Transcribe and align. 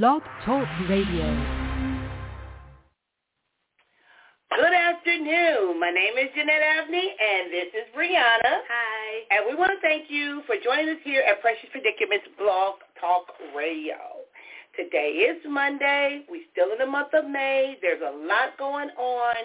Blog 0.00 0.22
Talk 0.46 0.66
Radio. 0.88 1.28
Good 4.56 4.72
afternoon. 4.72 5.78
My 5.78 5.90
name 5.90 6.16
is 6.16 6.30
Jeanette 6.34 6.62
Abney, 6.62 7.12
and 7.20 7.52
this 7.52 7.68
is 7.76 7.94
Brianna. 7.94 8.64
Hi. 8.72 9.36
And 9.36 9.44
we 9.50 9.54
want 9.54 9.70
to 9.70 9.80
thank 9.86 10.08
you 10.08 10.40
for 10.46 10.56
joining 10.64 10.88
us 10.88 11.02
here 11.04 11.22
at 11.28 11.42
Precious 11.42 11.68
Predicaments 11.72 12.24
Blog 12.38 12.76
Talk 12.98 13.36
Radio. 13.54 14.00
Today 14.80 15.28
is 15.28 15.36
Monday. 15.46 16.24
We're 16.30 16.48
still 16.52 16.72
in 16.72 16.78
the 16.78 16.86
month 16.86 17.12
of 17.12 17.28
May. 17.28 17.76
There's 17.82 18.00
a 18.00 18.16
lot 18.16 18.56
going 18.56 18.88
on. 18.96 19.36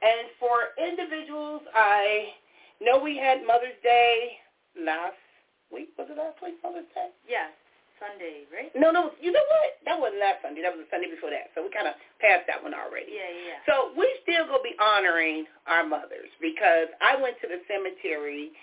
And 0.00 0.32
for 0.40 0.72
individuals, 0.82 1.60
I 1.74 2.32
know 2.80 3.04
we 3.04 3.18
had 3.18 3.46
Mother's 3.46 3.76
Day 3.82 4.38
last 4.80 5.20
week. 5.70 5.90
Was 5.98 6.08
it 6.08 6.16
last 6.16 6.38
week, 6.42 6.54
Mother's 6.64 6.88
Day? 6.94 7.12
Yes. 7.28 7.52
Sunday, 8.00 8.48
right? 8.48 8.72
No, 8.72 8.90
no. 8.90 9.12
You 9.20 9.30
know 9.30 9.44
what? 9.44 9.76
That 9.84 10.00
wasn't 10.00 10.24
last 10.24 10.40
Sunday. 10.40 10.64
That 10.64 10.72
was 10.72 10.88
the 10.88 10.90
Sunday 10.90 11.12
before 11.12 11.30
that. 11.30 11.52
So 11.52 11.60
we 11.62 11.68
kind 11.70 11.86
of 11.86 11.94
passed 12.18 12.48
that 12.48 12.64
one 12.64 12.72
already. 12.72 13.12
Yeah, 13.12 13.28
yeah, 13.28 13.60
yeah. 13.60 13.60
So 13.68 13.92
we 13.92 14.08
still 14.24 14.48
gonna 14.48 14.64
be 14.64 14.74
honoring 14.80 15.44
our 15.68 15.84
mothers 15.84 16.32
because 16.40 16.88
I 17.04 17.20
went 17.20 17.36
to 17.44 17.46
the 17.46 17.60
cemetery 17.68 18.56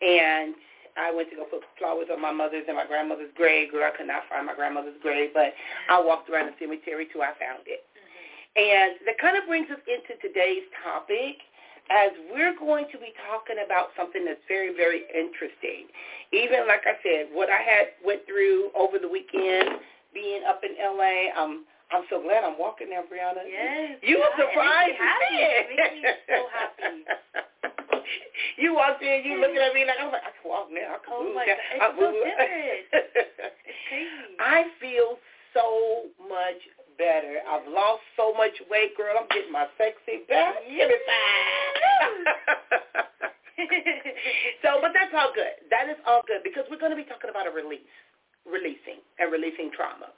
and 0.00 0.54
I 0.94 1.10
went 1.10 1.30
to 1.34 1.36
go 1.36 1.44
put 1.50 1.66
flowers 1.78 2.06
on 2.06 2.22
my 2.22 2.30
mother's 2.30 2.64
and 2.70 2.78
my 2.78 2.86
grandmother's 2.86 3.34
grave. 3.34 3.74
Girl, 3.74 3.82
I 3.82 3.90
could 3.90 4.06
not 4.06 4.30
find 4.30 4.46
my 4.46 4.54
grandmother's 4.54 4.98
grave, 5.02 5.34
but 5.34 5.50
I 5.90 5.98
walked 5.98 6.30
around 6.30 6.54
the 6.54 6.56
cemetery 6.62 7.10
till 7.10 7.22
I 7.22 7.34
found 7.34 7.66
it. 7.66 7.82
Mm-hmm. 7.98 8.62
And 8.62 8.88
that 9.06 9.18
kind 9.18 9.34
of 9.34 9.50
brings 9.50 9.66
us 9.74 9.82
into 9.90 10.14
today's 10.22 10.62
topic 10.86 11.42
as 11.90 12.10
we're 12.32 12.56
going 12.58 12.86
to 12.92 12.98
be 12.98 13.12
talking 13.28 13.60
about 13.64 13.92
something 13.96 14.24
that's 14.24 14.40
very, 14.48 14.72
very 14.74 15.04
interesting. 15.12 15.88
Even 16.32 16.66
like 16.66 16.82
I 16.88 16.96
said, 17.04 17.28
what 17.32 17.50
I 17.50 17.60
had 17.60 17.94
went 18.04 18.24
through 18.26 18.70
over 18.76 18.98
the 18.98 19.08
weekend, 19.08 19.80
being 20.14 20.42
up 20.48 20.60
in 20.64 20.72
LA, 20.80 21.30
I'm 21.36 21.64
I'm 21.92 22.08
so 22.08 22.18
glad 22.22 22.42
I'm 22.42 22.58
walking 22.58 22.88
there, 22.90 23.04
Brianna. 23.04 23.44
Yes. 23.46 24.00
You 24.02 24.18
were 24.18 24.32
surprised 24.34 24.96
makes 24.98 24.98
me 24.98 25.06
to 25.06 25.18
see 25.28 25.36
happy. 25.36 25.44
it. 25.44 25.64
Makes 25.76 25.94
me 25.94 26.02
so 26.26 26.40
happy. 26.50 26.96
you 28.58 28.74
walked 28.74 29.02
in, 29.02 29.22
you 29.24 29.38
looking 29.38 29.60
at 29.62 29.74
me 29.74 29.84
like 29.84 30.00
I 30.00 30.04
was 30.08 30.14
like, 30.16 30.26
I 30.26 30.32
can 30.34 30.46
walk 30.50 30.68
now. 30.72 30.96
I 30.96 30.98
can 31.04 31.12
Oh 31.12 31.22
move 31.22 31.34
my. 31.36 31.44
God, 31.46 31.60
I 31.60 31.74
it's 31.76 31.94
so 31.94 32.00
move." 32.00 32.24
different. 32.24 32.50
It's 32.90 33.82
crazy. 33.92 34.34
I 34.40 34.58
feel 34.80 35.20
so 35.52 36.08
much 36.24 36.58
better. 36.98 37.40
I've 37.46 37.66
lost 37.68 38.02
so 38.16 38.32
much 38.34 38.52
weight, 38.70 38.96
girl. 38.96 39.14
I'm 39.18 39.28
getting 39.30 39.52
my 39.52 39.66
sexy 39.78 40.24
back. 40.28 40.54
Give 40.66 40.88
me 40.88 40.98
five. 41.06 41.74
so, 44.62 44.78
but 44.82 44.90
that's 44.94 45.14
all 45.14 45.32
good. 45.34 45.54
That 45.70 45.88
is 45.88 45.98
all 46.06 46.22
good 46.26 46.42
because 46.42 46.64
we're 46.70 46.80
going 46.80 46.94
to 46.94 47.00
be 47.00 47.06
talking 47.06 47.30
about 47.30 47.46
a 47.46 47.54
release, 47.54 47.86
releasing 48.46 49.02
and 49.18 49.30
releasing 49.30 49.70
trauma. 49.70 50.10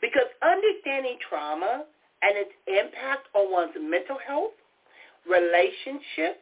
Because 0.00 0.28
understanding 0.44 1.18
trauma 1.28 1.84
and 2.22 2.32
its 2.36 2.54
impact 2.68 3.28
on 3.34 3.50
one's 3.50 3.74
mental 3.76 4.18
health, 4.20 4.54
relationships, 5.28 6.40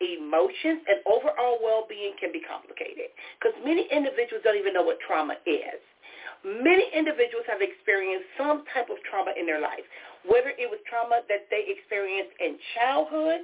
emotions, 0.00 0.84
and 0.88 1.00
overall 1.08 1.56
well-being 1.62 2.12
can 2.20 2.32
be 2.32 2.40
complicated 2.44 3.08
because 3.40 3.56
many 3.64 3.88
individuals 3.88 4.44
don't 4.44 4.56
even 4.56 4.76
know 4.76 4.84
what 4.84 5.00
trauma 5.00 5.36
is. 5.46 5.80
Many 6.46 6.86
individuals 6.94 7.42
have 7.50 7.58
experienced 7.58 8.30
some 8.38 8.62
type 8.70 8.86
of 8.86 9.02
trauma 9.10 9.34
in 9.34 9.50
their 9.50 9.58
life, 9.58 9.82
whether 10.30 10.54
it 10.54 10.70
was 10.70 10.78
trauma 10.86 11.26
that 11.26 11.50
they 11.50 11.66
experienced 11.66 12.38
in 12.38 12.54
childhood, 12.78 13.42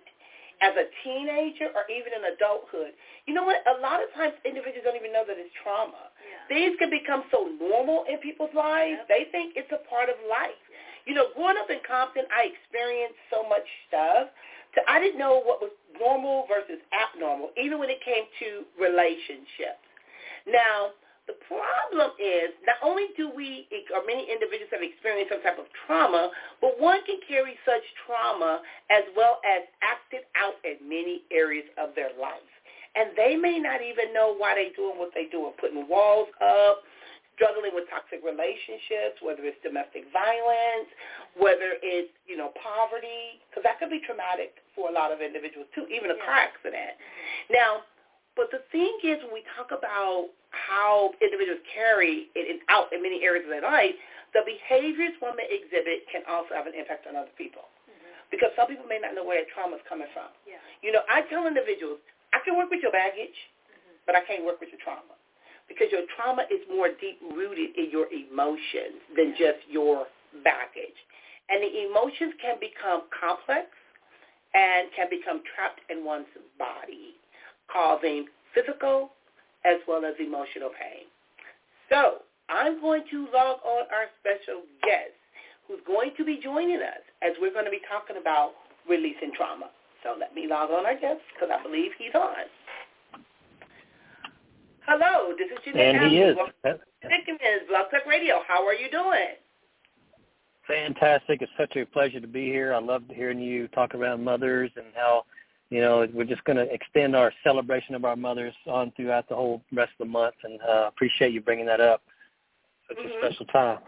as 0.63 0.79
a 0.79 0.87
teenager, 1.03 1.75
or 1.75 1.83
even 1.91 2.15
in 2.15 2.23
adulthood. 2.31 2.95
You 3.27 3.35
know 3.35 3.43
what? 3.43 3.67
A 3.67 3.83
lot 3.83 3.99
of 3.99 4.15
times 4.15 4.39
individuals 4.47 4.87
don't 4.87 4.95
even 4.95 5.11
know 5.11 5.27
that 5.27 5.35
it's 5.35 5.51
trauma. 5.59 6.15
Yeah. 6.23 6.47
Things 6.47 6.79
can 6.79 6.87
become 6.87 7.27
so 7.35 7.51
normal 7.59 8.07
in 8.07 8.23
people's 8.23 8.55
lives, 8.55 9.03
Yep. 9.03 9.09
they 9.11 9.25
think 9.35 9.59
it's 9.59 9.73
a 9.75 9.83
part 9.91 10.07
of 10.09 10.15
life. 10.31 10.63
You 11.05 11.19
know, 11.19 11.35
growing 11.35 11.59
up 11.59 11.67
in 11.67 11.83
Compton, 11.83 12.31
I 12.31 12.55
experienced 12.55 13.19
so 13.27 13.43
much 13.43 13.67
stuff. 13.91 14.31
So 14.79 14.87
I 14.87 15.03
didn't 15.03 15.19
know 15.19 15.43
what 15.43 15.59
was 15.61 15.75
normal 15.99 16.47
versus 16.47 16.79
abnormal, 16.95 17.51
even 17.59 17.83
when 17.83 17.91
it 17.91 17.99
came 18.07 18.25
to 18.47 18.63
relationships. 18.79 19.83
Now, 20.47 20.95
the 21.27 21.39
problem 21.47 22.19
is 22.19 22.51
not 22.67 22.83
only 22.83 23.15
do 23.17 23.31
we 23.31 23.69
or 23.95 24.03
many 24.07 24.27
individuals 24.27 24.71
have 24.75 24.83
experienced 24.83 25.31
some 25.31 25.43
type 25.43 25.59
of 25.59 25.71
trauma, 25.87 26.31
but 26.61 26.81
one 26.81 26.99
can 27.07 27.23
carry 27.29 27.55
such 27.63 27.83
trauma 28.07 28.61
as 28.91 29.07
well 29.15 29.39
as 29.47 29.63
act 29.83 30.11
it 30.11 30.27
out 30.35 30.59
in 30.67 30.83
many 30.83 31.23
areas 31.31 31.67
of 31.79 31.95
their 31.95 32.11
life. 32.19 32.43
And 32.95 33.15
they 33.17 33.37
may 33.37 33.59
not 33.59 33.81
even 33.81 34.13
know 34.13 34.35
why 34.37 34.55
they're 34.59 34.75
doing 34.77 34.99
what 34.99 35.15
they're 35.15 35.31
doing, 35.31 35.55
putting 35.57 35.89
walls 35.89 36.29
up, 36.43 36.83
struggling 37.39 37.73
with 37.73 37.89
toxic 37.89 38.21
relationships, 38.21 39.17
whether 39.25 39.41
it's 39.47 39.57
domestic 39.65 40.05
violence, 40.13 40.91
whether 41.39 41.81
it's, 41.81 42.13
you 42.29 42.37
know, 42.37 42.53
poverty, 42.61 43.41
because 43.49 43.65
that 43.65 43.81
could 43.81 43.89
be 43.89 44.03
traumatic 44.05 44.61
for 44.77 44.91
a 44.91 44.95
lot 44.95 45.15
of 45.15 45.25
individuals 45.25 45.67
too, 45.73 45.89
even 45.89 46.13
a 46.13 46.19
car 46.21 46.37
accident. 46.37 46.99
Now, 47.49 47.89
but 48.37 48.49
the 48.51 48.65
thing 48.73 48.97
is 49.05 49.21
when 49.25 49.35
we 49.35 49.45
talk 49.57 49.71
about 49.73 50.33
how 50.53 51.13
individuals 51.21 51.61
carry 51.69 52.33
it 52.33 52.45
in, 52.49 52.61
out 52.69 52.93
in 52.93 53.03
many 53.03 53.25
areas 53.25 53.45
of 53.45 53.53
their 53.53 53.65
life, 53.65 53.97
the 54.33 54.41
behaviors 54.45 55.13
one 55.21 55.37
may 55.37 55.49
exhibit 55.49 56.09
can 56.09 56.25
also 56.25 56.57
have 56.57 56.65
an 56.65 56.73
impact 56.73 57.05
on 57.05 57.17
other 57.17 57.33
people. 57.37 57.69
Mm-hmm. 57.85 58.33
Because 58.33 58.53
some 58.57 58.69
people 58.69 58.89
may 58.89 59.01
not 59.01 59.13
know 59.13 59.25
where 59.25 59.41
their 59.41 59.49
trauma 59.53 59.77
is 59.77 59.85
coming 59.85 60.09
from. 60.17 60.33
Yeah. 60.49 60.61
You 60.81 60.93
know, 60.93 61.05
I 61.09 61.25
tell 61.29 61.45
individuals, 61.45 62.01
I 62.33 62.41
can 62.41 62.57
work 62.57 62.73
with 62.73 62.81
your 62.81 62.93
baggage, 62.93 63.37
mm-hmm. 63.69 64.09
but 64.09 64.17
I 64.17 64.25
can't 64.25 64.45
work 64.45 64.61
with 64.61 64.73
your 64.73 64.81
trauma. 64.81 65.17
Because 65.69 65.93
your 65.93 66.09
trauma 66.17 66.49
is 66.49 66.61
more 66.69 66.89
deep-rooted 66.89 67.77
in 67.77 67.93
your 67.93 68.09
emotions 68.13 69.01
than 69.17 69.37
just 69.37 69.61
your 69.69 70.09
baggage. 70.45 70.97
And 71.49 71.61
the 71.61 71.89
emotions 71.89 72.33
can 72.41 72.57
become 72.61 73.09
complex 73.13 73.69
and 74.53 74.89
can 74.97 75.09
become 75.09 75.41
trapped 75.53 75.81
in 75.89 76.05
one's 76.05 76.29
body, 76.59 77.17
causing 77.73 78.27
physical 78.55 79.11
as 79.65 79.79
well 79.89 80.05
as 80.05 80.15
emotional 80.21 80.71
pain. 80.71 81.07
So 81.89 82.23
I'm 82.49 82.81
going 82.81 83.05
to 83.11 83.27
log 83.33 83.59
on 83.65 83.85
our 83.91 84.11
special 84.21 84.63
guest 84.83 85.17
who's 85.67 85.81
going 85.87 86.13
to 86.17 86.25
be 86.25 86.41
joining 86.43 86.83
us 86.83 87.03
as 87.23 87.33
we're 87.41 87.53
going 87.53 87.65
to 87.65 87.71
be 87.71 87.81
talking 87.89 88.17
about 88.21 88.53
releasing 88.89 89.33
trauma. 89.37 89.71
So 90.03 90.15
let 90.19 90.35
me 90.35 90.47
log 90.49 90.71
on 90.71 90.85
our 90.85 90.99
guest 90.99 91.21
because 91.33 91.49
I 91.53 91.63
believe 91.63 91.93
he's 91.99 92.15
on. 92.15 92.51
Hello, 94.87 95.33
this 95.39 95.47
is 95.47 95.59
Jeanette. 95.65 95.95
And 95.95 96.11
he 96.11 96.19
is. 96.19 96.37
Predicaments, 97.01 97.67
Blog 97.69 97.91
Talk 97.91 98.05
Radio. 98.07 98.41
How 98.49 98.67
are 98.67 98.75
you 98.75 98.91
doing? 98.91 99.39
Fantastic. 100.67 101.43
It's 101.43 101.53
such 101.59 101.77
a 101.77 101.87
pleasure 101.87 102.21
to 102.21 102.27
be 102.27 102.47
here. 102.47 102.75
I 102.75 102.81
love 102.81 103.03
hearing 103.09 103.41
you 103.41 103.69
talk 103.69 103.95
about 103.95 104.21
mothers 104.21 104.71
and 104.77 104.87
how, 104.95 105.25
you 105.73 105.81
know, 105.81 106.07
we're 106.13 106.25
just 106.25 106.45
going 106.45 106.59
to 106.59 106.71
extend 106.71 107.17
our 107.17 107.33
celebration 107.43 107.95
of 107.95 108.05
our 108.05 108.15
mothers 108.15 108.53
on 108.67 108.93
throughout 108.95 109.27
the 109.31 109.35
whole 109.35 109.63
rest 109.73 109.93
of 109.99 110.07
the 110.07 110.13
month, 110.13 110.35
and 110.45 110.61
uh, 110.61 110.85
appreciate 110.87 111.33
you 111.33 111.41
bringing 111.41 111.65
that 111.65 111.81
up. 111.81 112.03
Such 112.89 112.99
Mhm. 112.99 113.07
a 113.07 113.19
special 113.21 113.47
time. 113.47 113.79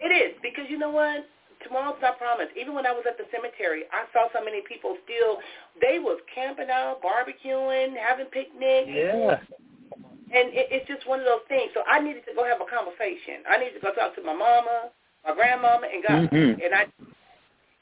It 0.00 0.10
is 0.10 0.36
because 0.42 0.68
you 0.68 0.76
know 0.76 0.90
what? 0.90 1.24
Tomorrow's 1.62 2.02
not 2.02 2.18
promised. 2.18 2.50
Even 2.56 2.74
when 2.74 2.84
I 2.84 2.90
was 2.90 3.06
at 3.06 3.16
the 3.16 3.26
cemetery, 3.30 3.84
I 3.92 4.06
saw 4.12 4.28
so 4.32 4.42
many 4.44 4.60
people 4.62 4.98
still. 5.04 5.40
They 5.80 6.00
was 6.00 6.20
camping 6.34 6.68
out, 6.68 7.00
barbecuing, 7.00 7.96
having 7.96 8.26
picnics, 8.26 8.88
Yeah. 8.90 9.38
and 10.32 10.52
it, 10.52 10.66
it's 10.72 10.88
just 10.88 11.06
one 11.06 11.20
of 11.20 11.26
those 11.26 11.42
things. 11.48 11.70
So 11.74 11.84
I 11.86 12.00
needed 12.00 12.26
to 12.26 12.34
go 12.34 12.42
have 12.44 12.60
a 12.60 12.66
conversation. 12.66 13.44
I 13.48 13.56
needed 13.56 13.74
to 13.74 13.80
go 13.80 13.92
talk 13.92 14.16
to 14.16 14.22
my 14.22 14.34
mama, 14.34 14.90
my 15.24 15.32
grandmama, 15.32 15.86
and 15.86 16.02
God. 16.02 16.30
Mhm. 16.30 16.64
And 16.64 16.74
I, 16.74 16.86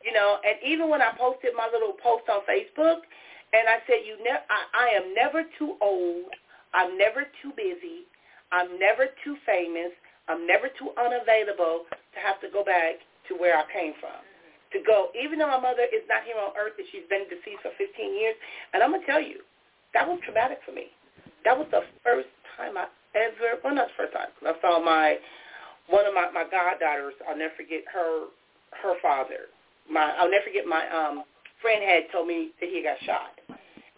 you 0.05 0.13
know, 0.13 0.37
and 0.45 0.61
even 0.61 0.93
when 0.93 1.01
I 1.01 1.17
posted 1.17 1.57
my 1.57 1.67
little 1.73 1.97
post 1.97 2.29
on 2.29 2.45
Facebook, 2.45 3.09
and 3.57 3.65
I 3.67 3.81
said, 3.89 4.05
"You 4.05 4.21
ne- 4.21 4.45
I, 4.47 4.61
I 4.77 4.87
am 5.01 5.15
never 5.15 5.43
too 5.59 5.77
old. 5.81 6.29
I'm 6.75 6.99
never 6.99 7.25
too 7.41 7.53
busy. 7.57 8.05
I'm 8.53 8.79
never 8.79 9.09
too 9.25 9.37
famous. 9.47 9.91
I'm 10.29 10.47
never 10.47 10.69
too 10.79 10.93
unavailable 11.01 11.89
to 11.89 12.19
have 12.21 12.41
to 12.41 12.49
go 12.53 12.65
back 12.65 13.01
to 13.29 13.35
where 13.35 13.57
I 13.57 13.65
came 13.73 13.95
from. 14.01 14.21
Mm-hmm. 14.21 14.77
To 14.77 14.79
go, 14.85 15.09
even 15.17 15.39
though 15.39 15.49
my 15.49 15.61
mother 15.61 15.89
is 15.89 16.05
not 16.09 16.25
here 16.25 16.37
on 16.37 16.53
earth 16.57 16.77
and 16.77 16.87
she's 16.93 17.09
been 17.09 17.25
deceased 17.29 17.65
for 17.65 17.73
15 17.77 17.89
years, 18.13 18.37
and 18.73 18.83
I'm 18.83 18.93
gonna 18.93 19.07
tell 19.07 19.23
you, 19.23 19.41
that 19.95 20.07
was 20.07 20.21
traumatic 20.25 20.61
for 20.67 20.73
me. 20.73 20.93
That 21.45 21.57
was 21.57 21.69
the 21.71 21.87
first 22.03 22.29
time 22.57 22.77
I 22.77 22.89
ever, 23.15 23.63
well, 23.63 23.75
not 23.75 23.89
the 23.89 23.97
first 23.97 24.13
time. 24.13 24.33
I 24.45 24.53
saw 24.61 24.83
my 24.83 25.17
one 25.89 26.07
of 26.07 26.15
my 26.15 26.31
my 26.33 26.45
goddaughters. 26.49 27.15
I'll 27.29 27.37
never 27.37 27.55
forget 27.57 27.85
her 27.93 28.29
her 28.83 28.95
father. 29.01 29.53
My 29.91 30.15
I'll 30.19 30.31
never 30.31 30.45
forget 30.45 30.67
my 30.67 30.85
um 30.91 31.25
friend 31.61 31.83
had 31.83 32.11
told 32.13 32.29
me 32.29 32.53
that 32.61 32.69
he 32.69 32.83
got 32.83 33.01
shot, 33.05 33.37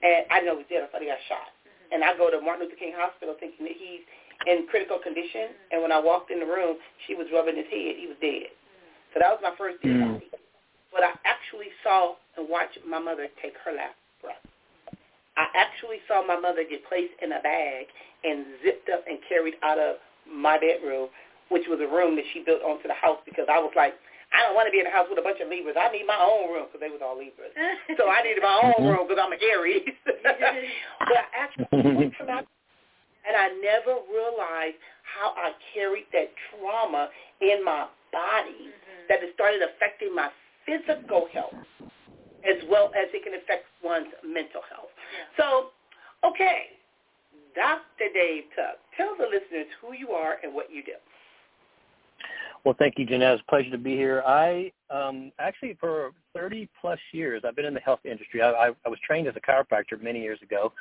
and 0.03 0.27
I 0.31 0.41
know 0.41 0.59
he 0.59 0.67
was 0.67 0.71
dead. 0.71 0.83
I 0.85 0.88
thought 0.91 1.03
he 1.03 1.11
got 1.11 1.23
shot, 1.29 1.50
and 1.93 2.03
I 2.03 2.17
go 2.17 2.31
to 2.31 2.41
Martin 2.41 2.67
Luther 2.67 2.79
King 2.79 2.94
Hospital 2.94 3.35
thinking 3.38 3.67
that 3.67 3.77
he's 3.79 4.03
in 4.47 4.67
critical 4.71 4.99
condition. 4.99 5.56
And 5.73 5.83
when 5.83 5.91
I 5.91 5.99
walked 5.99 6.31
in 6.31 6.38
the 6.38 6.47
room, 6.47 6.77
she 7.06 7.15
was 7.15 7.27
rubbing 7.33 7.56
his 7.56 7.71
head. 7.71 7.99
He 7.99 8.06
was 8.06 8.19
dead. 8.21 8.53
So 9.15 9.21
that 9.21 9.31
was 9.31 9.41
my 9.43 9.55
first 9.56 9.83
dead 9.83 9.97
Mm. 9.97 10.21
But 10.93 11.05
I 11.05 11.12
actually 11.25 11.69
saw 11.83 12.17
and 12.37 12.49
watched 12.49 12.79
my 12.87 12.99
mother 12.99 13.29
take 13.43 13.55
her 13.65 13.73
last 13.73 13.97
breath. 14.23 14.41
I 15.37 15.47
actually 15.55 16.00
saw 16.09 16.25
my 16.25 16.39
mother 16.39 16.65
get 16.69 16.87
placed 16.89 17.12
in 17.21 17.32
a 17.32 17.41
bag 17.43 17.87
and 18.25 18.47
zipped 18.65 18.89
up 18.89 19.05
and 19.06 19.19
carried 19.29 19.55
out 19.62 19.79
of 19.79 19.97
my 20.25 20.59
bedroom 20.59 21.09
which 21.49 21.65
was 21.69 21.79
a 21.81 21.87
room 21.87 22.17
that 22.17 22.25
she 22.32 22.43
built 22.43 22.62
onto 22.62 22.89
the 22.89 22.94
house 22.94 23.19
because 23.25 23.47
I 23.50 23.59
was 23.59 23.73
like, 23.77 23.94
I 24.37 24.44
don't 24.44 24.53
want 24.53 24.69
to 24.69 24.75
be 24.75 24.85
in 24.85 24.87
a 24.87 24.93
house 24.93 25.09
with 25.09 25.17
a 25.17 25.25
bunch 25.25 25.41
of 25.41 25.49
Libras. 25.49 25.81
I 25.81 25.88
need 25.88 26.05
my 26.05 26.21
own 26.21 26.53
room 26.53 26.69
because 26.69 26.85
they 26.85 26.93
was 26.93 27.00
all 27.00 27.17
Libras. 27.17 27.56
so 27.97 28.12
I 28.12 28.21
needed 28.21 28.44
my 28.44 28.61
own 28.61 28.85
room 28.85 29.09
because 29.09 29.17
I'm 29.17 29.33
an 29.33 29.41
Aries. 29.41 29.88
but 30.05 31.17
I 31.17 31.25
actually 31.33 31.73
went 31.97 32.12
from 32.21 32.29
that, 32.29 32.44
and 33.25 33.33
I 33.33 33.49
never 33.65 34.05
realized 34.12 34.77
how 35.09 35.33
I 35.33 35.56
carried 35.73 36.05
that 36.12 36.37
trauma 36.53 37.09
in 37.41 37.65
my 37.65 37.88
body 38.12 38.69
mm-hmm. 38.69 39.09
that 39.09 39.25
it 39.25 39.33
started 39.33 39.65
affecting 39.65 40.12
my 40.12 40.29
physical 40.69 41.32
health 41.32 41.56
as 42.47 42.62
well 42.71 42.93
as 42.94 43.11
it 43.11 43.25
can 43.25 43.35
affect 43.35 43.67
one's 43.82 44.12
mental 44.23 44.62
health. 44.71 44.93
Yeah. 44.94 45.27
So, 45.35 45.47
okay, 46.23 46.77
Dr. 47.56 48.12
Dave 48.15 48.47
Tuck, 48.55 48.79
tell 48.97 49.17
the 49.19 49.27
listeners 49.27 49.67
who 49.82 49.97
you 49.97 50.11
are 50.15 50.39
and 50.44 50.55
what 50.55 50.71
you 50.71 50.85
do. 50.85 50.94
Well, 52.67 52.75
thank 52.81 52.99
you, 52.99 53.07
Jeanette. 53.07 53.35
It's 53.35 53.43
a 53.47 53.49
pleasure 53.49 53.71
to 53.71 53.79
be 53.79 53.95
here. 53.95 54.25
I 54.27 54.73
um, 54.91 55.31
actually, 55.39 55.77
for 55.79 56.11
30 56.35 56.69
plus 56.81 56.99
years, 57.13 57.45
I've 57.47 57.55
been 57.55 57.65
in 57.65 57.75
the 57.75 57.79
health 57.79 58.01
industry. 58.05 58.43
I, 58.43 58.51
I, 58.51 58.71
I 58.85 58.89
was 58.89 58.99
trained 59.07 59.29
as 59.29 59.35
a 59.37 59.41
chiropractor 59.41 60.03
many 60.03 60.21
years 60.21 60.41
ago. 60.43 60.73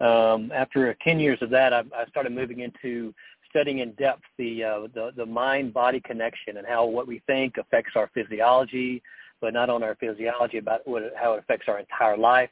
Um, 0.00 0.50
after 0.52 0.96
10 1.04 1.20
years 1.20 1.36
of 1.42 1.50
that, 1.50 1.74
I, 1.74 1.80
I 1.94 2.06
started 2.08 2.32
moving 2.32 2.60
into 2.60 3.12
studying 3.50 3.80
in 3.80 3.92
depth 3.92 4.22
the, 4.38 4.64
uh, 4.64 4.80
the 4.94 5.10
the 5.18 5.26
mind-body 5.26 6.00
connection 6.00 6.56
and 6.56 6.66
how 6.66 6.86
what 6.86 7.06
we 7.06 7.20
think 7.26 7.58
affects 7.58 7.92
our 7.94 8.10
physiology, 8.14 9.02
but 9.42 9.52
not 9.52 9.68
on 9.68 9.82
our 9.82 9.96
physiology, 9.96 10.56
about 10.56 10.88
what, 10.88 11.12
how 11.14 11.34
it 11.34 11.40
affects 11.40 11.66
our 11.68 11.78
entire 11.78 12.16
life. 12.16 12.48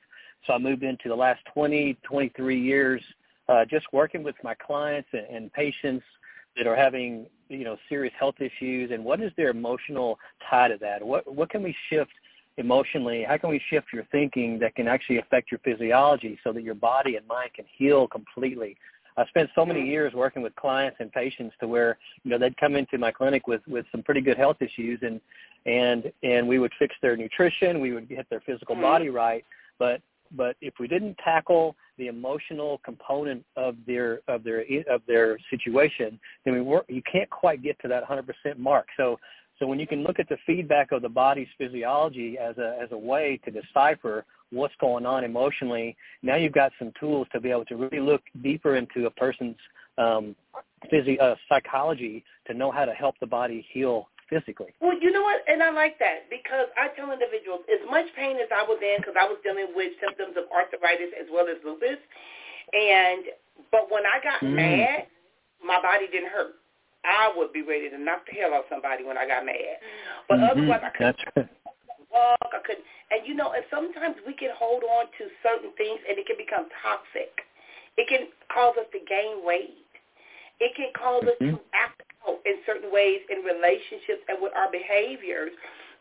So 0.47 0.53
I 0.53 0.59
moved 0.59 0.83
into 0.83 1.09
the 1.09 1.17
last 1.17 1.41
20, 1.55 1.97
23 2.03 2.61
years 2.61 3.01
uh, 3.49 3.65
just 3.65 3.87
working 3.91 4.23
with 4.23 4.37
my 4.45 4.55
clients 4.55 5.09
and, 5.15 5.25
and 5.35 5.53
patients 5.55 6.05
that 6.57 6.67
are 6.67 6.77
having 6.77 7.27
you 7.49 7.65
know 7.65 7.77
serious 7.89 8.15
health 8.19 8.37
issues 8.41 8.91
and 8.93 9.05
what 9.05 9.21
is 9.21 9.33
their 9.37 9.51
emotional 9.51 10.19
tie 10.49 10.69
to 10.69 10.77
that? 10.81 11.05
What 11.05 11.33
what 11.33 11.51
can 11.51 11.63
we 11.63 11.75
shift 11.91 12.13
emotionally? 12.59 13.25
How 13.27 13.39
can 13.39 13.51
we 13.51 13.61
shift 13.71 13.89
your 13.93 14.05
thinking 14.13 14.59
that 14.61 14.75
can 14.75 14.89
actually 14.89 15.19
affect 15.19 15.51
your 15.51 15.61
physiology 15.65 16.39
so 16.45 16.53
that 16.53 16.63
your 16.63 16.75
body 16.75 17.17
and 17.17 17.27
mind 17.27 17.51
can 17.55 17.65
heal 17.77 18.07
completely? 18.07 18.77
I 19.17 19.27
spent 19.27 19.51
so 19.55 19.67
many 19.67 19.81
mm-hmm. 19.81 19.91
years 19.91 20.15
working 20.15 20.43
with 20.43 20.55
clients 20.57 20.97
and 21.01 21.13
patients 21.13 21.55
to 21.61 21.69
where 21.69 21.99
you 22.25 22.31
know 22.31 22.39
they'd 22.39 22.57
come 22.57 22.77
into 22.77 22.99
my 22.99 23.11
clinic 23.11 23.47
with 23.47 23.63
with 23.67 23.87
some 23.93 24.03
pretty 24.03 24.21
good 24.21 24.37
health 24.37 24.57
issues 24.61 25.01
and 25.03 25.21
and 25.67 26.11
and 26.23 26.49
we 26.49 26.59
would 26.59 26.73
fix 26.79 26.95
their 27.03 27.17
nutrition 27.17 27.81
we 27.81 27.93
would 27.93 28.09
get 28.09 28.29
their 28.31 28.41
physical 28.41 28.75
mm-hmm. 28.75 28.85
body 28.85 29.09
right. 29.09 29.45
But 29.79 30.01
but 30.35 30.57
if 30.61 30.75
we 30.81 30.89
didn't 30.89 31.17
tackle 31.19 31.77
the 31.99 32.07
emotional 32.07 32.81
component 32.85 33.45
of 33.57 33.77
their 33.87 34.21
of 34.29 34.45
their 34.45 34.65
of 34.89 35.03
their 35.07 35.39
situation, 35.51 36.19
then 36.45 36.55
we 36.55 36.61
work, 36.61 36.85
you 36.89 37.03
can't 37.11 37.31
quite 37.31 37.63
get 37.63 37.79
to 37.81 37.89
that 37.89 38.05
100% 38.05 38.25
mark. 38.59 38.87
So 38.97 39.19
so 39.59 39.67
when 39.67 39.79
you 39.79 39.87
can 39.87 40.03
look 40.03 40.19
at 40.19 40.29
the 40.29 40.39
feedback 40.47 40.93
of 40.93 41.03
the 41.03 41.09
body's 41.09 41.49
physiology 41.59 42.39
as 42.39 42.59
a 42.59 42.79
as 42.83 42.89
a 42.93 42.99
way 42.99 43.41
to 43.45 43.51
decipher 43.51 44.25
what's 44.51 44.75
going 44.81 45.07
on 45.07 45.25
emotionally, 45.25 45.97
now 46.23 46.37
you've 46.37 46.53
got 46.53 46.73
some 46.79 46.93
tools 46.99 47.27
to 47.33 47.41
be 47.41 47.51
able 47.51 47.65
to 47.67 47.77
really 47.77 48.01
look 48.01 48.23
deeper 48.43 48.77
into 48.77 49.07
a 49.07 49.11
person's 49.11 49.57
um, 49.99 50.35
physi- 50.93 51.21
uh, 51.21 51.35
psychology 51.49 52.25
to 52.47 52.55
know 52.55 52.71
how 52.71 52.85
to 52.85 52.93
help 52.93 53.15
the 53.21 53.27
body 53.27 53.67
heal 53.73 54.09
physically. 54.33 54.73
Well, 54.81 54.97
you 54.97 55.13
know 55.13 55.21
what, 55.21 55.45
and 55.47 55.63
I 55.63 55.69
like 55.71 56.01
that 56.01 56.33
because 56.33 56.73
I 56.81 56.89
tell 56.97 57.13
individuals 57.13 57.61
as 57.69 57.85
much 57.93 58.09
pain 58.17 58.41
as 58.41 58.49
I 58.49 58.65
was 58.65 58.81
in 58.81 59.05
because 59.05 59.15
I 59.21 59.29
was 59.29 59.37
dealing 59.45 59.77
with 59.77 59.93
symptoms 60.01 60.41
of 60.41 60.49
arthritis 60.49 61.13
as 61.21 61.29
well 61.29 61.47
as 61.53 61.61
lupus, 61.61 62.01
and 62.73 63.29
but 63.71 63.93
when 63.93 64.09
I 64.09 64.19
got 64.25 64.41
Mm. 64.41 64.57
mad, 64.57 65.07
my 65.63 65.81
body 65.85 66.09
didn't 66.09 66.33
hurt. 66.33 66.57
I 67.05 67.29
would 67.37 67.53
be 67.53 67.63
ready 67.63 67.91
to 67.91 67.99
knock 67.99 68.25
the 68.27 68.33
hell 68.33 68.55
out 68.55 68.67
somebody 68.69 69.05
when 69.05 69.19
I 69.19 69.27
got 69.27 69.45
mad, 69.45 69.79
but 70.29 70.39
Mhm. 70.41 70.51
otherwise 70.51 70.81
I 70.83 70.91
couldn't 70.91 71.19
That's 71.19 71.49
walk. 72.11 72.51
I 72.53 72.59
couldn't, 72.65 72.85
and 73.11 73.27
you 73.27 73.35
know, 73.35 73.53
and 73.53 73.65
sometimes 73.71 74.17
we 74.27 74.33
can 74.35 74.51
hold 74.57 74.85
on 74.85 75.07
to 75.19 75.31
certain 75.43 75.73
things 75.73 76.01
and 76.09 76.19
it 76.19 76.27
can 76.27 76.37
become 76.37 76.69
toxic. 76.83 77.45
It 77.97 78.09
can 78.09 78.33
cause 78.49 78.77
us 78.79 78.89
to 78.93 79.01
gain 79.01 79.45
weight. 79.45 79.87
It 80.61 80.75
can 80.75 80.93
cause 80.95 81.25
us 81.25 81.39
Mhm. 81.41 81.51
to 81.51 81.61
act 81.73 82.03
out 82.03 82.12
in 82.45 82.57
certain 82.67 82.93
ways 82.93 83.21
in 83.31 83.45
relationships 83.45 84.23
and 84.29 84.39
with 84.41 84.53
our 84.57 84.71
behaviors, 84.71 85.53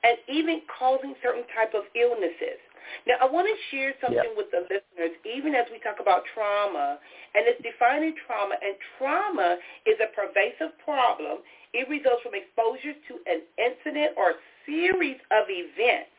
and 0.04 0.18
even 0.28 0.62
causing 0.80 1.14
certain 1.22 1.46
type 1.54 1.74
of 1.74 1.84
illnesses. 1.96 2.60
Now, 3.06 3.16
I 3.22 3.30
want 3.30 3.48
to 3.48 3.58
share 3.70 3.94
something 4.02 4.34
Yep. 4.34 4.38
with 4.38 4.50
the 4.52 4.62
listeners, 4.66 5.14
even 5.24 5.54
as 5.56 5.70
we 5.72 5.80
talk 5.80 6.00
about 6.02 6.26
trauma, 6.34 7.00
and 7.36 7.48
it's 7.48 7.62
defining 7.62 8.16
trauma. 8.26 8.58
And 8.62 8.76
trauma 8.98 9.58
is 9.86 9.98
a 10.02 10.08
pervasive 10.08 10.78
problem. 10.84 11.40
It 11.74 11.88
results 11.88 12.24
from 12.24 12.34
exposure 12.36 12.94
to 12.94 13.14
an 13.30 13.42
incident 13.58 14.18
or 14.18 14.36
series 14.66 15.18
of 15.32 15.46
events 15.50 16.12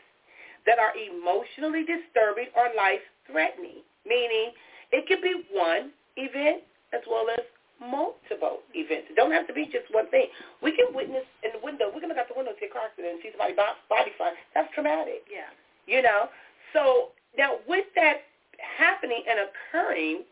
that 0.64 0.78
are 0.78 0.94
emotionally 0.96 1.84
disturbing 1.84 2.46
or 2.56 2.70
life-threatening, 2.76 3.82
meaning 4.06 4.52
it 4.92 5.06
could 5.08 5.20
be 5.20 5.42
one 5.52 5.90
event 6.16 6.62
as 6.94 7.02
well 7.10 7.28
as 7.28 7.42
multiple 7.90 8.60
events. 8.74 9.10
It 9.10 9.16
don't 9.16 9.32
have 9.32 9.46
to 9.48 9.54
be 9.54 9.66
just 9.66 9.90
one 9.90 10.08
thing. 10.10 10.26
We 10.62 10.70
can 10.72 10.94
witness 10.94 11.24
in 11.42 11.50
the 11.52 11.62
window. 11.64 11.90
We 11.92 12.00
can 12.00 12.08
look 12.08 12.18
out 12.18 12.28
the 12.28 12.34
window 12.36 12.52
and 12.52 12.60
see 12.60 12.66
a 12.66 12.72
car 12.72 12.86
accident 12.86 13.18
and 13.18 13.22
see 13.22 13.30
somebody 13.34 13.54
bo- 13.54 13.78
body 13.88 14.12
fly. 14.16 14.32
That's 14.54 14.72
traumatic, 14.74 15.26
Yeah. 15.30 15.50
you 15.86 16.02
know. 16.02 16.28
So 16.72 17.10
now 17.36 17.58
with 17.66 17.86
that 17.94 18.24
happening 18.58 19.24
and 19.28 19.40
occurring, 19.50 20.24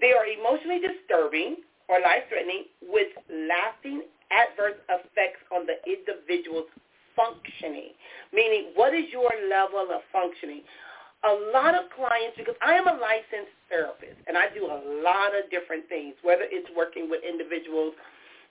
they 0.00 0.12
are 0.12 0.26
emotionally 0.26 0.80
disturbing 0.80 1.64
or 1.88 2.00
life-threatening 2.00 2.66
with 2.82 3.08
lasting 3.30 4.02
adverse 4.30 4.78
effects 4.88 5.40
on 5.54 5.66
the 5.66 5.78
individual's 5.86 6.68
functioning. 7.14 7.94
Meaning, 8.32 8.72
what 8.74 8.92
is 8.94 9.06
your 9.10 9.30
level 9.48 9.88
of 9.90 10.02
functioning? 10.12 10.62
A 11.24 11.32
lot 11.52 11.72
of 11.72 11.88
clients, 11.96 12.36
because 12.36 12.54
I 12.60 12.76
am 12.76 12.86
a 12.86 12.96
licensed 13.00 13.56
therapist, 13.72 14.20
and 14.28 14.36
I 14.36 14.52
do 14.52 14.68
a 14.68 14.78
lot 15.00 15.32
of 15.32 15.48
different 15.48 15.88
things, 15.88 16.14
whether 16.22 16.44
it's 16.44 16.68
working 16.76 17.08
with 17.08 17.24
individuals 17.24 17.96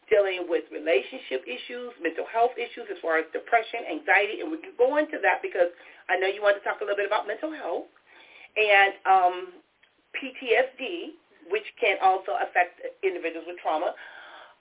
dealing 0.10 0.46
with 0.46 0.66
relationship 0.70 1.42
issues, 1.50 1.94
mental 2.02 2.26
health 2.30 2.54
issues 2.58 2.86
as 2.94 2.98
far 3.02 3.18
as 3.18 3.26
depression, 3.34 3.90
anxiety, 3.90 4.42
and 4.42 4.54
we 4.54 4.62
can 4.62 4.74
go 4.78 4.98
into 4.98 5.18
that 5.22 5.42
because 5.42 5.70
I 6.10 6.18
know 6.18 6.30
you 6.30 6.42
want 6.46 6.58
to 6.58 6.64
talk 6.66 6.82
a 6.82 6.86
little 6.86 6.98
bit 6.98 7.10
about 7.10 7.26
mental 7.26 7.50
health, 7.50 7.90
and 8.54 8.94
um, 9.10 9.36
PTSD, 10.14 11.18
which 11.50 11.66
can 11.82 11.98
also 12.02 12.38
affect 12.38 12.82
individuals 13.02 13.50
with 13.50 13.58
trauma. 13.62 13.94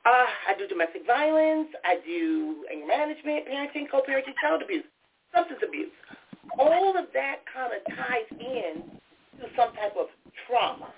Uh, 0.05 0.29
I 0.49 0.53
do 0.57 0.69
domestic 0.69 1.05
violence. 1.09 1.69
I 1.85 1.97
do 2.05 2.65
anger 2.69 2.89
management, 2.89 3.49
parenting, 3.49 3.89
co-parenting, 3.89 4.37
child 4.41 4.61
abuse, 4.61 4.85
substance 5.33 5.61
abuse 5.65 5.93
all 6.59 6.97
of 6.97 7.07
that 7.15 7.45
kind 7.49 7.73
of 7.73 7.81
ties 7.97 8.29
in 8.39 8.83
to 9.41 9.47
some 9.57 9.75
type 9.75 9.97
of 9.99 10.09
trauma. 10.47 10.93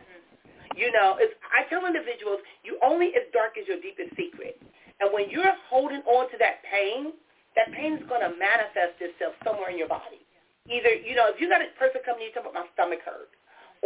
You 0.76 0.92
know, 0.92 1.16
it's, 1.16 1.32
I 1.48 1.64
tell 1.72 1.88
individuals, 1.88 2.44
you 2.60 2.76
only 2.84 3.16
as 3.16 3.24
dark 3.32 3.56
as 3.56 3.64
your 3.64 3.80
deepest 3.80 4.12
secret. 4.12 4.60
And 5.00 5.08
when 5.12 5.32
you're 5.32 5.56
holding 5.68 6.04
on 6.04 6.28
to 6.32 6.36
that 6.38 6.60
pain, 6.68 7.16
that 7.56 7.72
pain 7.72 7.96
is 7.96 8.04
going 8.08 8.20
to 8.20 8.32
manifest 8.36 9.00
itself 9.00 9.32
somewhere 9.40 9.72
in 9.72 9.80
your 9.80 9.88
body. 9.88 10.20
Either, 10.68 10.92
you 10.92 11.16
know, 11.16 11.32
if 11.32 11.40
you 11.40 11.48
got 11.48 11.64
a 11.64 11.70
person 11.80 12.04
coming 12.04 12.26
to 12.26 12.28
you 12.28 12.32
talking 12.36 12.52
about 12.52 12.66
my 12.66 12.68
stomach 12.76 13.00
hurt, 13.06 13.32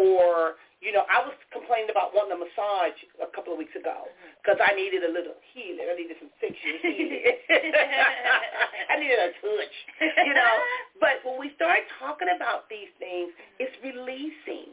or, 0.00 0.56
you 0.80 0.96
know, 0.96 1.04
I 1.12 1.20
was 1.20 1.36
complaining 1.52 1.92
about 1.92 2.16
wanting 2.16 2.32
a 2.32 2.40
massage 2.40 2.96
a 3.20 3.28
couple 3.36 3.52
of 3.52 3.60
weeks 3.60 3.76
ago 3.76 4.08
because 4.40 4.56
I 4.56 4.72
needed 4.72 5.04
a 5.04 5.12
little 5.12 5.36
healing. 5.52 5.84
I 5.84 5.92
needed 5.92 6.16
some 6.16 6.32
sexual 6.40 6.80
healing. 6.80 7.36
I 8.88 8.96
needed 8.96 9.20
a 9.20 9.30
touch, 9.44 9.76
you 10.24 10.32
know. 10.32 10.54
But 10.96 11.20
when 11.20 11.36
we 11.36 11.52
start 11.60 11.84
talking 12.00 12.32
about 12.32 12.64
these 12.72 12.88
things, 12.96 13.36
it's 13.60 13.76
releasing. 13.84 14.72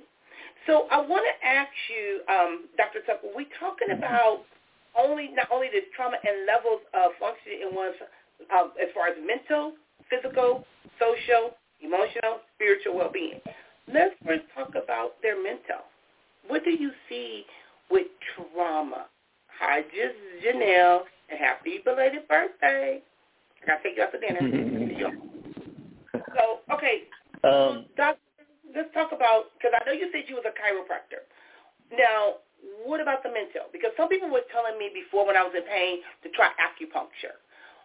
So 0.63 0.87
I 0.91 1.03
want 1.03 1.27
to 1.27 1.35
ask 1.43 1.71
you, 1.91 2.23
um, 2.31 2.71
Dr. 2.79 3.03
Tucker, 3.03 3.27
we 3.35 3.47
talking 3.59 3.91
about 3.91 4.47
only 4.95 5.29
not 5.35 5.51
only 5.51 5.67
the 5.67 5.83
trauma 5.95 6.17
and 6.23 6.47
levels 6.47 6.81
of 6.95 7.11
functioning 7.19 7.67
in 7.67 7.75
one's 7.75 7.95
um, 8.55 8.71
as 8.79 8.89
far 8.95 9.07
as 9.07 9.15
mental, 9.19 9.73
physical, 10.09 10.65
social, 10.99 11.55
emotional, 11.81 12.41
spiritual 12.55 12.95
well-being. 12.97 13.39
Let's 13.91 14.15
first 14.25 14.43
talk 14.53 14.69
about 14.75 15.15
their 15.21 15.41
mental. 15.41 15.87
What 16.47 16.63
do 16.63 16.71
you 16.71 16.91
see 17.07 17.45
with 17.89 18.07
trauma? 18.35 19.05
Hi, 19.59 19.81
just 19.81 20.15
Janelle, 20.43 21.01
and 21.29 21.39
happy 21.39 21.79
belated 21.83 22.27
birthday. 22.27 23.01
I 23.63 23.65
got 23.65 23.77
to 23.77 23.83
take 23.83 23.97
you 23.97 24.03
out 24.03 24.11
to 24.11 24.19
dinner. 24.19 24.43
so, 26.35 26.59
okay, 26.73 27.07
Um, 27.43 27.85
Doc, 27.95 28.17
let's 28.75 28.93
talk 28.93 29.11
about, 29.11 29.55
because 29.57 29.71
I 29.73 29.85
know 29.85 29.93
you 29.93 30.09
said 30.11 30.23
you 30.27 30.35
was 30.35 30.45
a 30.45 30.53
chiropractor. 30.55 31.23
Now, 31.91 32.43
what 32.85 32.99
about 32.99 33.23
the 33.23 33.29
mental? 33.29 33.71
Because 33.71 33.91
some 33.95 34.09
people 34.09 34.29
were 34.29 34.43
telling 34.51 34.77
me 34.77 34.91
before 34.93 35.25
when 35.25 35.37
I 35.37 35.43
was 35.43 35.53
in 35.55 35.63
pain 35.63 35.99
to 36.23 36.29
try 36.35 36.51
acupuncture. 36.59 37.39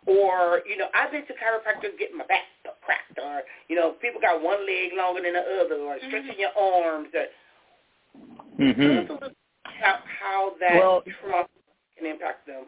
Or, 0.07 0.63
you 0.69 0.77
know, 0.77 0.87
I've 0.95 1.13
been 1.13 1.27
to 1.27 1.33
chiropractors 1.33 1.97
getting 1.99 2.19
my 2.19 2.27
back 2.27 2.45
cracked. 2.83 3.19
Or, 3.23 3.43
you 3.69 3.77
know, 3.77 3.93
people 4.03 4.21
got 4.21 4.43
one 4.43 4.67
leg 4.67 4.91
longer 4.97 5.23
than 5.23 5.35
the 5.35 5.65
other. 5.65 5.77
Or 5.77 5.97
stretching 6.07 6.39
your 6.39 6.51
arms. 6.59 7.09
Or, 7.15 7.27
mhm. 8.59 8.77
Tell 8.77 8.99
us 8.99 9.11
a 9.11 9.13
little 9.13 9.37
about 9.79 10.01
how 10.07 10.55
that 10.61 10.75
Well- 10.75 11.03
trauma 11.21 11.49
can 11.97 12.07
impact 12.07 12.47
them. 12.47 12.67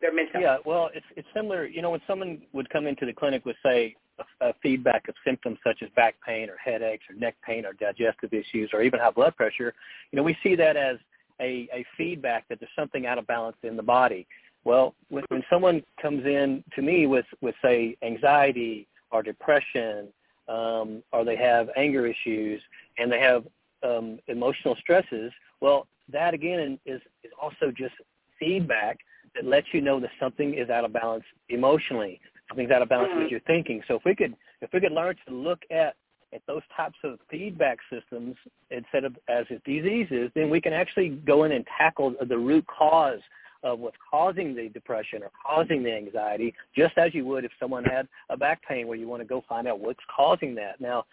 their 0.00 0.12
mental. 0.12 0.40
Yeah, 0.40 0.58
well, 0.66 0.90
it's 0.94 1.06
it's 1.16 1.28
similar. 1.34 1.64
You 1.64 1.80
know, 1.80 1.90
when 1.90 2.00
someone 2.06 2.42
would 2.52 2.68
come 2.68 2.86
into 2.86 3.06
the 3.06 3.12
clinic 3.12 3.44
with 3.46 3.56
say 3.64 3.96
a, 4.40 4.48
a 4.48 4.54
feedback 4.62 5.08
of 5.08 5.14
symptoms 5.24 5.58
such 5.64 5.82
as 5.82 5.88
back 5.96 6.14
pain 6.26 6.50
or 6.50 6.56
headaches 6.56 7.04
or 7.08 7.16
neck 7.16 7.36
pain 7.46 7.64
or 7.64 7.72
digestive 7.72 8.34
issues 8.34 8.70
or 8.74 8.82
even 8.82 9.00
high 9.00 9.10
blood 9.10 9.34
pressure, 9.36 9.72
you 10.10 10.16
know, 10.16 10.22
we 10.22 10.36
see 10.42 10.54
that 10.56 10.76
as 10.76 10.98
a, 11.40 11.68
a 11.72 11.84
feedback 11.96 12.46
that 12.48 12.60
there's 12.60 12.70
something 12.76 13.06
out 13.06 13.18
of 13.18 13.26
balance 13.26 13.56
in 13.62 13.76
the 13.76 13.82
body. 13.82 14.26
Well, 14.64 14.94
when, 15.08 15.24
when 15.28 15.42
someone 15.50 15.82
comes 16.00 16.24
in 16.24 16.64
to 16.74 16.82
me 16.82 17.06
with 17.06 17.26
with 17.40 17.54
say 17.62 17.96
anxiety 18.02 18.86
or 19.10 19.22
depression, 19.22 20.08
um, 20.48 21.02
or 21.12 21.24
they 21.24 21.36
have 21.36 21.68
anger 21.76 22.06
issues 22.06 22.60
and 22.98 23.10
they 23.10 23.20
have 23.20 23.44
um, 23.82 24.18
emotional 24.28 24.76
stresses, 24.80 25.32
well, 25.60 25.86
that 26.12 26.34
again 26.34 26.78
is 26.86 27.00
is 27.22 27.30
also 27.40 27.70
just 27.76 27.94
feedback 28.38 28.98
that 29.34 29.44
lets 29.44 29.66
you 29.72 29.80
know 29.80 30.00
that 30.00 30.10
something 30.20 30.54
is 30.54 30.70
out 30.70 30.84
of 30.84 30.92
balance 30.92 31.24
emotionally. 31.48 32.20
Something's 32.48 32.70
out 32.70 32.82
of 32.82 32.88
balance 32.88 33.10
mm-hmm. 33.10 33.22
with 33.22 33.30
your 33.30 33.40
thinking. 33.40 33.82
So 33.88 33.94
if 33.96 34.02
we 34.04 34.14
could 34.14 34.34
if 34.60 34.70
we 34.72 34.80
could 34.80 34.92
learn 34.92 35.16
to 35.26 35.34
look 35.34 35.60
at 35.70 35.96
at 36.32 36.42
those 36.46 36.62
types 36.76 36.96
of 37.04 37.18
feedback 37.30 37.78
systems 37.92 38.34
instead 38.70 39.04
of 39.04 39.16
as 39.28 39.46
diseases, 39.64 40.30
then 40.34 40.50
we 40.50 40.60
can 40.60 40.72
actually 40.72 41.10
go 41.10 41.44
in 41.44 41.52
and 41.52 41.64
tackle 41.78 42.14
the 42.28 42.36
root 42.36 42.66
cause 42.66 43.20
of 43.64 43.80
what's 43.80 43.96
causing 44.10 44.54
the 44.54 44.68
depression 44.68 45.22
or 45.22 45.30
causing 45.44 45.82
the 45.82 45.92
anxiety, 45.92 46.54
just 46.76 46.96
as 46.98 47.14
you 47.14 47.24
would 47.24 47.44
if 47.44 47.50
someone 47.58 47.82
had 47.84 48.06
a 48.30 48.36
back 48.36 48.62
pain 48.68 48.86
where 48.86 48.98
you 48.98 49.08
want 49.08 49.22
to 49.22 49.26
go 49.26 49.42
find 49.48 49.66
out 49.66 49.80
what's 49.80 50.04
causing 50.14 50.54
that. 50.54 50.80
Now, 50.80 51.04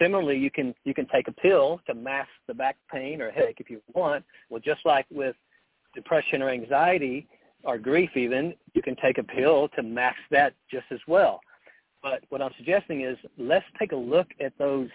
similarly, 0.00 0.36
you 0.36 0.50
can 0.50 0.74
you 0.84 0.92
can 0.92 1.06
take 1.06 1.28
a 1.28 1.32
pill 1.32 1.80
to 1.86 1.94
mask 1.94 2.28
the 2.46 2.54
back 2.54 2.76
pain 2.92 3.22
or 3.22 3.30
headache 3.30 3.58
if 3.60 3.70
you 3.70 3.80
want. 3.94 4.24
Well, 4.50 4.60
just 4.62 4.84
like 4.84 5.06
with 5.10 5.36
depression 5.94 6.42
or 6.42 6.50
anxiety, 6.50 7.28
or 7.64 7.78
grief 7.78 8.10
even, 8.16 8.54
you 8.74 8.82
can 8.82 8.96
take 8.96 9.18
a 9.18 9.22
pill 9.22 9.68
to 9.76 9.82
mask 9.82 10.18
that 10.30 10.54
just 10.70 10.86
as 10.90 11.00
well. 11.06 11.40
But 12.02 12.24
what 12.30 12.42
I'm 12.42 12.50
suggesting 12.56 13.02
is 13.02 13.16
let's 13.38 13.64
take 13.78 13.92
a 13.92 13.96
look 13.96 14.28
at 14.40 14.52
those 14.58 14.88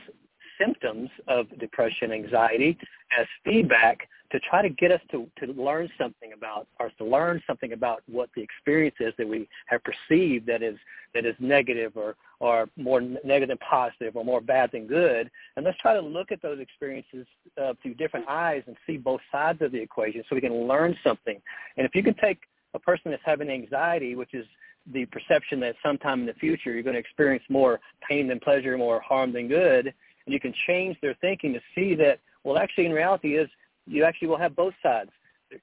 symptoms 0.60 1.10
of 1.28 1.48
depression, 1.60 2.12
anxiety 2.12 2.78
as 3.18 3.26
feedback 3.44 4.08
to 4.32 4.40
try 4.42 4.62
to 4.62 4.70
get 4.70 4.92
us 4.92 5.00
to, 5.12 5.28
to 5.40 5.54
learn 5.54 5.90
something 5.98 6.34
about 6.34 6.68
or 6.80 6.92
to 6.98 7.06
learn 7.06 7.42
something 7.48 7.74
about 7.74 8.04
what 8.08 8.30
the 8.36 8.42
experience 8.42 8.96
is 9.00 9.14
that 9.18 9.28
we 9.28 9.48
have 9.68 9.82
perceived 9.84 10.46
that 10.48 10.62
is 10.62 10.78
that 11.14 11.26
is 11.26 11.36
negative 11.40 11.94
or 11.96 12.16
or 12.40 12.70
more 12.76 13.02
negative 13.02 13.48
than 13.50 13.58
positive 13.58 14.16
or 14.16 14.26
more 14.26 14.42
bad 14.42 14.70
than 14.72 14.86
good. 14.86 15.32
And 15.56 15.66
let's 15.66 15.78
try 15.80 15.94
to 15.94 16.02
look 16.02 16.32
at 16.32 16.42
those 16.42 16.60
experiences 16.60 17.26
uh, 17.62 17.74
through 17.82 17.96
different 17.96 18.28
eyes 18.28 18.64
and 18.68 18.76
see 18.86 18.98
both 18.98 19.22
sides 19.32 19.62
of 19.62 19.72
the 19.72 19.80
equation 19.80 20.24
so 20.30 20.36
we 20.36 20.42
can 20.42 20.68
learn 20.68 20.96
something. 21.04 21.42
And 21.78 21.86
if 21.86 21.96
you 21.96 22.04
can 22.04 22.14
take 22.16 22.40
a 22.74 22.80
person 22.80 23.12
that's 23.12 23.24
having 23.26 23.50
anxiety, 23.50 24.16
which 24.16 24.34
is 24.34 24.46
the 24.94 25.06
perception 25.06 25.60
that 25.62 25.76
sometime 25.84 26.22
in 26.22 26.26
the 26.26 26.34
future 26.34 26.72
you're 26.72 26.84
going 26.84 26.94
to 26.94 27.00
experience 27.00 27.44
more 27.50 27.80
pain 28.08 28.28
than 28.28 28.40
pleasure, 28.40 28.78
more 28.78 29.02
harm 29.02 29.34
than 29.34 29.48
good, 29.48 29.94
and 30.28 30.34
you 30.34 30.40
can 30.40 30.54
change 30.68 30.96
their 31.02 31.16
thinking 31.22 31.54
to 31.54 31.60
see 31.74 31.96
that, 31.96 32.20
well, 32.44 32.60
actually 32.60 32.86
in 32.86 32.92
reality 32.92 33.36
is 33.38 33.50
you 33.88 34.04
actually 34.04 34.28
will 34.28 34.38
have 34.38 34.56
both 34.56 34.76
sides. 34.84 35.10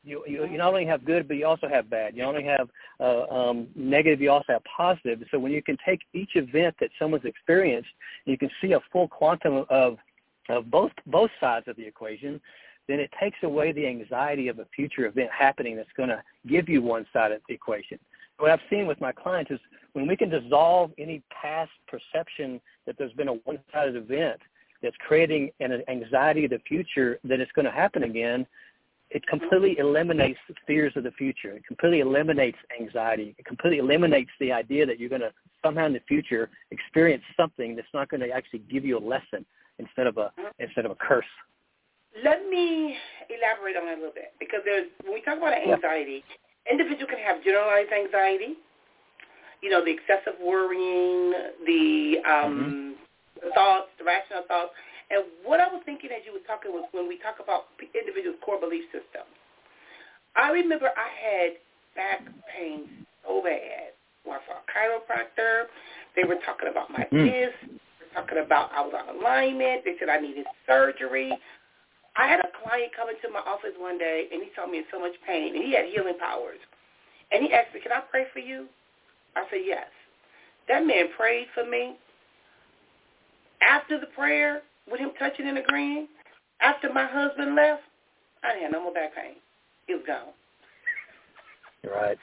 You, 0.02 0.24
you, 0.26 0.46
you 0.46 0.56
not 0.56 0.68
only 0.68 0.86
have 0.86 1.04
good, 1.04 1.28
but 1.28 1.36
you 1.36 1.46
also 1.46 1.68
have 1.68 1.90
bad. 1.90 2.16
You 2.16 2.22
not 2.22 2.30
only 2.34 2.44
have 2.44 2.70
uh, 2.98 3.24
um, 3.32 3.68
negative, 3.76 4.20
you 4.20 4.30
also 4.30 4.54
have 4.54 4.62
positive. 4.64 5.22
So 5.30 5.38
when 5.38 5.52
you 5.52 5.62
can 5.62 5.76
take 5.86 6.00
each 6.14 6.36
event 6.36 6.74
that 6.80 6.88
someone's 6.98 7.26
experienced, 7.26 7.90
you 8.24 8.38
can 8.38 8.50
see 8.62 8.72
a 8.72 8.80
full 8.90 9.08
quantum 9.08 9.64
of 9.70 9.98
of 10.50 10.70
both 10.70 10.92
both 11.06 11.30
sides 11.40 11.68
of 11.68 11.76
the 11.76 11.86
equation 11.86 12.38
then 12.88 13.00
it 13.00 13.10
takes 13.20 13.38
away 13.42 13.72
the 13.72 13.86
anxiety 13.86 14.48
of 14.48 14.58
a 14.58 14.66
future 14.74 15.06
event 15.06 15.30
happening 15.36 15.76
that's 15.76 15.92
going 15.96 16.08
to 16.08 16.22
give 16.46 16.68
you 16.68 16.82
one 16.82 17.06
side 17.12 17.32
of 17.32 17.40
the 17.48 17.54
equation. 17.54 17.98
What 18.38 18.50
I've 18.50 18.60
seen 18.68 18.86
with 18.86 19.00
my 19.00 19.12
clients 19.12 19.50
is 19.50 19.60
when 19.92 20.06
we 20.06 20.16
can 20.16 20.28
dissolve 20.28 20.90
any 20.98 21.22
past 21.30 21.70
perception 21.86 22.60
that 22.86 22.96
there's 22.98 23.12
been 23.12 23.28
a 23.28 23.34
one-sided 23.34 23.96
event 23.96 24.40
that's 24.84 24.96
creating 25.06 25.50
an 25.60 25.82
anxiety 25.88 26.44
of 26.44 26.50
the 26.50 26.60
future 26.68 27.18
that 27.24 27.40
it's 27.40 27.50
going 27.52 27.64
to 27.64 27.72
happen 27.72 28.04
again, 28.04 28.46
it 29.10 29.26
completely 29.26 29.78
eliminates 29.78 30.38
the 30.48 30.54
fears 30.66 30.92
of 30.96 31.04
the 31.04 31.10
future. 31.12 31.52
It 31.52 31.64
completely 31.66 32.00
eliminates 32.00 32.58
anxiety. 32.78 33.34
It 33.38 33.46
completely 33.46 33.78
eliminates 33.78 34.30
the 34.40 34.52
idea 34.52 34.84
that 34.86 35.00
you're 35.00 35.08
going 35.08 35.22
to 35.22 35.32
somehow 35.64 35.86
in 35.86 35.92
the 35.92 36.02
future 36.06 36.50
experience 36.70 37.22
something 37.36 37.74
that's 37.74 37.88
not 37.94 38.08
going 38.08 38.20
to 38.20 38.30
actually 38.30 38.60
give 38.70 38.84
you 38.84 38.98
a 38.98 39.04
lesson 39.04 39.46
instead 39.78 40.06
of 40.06 40.18
a 40.18 40.30
instead 40.58 40.84
of 40.84 40.90
a 40.90 40.96
curse. 40.96 41.24
Let 42.24 42.48
me 42.48 42.96
elaborate 43.30 43.76
on 43.76 43.86
that 43.86 43.94
a 43.94 44.00
little 44.00 44.14
bit 44.14 44.34
because 44.38 44.60
there's 44.64 44.86
when 45.02 45.14
we 45.14 45.22
talk 45.22 45.38
about 45.38 45.54
anxiety, 45.54 46.22
yeah. 46.22 46.72
individual 46.72 47.06
can 47.08 47.18
have 47.18 47.42
generalized 47.42 47.92
anxiety. 47.92 48.54
You 49.62 49.70
know, 49.70 49.82
the 49.82 49.92
excessive 49.92 50.38
worrying, 50.42 51.32
the 51.64 52.16
um, 52.28 52.52
mm-hmm. 52.52 53.03
Thoughts, 53.54 53.90
the 53.98 54.04
rational 54.04 54.44
thoughts. 54.46 54.70
And 55.10 55.24
what 55.44 55.60
I 55.60 55.68
was 55.68 55.82
thinking 55.84 56.10
as 56.10 56.24
you 56.24 56.32
were 56.32 56.46
talking 56.46 56.72
was 56.72 56.88
when 56.92 57.08
we 57.08 57.18
talk 57.20 57.36
about 57.42 57.68
individuals' 57.92 58.40
core 58.40 58.58
belief 58.58 58.84
systems. 58.88 59.28
I 60.36 60.50
remember 60.50 60.90
I 60.90 61.10
had 61.12 61.50
back 61.94 62.26
pain 62.50 62.88
so 63.22 63.42
bad. 63.42 63.94
When 64.24 64.36
I 64.36 64.40
saw 64.48 64.58
a 64.58 64.66
chiropractor. 64.66 65.68
They 66.16 66.24
were 66.24 66.38
talking 66.46 66.70
about 66.70 66.90
my 66.90 67.06
mm. 67.12 67.26
disc. 67.26 67.58
They 67.62 68.06
were 68.06 68.14
talking 68.14 68.38
about 68.38 68.70
I 68.72 68.80
was 68.80 68.94
on 68.94 69.18
alignment. 69.18 69.84
They 69.84 69.96
said 69.98 70.08
I 70.08 70.18
needed 70.18 70.46
surgery. 70.66 71.30
I 72.16 72.28
had 72.28 72.40
a 72.40 72.50
client 72.62 72.94
come 72.94 73.10
into 73.10 73.26
my 73.28 73.42
office 73.42 73.74
one 73.76 73.98
day, 73.98 74.30
and 74.32 74.40
he 74.40 74.50
saw 74.54 74.66
me 74.66 74.78
in 74.78 74.84
so 74.90 75.00
much 75.00 75.14
pain, 75.26 75.54
and 75.54 75.64
he 75.64 75.74
had 75.74 75.86
healing 75.86 76.14
powers. 76.18 76.62
And 77.32 77.42
he 77.42 77.52
asked 77.52 77.74
me, 77.74 77.80
can 77.80 77.90
I 77.90 78.00
pray 78.08 78.26
for 78.32 78.38
you? 78.38 78.66
I 79.34 79.42
said, 79.50 79.66
yes. 79.66 79.90
That 80.68 80.86
man 80.86 81.06
prayed 81.16 81.48
for 81.54 81.66
me. 81.66 81.98
After 83.62 83.98
the 83.98 84.06
prayer, 84.06 84.62
with 84.90 85.00
him 85.00 85.10
touching 85.18 85.48
and 85.48 85.58
agreeing, 85.58 86.08
after 86.60 86.92
my 86.92 87.06
husband 87.06 87.54
left, 87.54 87.82
I 88.42 88.52
didn't 88.52 88.62
have 88.64 88.72
no 88.72 88.82
more 88.84 88.94
back 88.94 89.14
pain. 89.14 89.34
It 89.88 89.94
was 89.94 90.04
gone. 90.06 90.32
Right. 91.84 92.18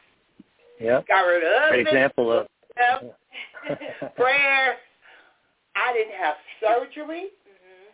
Yeah. 0.80 1.02
Got 1.08 1.22
rid 1.22 1.44
of 1.44 1.70
Great 1.70 1.88
example 1.88 2.32
of 2.32 2.48
prayer. 4.16 4.76
I 5.76 5.94
didn't 5.94 6.18
have 6.18 6.36
surgery. 6.60 7.30
Mm-hmm. 7.30 7.86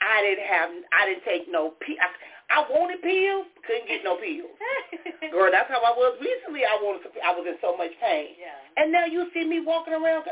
I 0.00 0.22
didn't 0.22 0.46
have, 0.46 0.70
I 0.92 1.06
didn't 1.06 1.24
take 1.24 1.50
no 1.50 1.72
pills. 1.80 1.98
I, 2.00 2.60
I 2.60 2.60
wanted 2.70 3.02
pills, 3.02 3.46
couldn't 3.66 3.88
get 3.88 4.04
no 4.04 4.16
pills. 4.16 4.52
Girl, 5.32 5.50
that's 5.50 5.68
how 5.68 5.80
I 5.80 5.90
was 5.96 6.16
recently. 6.20 6.62
I 6.62 6.78
wanted, 6.80 7.08
to, 7.08 7.10
I 7.24 7.32
was 7.32 7.44
in 7.48 7.56
so 7.60 7.76
much 7.76 7.90
pain. 8.00 8.36
Yeah. 8.38 8.82
And 8.82 8.92
now 8.92 9.06
you 9.06 9.26
see 9.34 9.44
me 9.44 9.60
walking 9.64 9.94
around. 9.94 10.26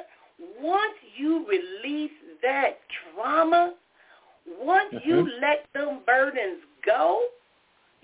Once 0.61 0.95
you 1.17 1.47
release 1.49 2.15
that 2.45 2.79
trauma, 2.93 3.75
once 4.61 4.93
mm-hmm. 4.93 5.09
you 5.09 5.17
let 5.41 5.65
them 5.73 6.05
burdens 6.05 6.61
go, 6.85 7.25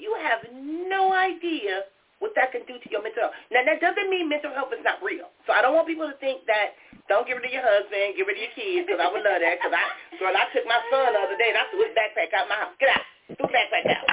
you 0.00 0.16
have 0.24 0.40
no 0.52 1.12
idea 1.12 1.84
what 2.20 2.32
that 2.36 2.52
can 2.52 2.64
do 2.64 2.76
to 2.80 2.88
your 2.88 3.04
mental 3.04 3.28
health. 3.28 3.36
Now, 3.52 3.64
that 3.64 3.80
doesn't 3.80 4.08
mean 4.08 4.28
mental 4.28 4.52
health 4.52 4.72
is 4.72 4.84
not 4.84 5.00
real. 5.04 5.28
So 5.44 5.52
I 5.52 5.60
don't 5.60 5.76
want 5.76 5.88
people 5.88 6.08
to 6.08 6.16
think 6.20 6.44
that 6.48 6.76
don't 7.08 7.24
give 7.28 7.40
it 7.40 7.44
to 7.48 7.52
your 7.52 7.64
husband, 7.64 8.16
give 8.16 8.28
it 8.28 8.36
to 8.36 8.42
your 8.44 8.54
kids, 8.56 8.84
because 8.88 9.00
I 9.00 9.08
would 9.08 9.24
love 9.24 9.40
that. 9.40 9.56
Because 9.60 9.72
I, 9.72 9.84
girl, 10.20 10.36
I 10.36 10.44
took 10.52 10.64
my 10.68 10.80
son 10.92 11.16
the 11.16 11.20
other 11.20 11.36
day 11.40 11.52
and 11.52 11.60
I 11.60 11.64
threw 11.72 11.84
his 11.84 11.96
backpack 11.96 12.32
out 12.36 12.48
of 12.48 12.52
my 12.52 12.60
house. 12.60 12.76
Get 12.80 12.92
out. 12.92 13.04
Threw 13.36 13.48
his 13.48 13.56
backpack 13.56 13.84
out. 13.88 14.04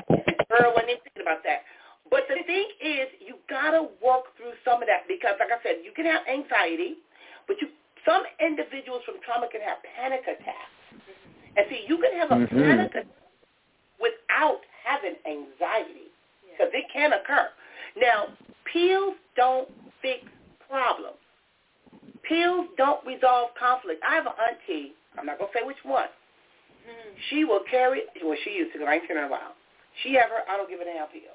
Girl, 0.47 0.71
wasn't 0.75 0.95
even 0.95 1.03
thinking 1.03 1.23
about 1.27 1.43
that. 1.43 1.67
But 2.07 2.27
the 2.31 2.39
thing 2.47 2.67
is, 2.79 3.11
you 3.19 3.35
got 3.51 3.75
to 3.75 3.91
work 3.99 4.31
through 4.39 4.55
some 4.63 4.79
of 4.79 4.87
that 4.87 5.03
because, 5.11 5.35
like 5.43 5.51
I 5.51 5.59
said, 5.59 5.83
you 5.83 5.91
can 5.91 6.07
have 6.07 6.23
anxiety, 6.23 7.03
but 7.43 7.59
you 7.59 7.67
some 8.05 8.23
individuals 8.39 9.01
from 9.05 9.15
trauma 9.25 9.47
can 9.51 9.61
have 9.61 9.77
panic 9.95 10.21
attacks. 10.23 10.75
And 11.55 11.65
see, 11.69 11.85
you 11.87 11.97
can 11.97 12.13
have 12.19 12.31
a 12.31 12.45
mm-hmm. 12.45 12.57
panic 12.57 12.91
attack 12.91 13.07
without 13.99 14.61
having 14.85 15.15
anxiety 15.25 16.13
because 16.51 16.71
it 16.73 16.85
can 16.93 17.13
occur. 17.13 17.49
Now, 17.99 18.27
pills 18.71 19.15
don't 19.35 19.69
fix 20.01 20.25
problems. 20.69 21.17
Pills 22.27 22.67
don't 22.77 23.05
resolve 23.05 23.49
conflict. 23.57 24.03
I 24.07 24.15
have 24.15 24.25
an 24.25 24.37
auntie. 24.37 24.93
I'm 25.17 25.25
not 25.25 25.39
gonna 25.39 25.51
say 25.55 25.65
which 25.65 25.81
one. 25.83 26.11
Mm-hmm. 26.85 27.09
She 27.29 27.45
will 27.45 27.61
carry. 27.69 28.03
Well, 28.23 28.37
she 28.43 28.51
used 28.51 28.73
to. 28.75 28.85
I 28.85 28.95
ain't 28.95 29.03
seen 29.07 29.17
her 29.17 29.25
in 29.25 29.29
a 29.29 29.31
while. 29.31 29.55
She 30.03 30.13
have 30.13 30.29
her. 30.29 30.45
I 30.45 30.57
don't 30.57 30.69
give 30.69 30.79
a 30.79 30.85
damn 30.85 31.07
pill. 31.07 31.33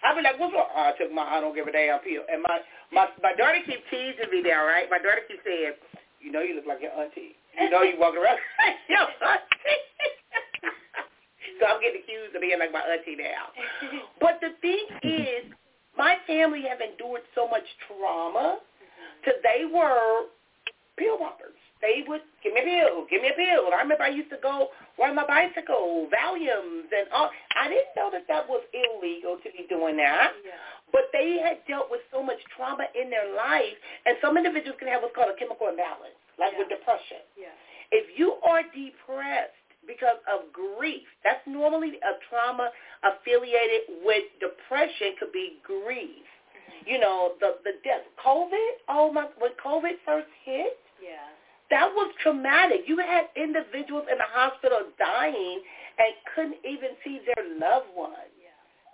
I 0.00 0.16
be 0.16 0.22
like, 0.24 0.40
what's 0.40 0.54
wrong? 0.54 0.72
Oh, 0.72 0.88
I 0.88 0.96
took 0.96 1.12
my 1.12 1.22
I 1.22 1.40
don't 1.40 1.54
give 1.54 1.68
a 1.68 1.72
damn 1.72 2.00
pill. 2.00 2.24
And 2.30 2.40
my 2.42 2.64
my 2.92 3.06
my 3.22 3.34
daughter 3.36 3.60
keeps 3.66 3.84
teasing 3.90 4.32
me 4.32 4.40
now, 4.40 4.64
right? 4.64 4.88
My 4.88 4.98
daughter 4.98 5.26
keeps 5.28 5.44
saying, 5.44 5.76
you 6.20 6.30
know, 6.32 6.40
you 6.40 6.54
look 6.54 6.66
like 6.66 6.80
your 6.80 6.92
auntie. 6.92 7.36
You 7.60 7.70
know, 7.70 7.82
you 7.82 7.98
walk 7.98 8.14
around 8.14 8.38
your 8.88 9.00
auntie. 9.00 9.84
so 11.60 11.66
I'm 11.66 11.80
getting 11.80 12.00
accused 12.02 12.34
of 12.34 12.40
being 12.40 12.58
like 12.58 12.72
my 12.72 12.80
auntie 12.80 13.16
now. 13.16 13.52
But 14.20 14.40
the 14.40 14.56
thing 14.60 14.86
is, 15.02 15.52
my 15.96 16.16
family 16.26 16.62
have 16.68 16.80
endured 16.80 17.22
so 17.34 17.48
much 17.48 17.64
trauma 17.88 18.60
mm-hmm. 18.60 19.10
because 19.20 19.40
they 19.42 19.64
were 19.64 20.32
pill 20.96 21.18
poppers. 21.18 21.59
They 21.80 22.04
would 22.06 22.20
give 22.44 22.52
me 22.52 22.60
a 22.60 22.64
pill, 22.64 23.06
give 23.08 23.22
me 23.22 23.28
a 23.32 23.36
pill. 23.36 23.72
I 23.72 23.80
remember 23.80 24.04
I 24.04 24.12
used 24.12 24.30
to 24.30 24.40
go 24.42 24.68
ride 24.98 25.14
my 25.16 25.26
bicycle, 25.26 26.08
Valiums, 26.12 26.92
and 26.92 27.08
all. 27.12 27.30
I 27.56 27.68
didn't 27.68 27.96
know 27.96 28.10
that 28.12 28.28
that 28.28 28.48
was 28.48 28.60
illegal 28.72 29.36
to 29.40 29.48
be 29.52 29.64
doing 29.68 29.96
that. 29.96 30.32
Yeah. 30.44 30.52
But 30.92 31.08
they 31.12 31.38
had 31.40 31.64
dealt 31.68 31.88
with 31.90 32.00
so 32.12 32.22
much 32.22 32.38
trauma 32.56 32.84
in 32.92 33.08
their 33.08 33.32
life, 33.34 33.76
and 34.04 34.16
some 34.20 34.36
individuals 34.36 34.76
can 34.78 34.88
have 34.88 35.00
what's 35.02 35.14
called 35.14 35.32
a 35.32 35.38
chemical 35.38 35.68
imbalance, 35.68 36.18
like 36.38 36.52
with 36.58 36.68
depression. 36.68 37.24
Yeah. 37.38 37.54
If 37.92 38.12
you 38.18 38.36
are 38.44 38.62
depressed 38.62 39.56
because 39.86 40.20
of 40.28 40.52
grief, 40.52 41.08
that's 41.24 41.40
normally 41.46 41.96
a 42.04 42.12
trauma 42.28 42.70
affiliated 43.02 44.04
with 44.04 44.24
depression 44.38 45.16
could 45.18 45.32
be 45.32 45.56
grief. 45.64 46.20
Mm-hmm. 46.20 46.90
You 46.90 46.98
know, 47.00 47.40
the 47.40 47.56
the 47.64 47.80
death, 47.82 48.04
COVID. 48.20 48.84
Oh 48.92 49.08
my! 49.12 49.32
When 49.40 49.52
COVID 49.56 49.96
first 50.04 50.28
hit, 50.44 50.76
Yeah. 51.00 51.24
That 51.70 51.88
was 51.94 52.12
traumatic. 52.22 52.82
You 52.86 52.98
had 52.98 53.30
individuals 53.36 54.06
in 54.10 54.18
the 54.18 54.26
hospital 54.28 54.90
dying 54.98 55.62
and 55.98 56.10
couldn't 56.34 56.58
even 56.66 56.90
see 57.04 57.20
their 57.24 57.44
loved 57.58 57.94
ones. 57.94 58.30
Yeah. 58.42 58.50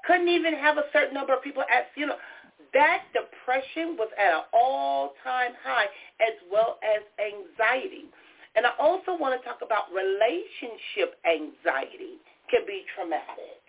Couldn't 0.06 0.28
even 0.28 0.54
have 0.54 0.76
a 0.76 0.84
certain 0.92 1.14
number 1.14 1.34
of 1.34 1.42
people 1.42 1.64
at 1.72 1.88
funeral. 1.94 2.18
That 2.74 3.04
depression 3.16 3.96
was 3.96 4.10
at 4.20 4.32
an 4.32 4.44
all-time 4.52 5.52
high 5.64 5.88
as 6.20 6.36
well 6.52 6.78
as 6.84 7.00
anxiety. 7.16 8.12
And 8.56 8.66
I 8.66 8.72
also 8.78 9.16
want 9.16 9.40
to 9.40 9.40
talk 9.46 9.60
about 9.64 9.88
relationship 9.92 11.16
anxiety 11.24 12.20
can 12.50 12.64
be 12.66 12.84
traumatic. 12.92 13.60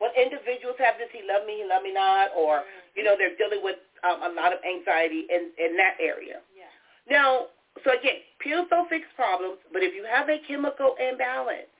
When 0.00 0.10
individuals 0.20 0.76
have 0.80 0.96
this, 0.98 1.08
he 1.12 1.24
love 1.24 1.46
me, 1.46 1.62
he 1.62 1.64
love 1.64 1.82
me 1.82 1.92
not, 1.94 2.28
or, 2.36 2.64
you 2.96 3.04
know, 3.04 3.16
they're 3.16 3.36
dealing 3.36 3.64
with 3.64 3.76
um, 4.02 4.20
a 4.20 4.32
lot 4.34 4.52
of 4.52 4.60
anxiety 4.64 5.24
in, 5.30 5.52
in 5.56 5.76
that 5.76 5.96
area. 6.00 6.44
Yeah. 6.52 6.68
Now, 7.08 7.53
so 7.82 7.90
again, 7.90 8.22
pills 8.38 8.66
don't 8.70 8.88
fix 8.88 9.04
problems, 9.16 9.58
but 9.72 9.82
if 9.82 9.94
you 9.94 10.06
have 10.06 10.28
a 10.28 10.38
chemical 10.46 10.94
imbalance, 11.00 11.72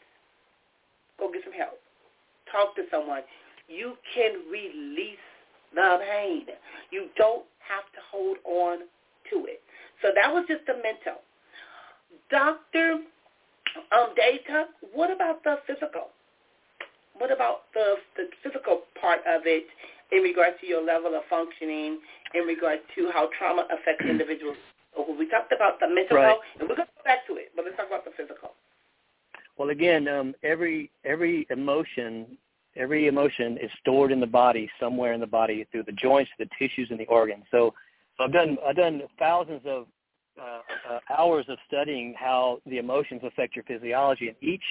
go 1.18 1.30
get 1.30 1.42
some 1.44 1.52
help. 1.52 1.78
Talk 2.50 2.74
to 2.76 2.82
someone. 2.90 3.22
You 3.68 3.94
can 4.14 4.42
release 4.50 5.22
the 5.74 5.98
pain. 6.02 6.46
You 6.90 7.08
don't 7.16 7.44
have 7.68 7.86
to 7.94 8.00
hold 8.10 8.38
on 8.44 8.78
to 9.30 9.46
it. 9.46 9.62
So 10.02 10.08
that 10.14 10.32
was 10.32 10.44
just 10.48 10.68
a 10.68 10.74
mental. 10.74 11.22
Dr. 12.30 13.00
Um, 13.92 14.14
Data, 14.16 14.66
what 14.92 15.10
about 15.10 15.42
the 15.44 15.56
physical? 15.66 16.10
What 17.16 17.32
about 17.32 17.70
the, 17.74 17.94
the 18.16 18.28
physical 18.42 18.82
part 19.00 19.20
of 19.26 19.42
it 19.46 19.66
in 20.12 20.22
regard 20.22 20.54
to 20.60 20.66
your 20.66 20.84
level 20.84 21.14
of 21.14 21.22
functioning, 21.30 21.98
in 22.34 22.42
regard 22.42 22.80
to 22.96 23.10
how 23.12 23.28
trauma 23.38 23.66
affects 23.70 24.04
individuals? 24.08 24.56
We 24.96 25.28
talked 25.28 25.52
about 25.52 25.80
the 25.80 25.88
mental 25.88 26.16
Right. 26.16 26.26
health, 26.26 26.40
and 26.58 26.68
we're 26.68 26.76
going 26.76 26.88
to 26.88 26.92
go 26.96 27.04
back 27.04 27.26
to 27.26 27.36
it, 27.36 27.52
but 27.56 27.64
let's 27.64 27.76
talk 27.76 27.86
about 27.86 28.04
the 28.04 28.12
physical. 28.12 28.52
Well, 29.56 29.70
again, 29.70 30.08
um, 30.08 30.34
every 30.42 30.90
every 31.04 31.46
emotion, 31.50 32.36
every 32.76 33.06
emotion 33.06 33.56
is 33.58 33.70
stored 33.80 34.10
in 34.10 34.20
the 34.20 34.26
body 34.26 34.70
somewhere 34.80 35.12
in 35.12 35.20
the 35.20 35.26
body 35.26 35.66
through 35.70 35.84
the 35.84 35.92
joints, 35.92 36.30
the 36.38 36.48
tissues, 36.58 36.88
and 36.90 36.98
the 36.98 37.06
organs. 37.06 37.44
So, 37.50 37.74
so 38.16 38.24
I've 38.24 38.32
done 38.32 38.58
I've 38.66 38.76
done 38.76 39.02
thousands 39.18 39.62
of 39.64 39.86
uh, 40.40 40.60
uh, 40.90 40.98
hours 41.16 41.46
of 41.48 41.58
studying 41.68 42.14
how 42.18 42.58
the 42.66 42.78
emotions 42.78 43.20
affect 43.24 43.54
your 43.54 43.64
physiology, 43.64 44.28
and 44.28 44.36
each 44.40 44.64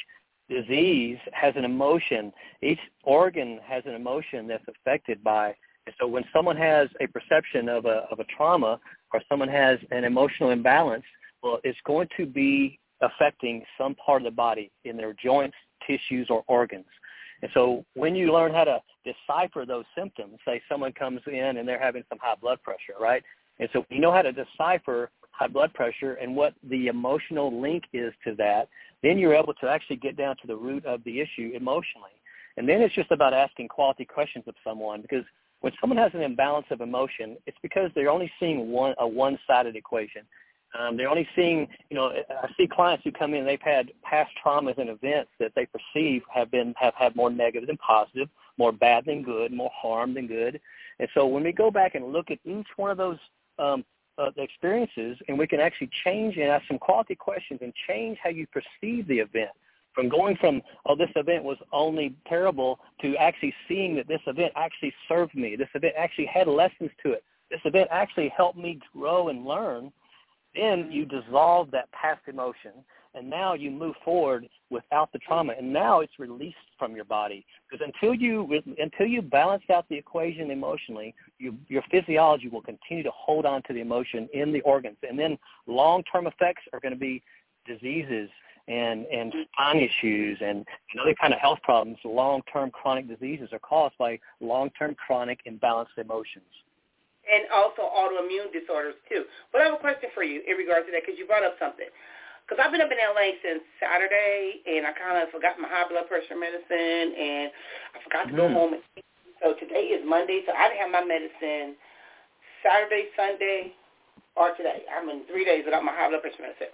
disease 0.50 1.18
has 1.32 1.54
an 1.56 1.64
emotion. 1.64 2.34
Each 2.62 2.80
organ 3.04 3.60
has 3.66 3.84
an 3.86 3.94
emotion 3.94 4.48
that's 4.48 4.66
affected 4.68 5.24
by. 5.24 5.56
And 5.86 5.96
so, 6.00 6.08
when 6.08 6.24
someone 6.34 6.58
has 6.58 6.88
a 7.02 7.08
perception 7.08 7.70
of 7.70 7.86
a 7.86 8.06
of 8.12 8.20
a 8.20 8.26
trauma, 8.36 8.80
or 9.14 9.22
someone 9.30 9.50
has 9.50 9.80
an 9.92 10.04
emotional 10.04 10.52
imbalance, 10.52 11.04
well, 11.42 11.60
it's 11.64 11.80
going 11.86 12.08
to 12.18 12.26
be 12.26 12.80
affecting 13.02 13.64
some 13.78 13.96
part 13.96 14.22
of 14.22 14.26
the 14.26 14.36
body 14.36 14.72
in 14.86 14.96
their 14.96 15.14
joints, 15.14 15.56
tissues, 15.86 16.28
or 16.30 16.44
organs. 16.48 16.86
And 17.42 17.52
so 17.54 17.86
when 17.94 18.16
you 18.16 18.32
learn 18.32 18.54
how 18.54 18.64
to 18.64 18.82
decipher 19.04 19.66
those 19.66 19.84
symptoms, 19.98 20.40
say 20.46 20.62
someone 20.70 20.94
comes 20.94 21.20
in 21.28 21.58
and 21.58 21.68
they're 21.68 21.80
having 21.80 22.04
some 22.08 22.18
high 22.22 22.36
blood 22.42 22.62
pressure, 22.64 22.96
right? 23.00 23.22
And 23.60 23.68
so 23.74 23.86
you 23.90 24.00
know 24.00 24.14
how 24.14 24.22
to 24.22 24.32
decipher 24.32 25.10
high 25.32 25.48
blood 25.48 25.74
pressure 25.74 26.14
and 26.14 26.36
what 26.36 26.54
the 26.70 26.88
emotional 26.88 27.62
link 27.62 27.84
is 27.92 28.14
to 28.26 28.36
that, 28.36 28.70
then 29.02 29.18
you're 29.18 29.34
able 29.34 29.54
to 29.56 29.68
actually 29.68 29.98
get 29.98 30.16
down 30.16 30.38
to 30.38 30.48
the 30.48 30.56
root 30.56 30.86
of 30.86 31.04
the 31.04 31.20
issue 31.20 31.52
emotionally. 31.54 32.12
And 32.56 32.70
then 32.70 32.82
it's 32.82 32.96
just 32.96 33.12
about 33.12 33.34
asking 33.34 33.68
quality 33.68 34.06
questions 34.06 34.46
of 34.48 34.56
someone 34.64 35.02
because 35.02 35.26
when 35.64 35.72
someone 35.80 35.98
has 35.98 36.12
an 36.14 36.22
imbalance 36.22 36.66
of 36.72 36.82
emotion, 36.82 37.38
it's 37.48 37.58
because 37.62 37.90
they're 37.96 38.10
only 38.10 38.30
seeing 38.38 38.70
one 38.70 38.94
a 39.00 39.08
one-sided 39.08 39.78
equation. 39.78 40.24
Um, 40.78 40.98
they're 40.98 41.10
only 41.10 41.26
seeing, 41.38 41.70
you 41.90 41.96
know, 41.96 42.12
I 42.30 42.50
see 42.58 42.68
clients 42.68 43.06
who 43.06 43.14
come 43.14 43.34
in, 43.34 43.46
they've 43.46 43.62
had 43.62 43.92
past 44.04 44.30
traumas 44.44 44.78
and 44.78 44.90
events 44.90 45.32
that 45.40 45.54
they 45.56 45.66
perceive 45.66 46.24
have 46.34 46.52
been 46.52 46.74
have 46.78 46.94
had 46.96 47.16
more 47.16 47.30
negative 47.30 47.68
than 47.68 47.78
positive, 47.78 48.28
more 48.58 48.74
bad 48.74 49.06
than 49.06 49.24
good, 49.24 49.54
more 49.54 49.72
harm 49.74 50.14
than 50.14 50.28
good. 50.28 50.60
And 51.00 51.08
so 51.14 51.26
when 51.28 51.44
we 51.44 51.54
go 51.54 51.72
back 51.72 51.96
and 51.96 52.12
look 52.12 52.30
at 52.30 52.40
each 52.44 52.68
one 52.76 52.92
of 52.92 52.98
those 52.98 53.20
um, 53.58 53.86
uh, 54.18 54.32
experiences, 54.36 55.18
and 55.30 55.40
we 55.40 55.48
can 55.48 55.62
actually 55.62 55.92
change 56.04 56.36
and 56.36 56.50
ask 56.50 56.68
some 56.68 56.78
quality 56.78 57.16
questions 57.16 57.62
and 57.64 57.74
change 57.88 58.18
how 58.22 58.32
you 58.32 58.48
perceive 58.48 59.08
the 59.08 59.20
event. 59.20 59.52
From 59.94 60.10
going 60.10 60.36
from, 60.38 60.62
oh, 60.86 60.96
this 60.96 61.10
event 61.16 61.44
was 61.44 61.58
only 61.72 62.16
terrible 62.28 62.80
to 63.02 63.16
actually 63.18 63.54
seeing 63.68 63.96
that 63.96 64.08
this 64.08 64.22
event 64.26 64.54
actually 64.56 64.94
served 65.08 65.36
me. 65.36 65.56
This 65.56 65.70
event 65.76 65.94
actually 65.98 66.26
had 66.26 66.48
lessons 66.48 66.90
to 67.04 67.12
it. 67.12 67.24
This 67.52 67.62
event 67.66 67.90
actually 67.92 68.34
helped 68.36 68.58
me 68.58 68.80
grow 68.94 69.30
and 69.30 69.46
learn 69.46 69.92
then 70.56 70.92
you 70.92 71.06
dissolve 71.06 71.72
that 71.72 71.92
past 71.92 72.22
emotion 72.28 72.72
and 73.16 73.30
now 73.30 73.54
you 73.54 73.70
move 73.70 73.96
forward 74.04 74.48
without 74.70 75.12
the 75.12 75.20
trauma 75.20 75.54
and 75.58 75.72
now 75.72 76.00
it's 76.00 76.20
released 76.20 76.58
from 76.78 76.96
your 76.96 77.06
body 77.06 77.46
because 77.70 77.86
until 77.86 78.14
you 78.14 78.62
until 78.78 79.06
you 79.06 79.22
balance 79.22 79.64
out 79.72 79.86
the 79.90 79.96
equation 79.96 80.52
emotionally 80.52 81.14
you, 81.40 81.56
your 81.68 81.84
physiology 81.92 82.48
will 82.48 82.62
continue 82.62 83.04
to 83.04 83.12
hold 83.12 83.46
on 83.46 83.62
to 83.64 83.74
the 83.74 83.82
emotion 83.82 84.28
in 84.34 84.52
the 84.52 84.62
organs 84.62 84.98
and 85.08 85.18
then 85.18 85.38
long 85.68 86.04
term 86.12 86.28
effects 86.28 86.64
are 86.72 86.80
going 86.80 86.94
to 86.94 87.00
be 87.00 87.22
diseases 87.66 88.30
and 88.68 89.06
and 89.08 89.34
spine 89.54 89.78
issues 89.78 90.38
and, 90.42 90.60
and 90.60 91.02
other 91.02 91.16
kind 91.20 91.34
of 91.34 91.40
health 91.40 91.60
problems 91.64 91.98
long 92.06 92.42
term 92.52 92.72
chronic 92.72 93.08
diseases 93.08 93.50
are 93.52 93.60
caused 93.60 93.98
by 93.98 94.18
long 94.40 94.70
term 94.80 94.96
chronic 94.96 95.40
imbalanced 95.46 95.98
emotions 95.98 96.46
and 97.24 97.48
also 97.52 97.88
autoimmune 97.88 98.52
disorders 98.52 98.96
too. 99.08 99.24
But 99.52 99.62
I 99.64 99.72
have 99.72 99.80
a 99.80 99.84
question 99.84 100.12
for 100.14 100.24
you 100.24 100.44
in 100.44 100.60
regards 100.60 100.86
to 100.88 100.92
that 100.92 101.04
because 101.08 101.16
you 101.18 101.26
brought 101.28 101.44
up 101.44 101.56
something. 101.60 101.88
Because 102.44 102.60
I've 102.60 102.76
been 102.76 102.84
up 102.84 102.92
in 102.92 103.00
LA 103.00 103.40
since 103.40 103.64
Saturday, 103.80 104.60
and 104.68 104.84
I 104.84 104.92
kind 104.92 105.16
of 105.24 105.32
forgot 105.32 105.56
my 105.56 105.72
high 105.72 105.88
blood 105.88 106.12
pressure 106.12 106.36
medicine, 106.36 107.16
and 107.16 107.48
I 107.96 107.98
forgot 108.04 108.28
to 108.28 108.36
go 108.36 108.52
Mm. 108.52 108.54
home. 108.54 108.74
And. 108.76 108.84
So 109.42 109.54
today 109.56 109.92
is 109.92 110.04
Monday, 110.08 110.44
so 110.48 110.52
I 110.56 110.68
didn't 110.68 110.84
have 110.88 110.92
my 110.92 111.04
medicine 111.04 111.76
Saturday, 112.64 113.12
Sunday, 113.16 113.74
or 114.36 114.56
today. 114.56 114.84
I'm 114.92 115.10
in 115.10 115.24
three 115.28 115.44
days 115.44 115.64
without 115.66 115.84
my 115.84 115.92
high 115.92 116.08
blood 116.10 116.22
pressure 116.22 116.44
medicine. 116.44 116.72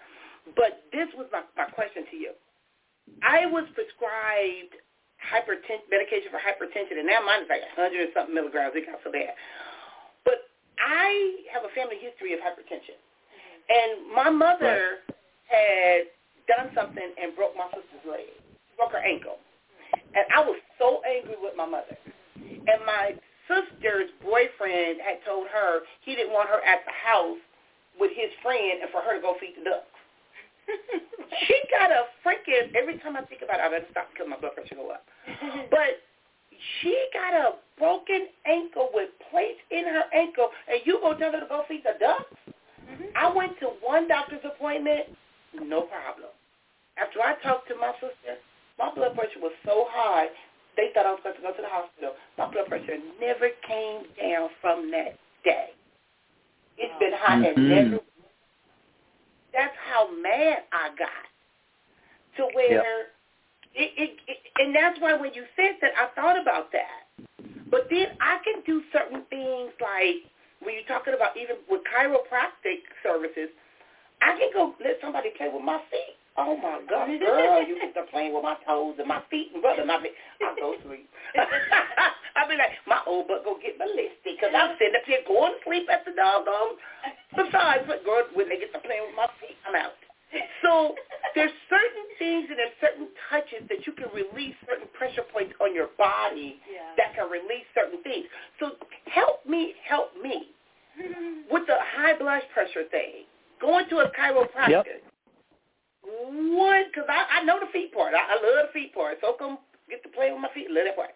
But 0.55 0.85
this 0.91 1.09
was 1.17 1.27
my, 1.31 1.43
my 1.57 1.69
question 1.71 2.05
to 2.09 2.17
you. 2.17 2.31
I 3.23 3.45
was 3.45 3.65
prescribed 3.73 4.77
hypertension 5.19 5.83
medication 5.91 6.31
for 6.31 6.39
hypertension, 6.39 6.97
and 7.01 7.07
now 7.07 7.19
mine 7.25 7.43
is 7.43 7.51
like 7.51 7.65
100 7.75 7.91
and 7.91 8.11
something 8.15 8.35
milligrams. 8.35 8.73
It 8.75 8.87
got 8.87 9.03
so 9.03 9.11
bad. 9.11 9.35
But 10.23 10.47
I 10.79 11.43
have 11.51 11.67
a 11.67 11.71
family 11.75 11.99
history 11.99 12.33
of 12.33 12.39
hypertension. 12.39 12.95
Mm-hmm. 12.95 13.59
And 13.67 13.89
my 14.15 14.29
mother 14.31 15.03
had 15.49 16.07
done 16.47 16.71
something 16.73 17.09
and 17.19 17.35
broke 17.35 17.53
my 17.57 17.67
sister's 17.73 18.05
leg, 18.07 18.29
broke 18.77 18.93
her 18.93 19.03
ankle. 19.03 19.37
And 19.93 20.25
I 20.33 20.41
was 20.41 20.57
so 20.77 21.01
angry 21.05 21.35
with 21.41 21.53
my 21.57 21.65
mother. 21.65 21.97
And 22.37 22.79
my 22.85 23.17
sister's 23.49 24.09
boyfriend 24.21 25.01
had 25.01 25.21
told 25.25 25.49
her 25.49 25.81
he 26.05 26.15
didn't 26.15 26.33
want 26.33 26.49
her 26.49 26.61
at 26.61 26.85
the 26.85 26.93
house 26.93 27.41
with 27.99 28.11
his 28.15 28.29
friend 28.41 28.81
and 28.81 28.89
for 28.93 29.01
her 29.01 29.17
to 29.17 29.21
go 29.21 29.35
feed 29.41 29.57
the 29.57 29.65
ducks. 29.65 29.98
She 31.47 31.55
got 31.71 31.91
a 31.91 32.05
freaking, 32.25 32.73
every 32.75 32.97
time 32.99 33.15
I 33.15 33.21
think 33.23 33.41
about 33.41 33.59
it, 33.59 33.63
I 33.63 33.69
better 33.69 33.85
stop 33.91 34.07
because 34.13 34.27
my 34.29 34.37
blood 34.37 34.55
pressure 34.55 34.75
go 34.75 34.91
up. 34.91 35.05
But 35.71 36.01
she 36.81 36.93
got 37.13 37.33
a 37.33 37.55
broken 37.77 38.27
ankle 38.45 38.89
with 38.93 39.09
plates 39.31 39.59
in 39.71 39.85
her 39.85 40.03
ankle, 40.13 40.49
and 40.67 40.81
you 40.85 40.99
go 41.01 41.15
tell 41.15 41.31
her 41.31 41.39
to 41.39 41.47
go 41.47 41.63
feed 41.67 41.83
the 41.83 41.97
ducks? 41.99 42.35
I 43.15 43.31
went 43.31 43.59
to 43.59 43.67
one 43.81 44.07
doctor's 44.07 44.43
appointment, 44.43 45.15
no 45.53 45.81
problem. 45.81 46.29
After 46.97 47.21
I 47.21 47.35
talked 47.41 47.67
to 47.69 47.75
my 47.75 47.93
sister, 47.93 48.41
my 48.77 48.93
blood 48.93 49.15
pressure 49.15 49.39
was 49.39 49.53
so 49.65 49.87
high, 49.89 50.27
they 50.75 50.91
thought 50.93 51.05
I 51.05 51.11
was 51.11 51.19
going 51.23 51.35
to 51.35 51.41
go 51.41 51.51
to 51.51 51.61
the 51.61 51.67
hospital. 51.67 52.13
My 52.37 52.51
blood 52.51 52.67
pressure 52.67 52.97
never 53.19 53.49
came 53.67 54.03
down 54.19 54.49
from 54.61 54.91
that 54.91 55.19
day. 55.43 55.75
It's 56.77 56.93
been 56.99 57.13
high 57.13 57.43
and 57.45 57.57
Mhm. 57.57 57.67
never. 57.67 57.99
That's 59.53 59.75
how 59.89 60.09
mad 60.21 60.63
I 60.71 60.89
got. 60.97 61.25
To 62.37 62.47
where 62.53 63.09
it, 63.75 63.91
it, 63.97 64.11
it, 64.27 64.37
and 64.57 64.75
that's 64.75 64.99
why 64.99 65.13
when 65.13 65.33
you 65.33 65.43
said 65.55 65.75
that, 65.81 65.91
I 65.97 66.13
thought 66.15 66.39
about 66.39 66.71
that. 66.71 67.09
But 67.69 67.87
then 67.89 68.07
I 68.21 68.37
can 68.43 68.63
do 68.65 68.81
certain 68.93 69.23
things 69.29 69.71
like 69.81 70.25
when 70.61 70.75
you're 70.75 70.87
talking 70.87 71.13
about 71.13 71.37
even 71.37 71.57
with 71.69 71.81
chiropractic 71.87 72.83
services, 73.03 73.49
I 74.21 74.37
can 74.37 74.49
go 74.53 74.75
let 74.83 74.99
somebody 75.01 75.29
play 75.37 75.49
with 75.51 75.63
my 75.63 75.79
feet. 75.91 76.18
Oh 76.39 76.55
my 76.55 76.79
God, 76.87 77.11
girl, 77.19 77.59
you 77.67 77.75
get 77.83 77.91
to 77.99 78.07
playing 78.11 78.33
with 78.33 78.43
my 78.47 78.55
toes 78.65 78.95
and 78.97 79.07
my 79.07 79.19
feet 79.29 79.51
and 79.53 79.61
brother, 79.61 79.83
my 79.83 79.99
feet. 79.99 80.15
I 80.39 80.55
go 80.55 80.75
sleep. 80.87 81.03
I 81.35 82.47
be 82.47 82.55
like, 82.55 82.79
my 82.87 83.03
old 83.05 83.27
butt 83.27 83.43
go 83.43 83.59
get 83.59 83.75
ballistic 83.75 84.39
because 84.39 84.55
I'm 84.55 84.79
sitting 84.79 84.95
up 84.95 85.03
here 85.03 85.19
going 85.27 85.51
to 85.51 85.59
sleep 85.67 85.91
at 85.91 86.07
the 86.07 86.15
doggone. 86.15 86.79
Besides, 87.35 87.83
but 87.91 88.07
girl, 88.07 88.23
when 88.33 88.47
they 88.47 88.55
get 88.55 88.71
to 88.71 88.79
playing 88.79 89.03
with 89.11 89.19
my 89.19 89.27
feet, 89.43 89.59
I'm 89.67 89.75
out. 89.75 89.99
So 90.63 90.95
there's 91.35 91.51
certain 91.67 92.07
things 92.17 92.47
and 92.47 92.55
there's 92.55 92.77
certain 92.79 93.11
touches 93.27 93.67
that 93.67 93.83
you 93.83 93.91
can 93.93 94.07
release 94.15 94.55
certain 94.63 94.87
pressure 94.95 95.27
points 95.33 95.53
on 95.59 95.75
your 95.75 95.91
body 95.97 96.61
Yeah. 96.71 96.95
that 96.95 97.15
can 97.19 97.27
release 97.27 97.67
certain 97.75 97.99
things. 98.03 98.25
So 98.63 98.79
help 99.11 99.43
me, 99.45 99.73
help 99.83 100.15
me 100.21 100.55
with 101.51 101.67
the 101.67 101.75
high 101.97 102.15
blood 102.17 102.43
pressure 102.53 102.87
thing. 102.91 103.27
Going 103.59 103.89
to 103.89 104.07
a 104.07 104.11
chiropractor. 104.15 105.03
What? 106.19 106.87
Because 106.91 107.07
I, 107.09 107.39
I 107.39 107.43
know 107.43 107.59
the 107.59 107.71
feet 107.71 107.93
part. 107.93 108.13
I, 108.13 108.19
I 108.19 108.35
love 108.35 108.67
the 108.67 108.73
feet 108.73 108.93
part. 108.93 109.17
So 109.21 109.33
come 109.37 109.57
get 109.89 110.03
to 110.03 110.09
play 110.09 110.31
with 110.31 110.41
my 110.41 110.49
feet. 110.53 110.67
Love 110.69 110.85
that 110.85 110.95
part. 110.95 111.11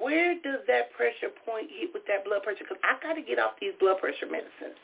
Where 0.00 0.34
does 0.34 0.60
that 0.68 0.92
pressure 0.92 1.32
point 1.44 1.68
hit 1.70 1.90
with 1.92 2.02
that 2.08 2.24
blood 2.24 2.42
pressure? 2.42 2.64
Because 2.68 2.80
I 2.82 2.96
got 3.02 3.14
to 3.14 3.22
get 3.22 3.38
off 3.38 3.52
these 3.60 3.72
blood 3.78 3.98
pressure 3.98 4.26
medicines. 4.26 4.78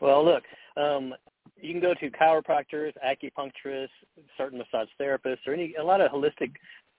Well, 0.00 0.24
look, 0.24 0.42
um, 0.76 1.14
you 1.60 1.72
can 1.72 1.80
go 1.80 1.94
to 1.94 2.10
chiropractors, 2.10 2.92
acupuncturists, 3.04 3.88
certain 4.36 4.58
massage 4.58 4.88
therapists, 5.00 5.46
or 5.46 5.54
any 5.54 5.74
a 5.80 5.84
lot 5.84 6.00
of 6.00 6.10
holistic 6.10 6.52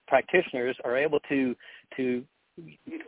practitioners 0.08 0.76
are 0.84 0.98
able 0.98 1.20
to 1.30 1.56
to 1.98 2.24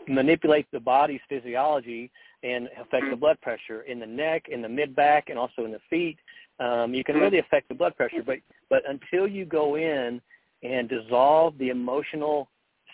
manipulate 0.07 0.65
the 0.71 0.79
body's 0.79 1.19
physiology 1.29 2.11
and 2.43 2.67
affect 2.81 3.05
the 3.09 3.15
blood 3.15 3.39
pressure 3.41 3.83
in 3.83 3.99
the 3.99 4.05
neck, 4.05 4.45
in 4.49 4.61
the 4.61 4.69
mid 4.69 4.95
back, 4.95 5.29
and 5.29 5.37
also 5.37 5.65
in 5.65 5.71
the 5.71 5.79
feet. 5.89 6.17
Um, 6.59 6.93
you 6.93 7.03
can 7.03 7.15
really 7.15 7.39
affect 7.39 7.67
the 7.67 7.75
blood 7.75 7.95
pressure, 7.97 8.23
but 8.25 8.37
but 8.69 8.81
until 8.87 9.27
you 9.27 9.45
go 9.45 9.75
in 9.75 10.21
and 10.63 10.87
dissolve 10.87 11.57
the 11.57 11.69
emotional 11.69 12.49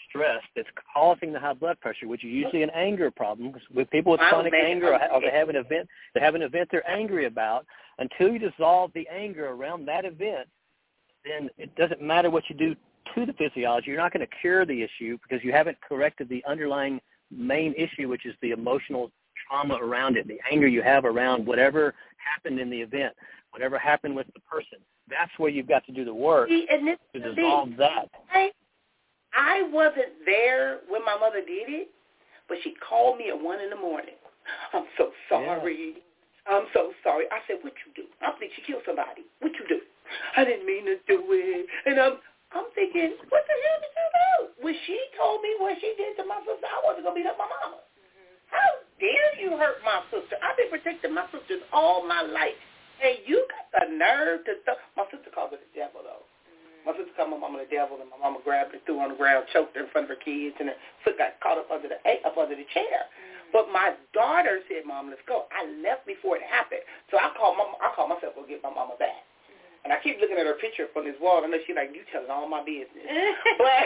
stress 0.10 0.42
that's 0.56 0.68
causing 0.94 1.32
the 1.32 1.40
high 1.40 1.54
blood 1.54 1.80
pressure, 1.80 2.08
which 2.08 2.24
is 2.24 2.32
usually 2.32 2.64
an 2.64 2.70
anger 2.72 3.12
problem. 3.12 3.54
With 3.74 3.90
people 3.92 4.12
with 4.12 4.22
chronic 4.22 4.54
anger, 4.54 4.94
or, 4.94 5.14
or 5.14 5.22
they 5.22 5.32
have 5.32 5.50
an 5.50 5.56
event, 5.56 5.88
they 6.14 6.20
have 6.20 6.36
an 6.36 6.42
event 6.42 6.70
they're 6.72 6.90
angry 6.90 7.26
about. 7.26 7.66
Until 8.00 8.30
you 8.30 8.40
dissolve 8.40 8.92
the 8.94 9.08
anger 9.08 9.50
around 9.50 9.86
that 9.88 10.06
event, 10.06 10.48
then 11.24 11.50
it 11.58 11.74
doesn't 11.76 12.02
matter 12.02 12.30
what 12.30 12.44
you 12.50 12.56
do 12.56 12.76
to 13.16 13.26
the 13.26 13.34
physiology. 13.34 13.92
You're 13.92 14.00
not 14.00 14.14
going 14.14 14.26
to 14.26 14.36
cure 14.42 14.66
the 14.66 14.82
issue 14.82 15.18
because 15.22 15.44
you 15.44 15.52
haven't 15.52 15.78
corrected 15.82 16.30
the 16.30 16.44
underlying 16.48 17.00
main 17.30 17.74
issue, 17.76 18.08
which 18.10 18.26
is 18.26 18.34
the 18.42 18.52
emotional 18.52 19.12
trauma 19.48 19.76
around 19.76 20.18
it, 20.18 20.28
the 20.28 20.40
anger 20.52 20.68
you 20.68 20.82
have 20.82 21.06
around 21.06 21.46
whatever 21.46 21.94
happened 22.18 22.60
in 22.60 22.70
the 22.70 22.80
event, 22.80 23.14
whatever 23.52 23.78
happened 23.78 24.16
with 24.16 24.28
the 24.34 24.40
person. 24.42 24.80
That's 25.10 25.32
where 25.38 25.50
you've 25.50 25.68
got 25.68 25.86
to 25.86 25.92
do 25.92 26.06
the 26.06 26.14
work 26.14 26.50
See, 26.50 26.68
and 26.70 26.88
this 26.88 26.98
to 27.14 27.20
dissolve 27.20 27.70
thing. 27.70 27.78
that. 27.78 28.10
I, 28.34 28.52
I 29.36 29.64
wasn't 29.72 30.24
there 30.26 30.80
when 30.90 31.04
my 31.06 31.18
mother 31.20 31.40
did 31.40 31.68
it, 31.70 31.90
but 32.48 32.58
she 32.64 32.74
called 32.88 33.18
me 33.18 33.30
at 33.30 33.40
one 33.40 33.60
in 33.60 33.70
the 33.70 33.76
morning. 33.76 34.16
I'm 34.74 34.86
so 34.98 35.12
sorry. 35.30 35.96
I'm 36.48 36.66
so 36.74 36.92
sorry. 37.04 37.26
I 37.32 37.40
said, 37.48 37.58
what 37.62 37.74
you 37.86 37.92
do? 37.96 38.08
I 38.22 38.32
think 38.40 38.52
she 38.56 38.64
killed 38.64 38.84
somebody. 38.86 39.24
What 39.40 39.52
you 39.54 39.68
do? 39.68 39.80
I 40.36 40.44
didn't 40.44 40.66
mean 40.66 40.86
to 40.86 40.96
do 41.08 41.24
it. 41.32 41.68
And 41.86 42.00
I'm 42.00 42.18
I'm 42.52 42.68
thinking, 42.76 43.16
what 43.32 43.44
the 43.48 43.56
hell 43.56 43.80
did 43.80 43.94
you 43.96 44.08
do? 44.12 44.34
When 44.68 44.76
she 44.84 45.00
told 45.16 45.40
me 45.40 45.56
what 45.64 45.80
she 45.80 45.96
did 45.96 46.20
to 46.20 46.28
my 46.28 46.44
sister, 46.44 46.68
I 46.68 46.84
wasn't 46.84 47.08
going 47.08 47.16
to 47.16 47.20
beat 47.24 47.30
up 47.32 47.40
my 47.40 47.48
mama. 47.48 47.80
Mm-hmm. 47.80 48.36
How 48.52 48.70
dare 49.00 49.32
you 49.40 49.56
hurt 49.56 49.80
my 49.88 50.04
sister? 50.12 50.36
I've 50.44 50.60
been 50.60 50.68
protecting 50.68 51.16
my 51.16 51.32
sisters 51.32 51.64
all 51.72 52.04
my 52.04 52.20
life. 52.28 52.60
And 53.02 53.18
you 53.26 53.42
got 53.50 53.66
the 53.74 53.86
nerve 53.90 54.46
to 54.46 54.62
th- 54.62 54.86
my 54.94 55.10
sister 55.10 55.34
called 55.34 55.58
her 55.58 55.58
the 55.58 55.74
devil 55.74 56.06
though. 56.06 56.22
Mm-hmm. 56.22 56.86
My 56.86 56.94
sister 56.94 57.10
called 57.18 57.34
my 57.34 57.42
mama 57.42 57.66
the 57.66 57.72
devil, 57.74 57.98
and 57.98 58.06
my 58.14 58.22
mama 58.22 58.46
grabbed 58.46 58.78
her, 58.78 58.82
threw 58.86 59.02
her 59.02 59.10
on 59.10 59.18
the 59.18 59.20
ground, 59.20 59.50
choked 59.50 59.74
her 59.74 59.90
in 59.90 59.90
front 59.90 60.06
of 60.06 60.14
her 60.14 60.22
kids, 60.22 60.54
and 60.62 60.70
her 60.70 60.78
foot 61.02 61.18
got 61.18 61.42
caught 61.42 61.58
up 61.58 61.74
under 61.74 61.90
the 61.90 61.98
eh, 62.06 62.22
up 62.22 62.38
under 62.38 62.54
the 62.54 62.68
chair. 62.70 63.10
Mm-hmm. 63.10 63.58
But 63.58 63.74
my 63.74 63.98
daughter 64.14 64.62
said, 64.70 64.86
"Mom, 64.86 65.10
let's 65.10 65.26
go." 65.26 65.50
I 65.50 65.66
left 65.82 66.06
before 66.06 66.38
it 66.38 66.46
happened, 66.46 66.86
so 67.10 67.18
I 67.18 67.34
called 67.34 67.58
mama. 67.58 67.82
I 67.82 67.90
called 67.98 68.14
myself 68.14 68.38
to 68.38 68.46
get 68.46 68.62
my 68.62 68.70
mama 68.70 68.94
back. 69.02 69.26
Mm-hmm. 69.50 69.82
And 69.82 69.90
I 69.90 69.98
keep 70.06 70.22
looking 70.22 70.38
at 70.38 70.46
her 70.46 70.62
picture 70.62 70.86
from 70.94 71.10
this 71.10 71.18
wall. 71.18 71.42
I 71.42 71.50
know 71.50 71.58
she's 71.66 71.74
like, 71.74 71.90
"You 71.98 72.06
telling 72.14 72.30
all 72.30 72.46
my 72.46 72.62
business." 72.62 73.02
but 73.58 73.82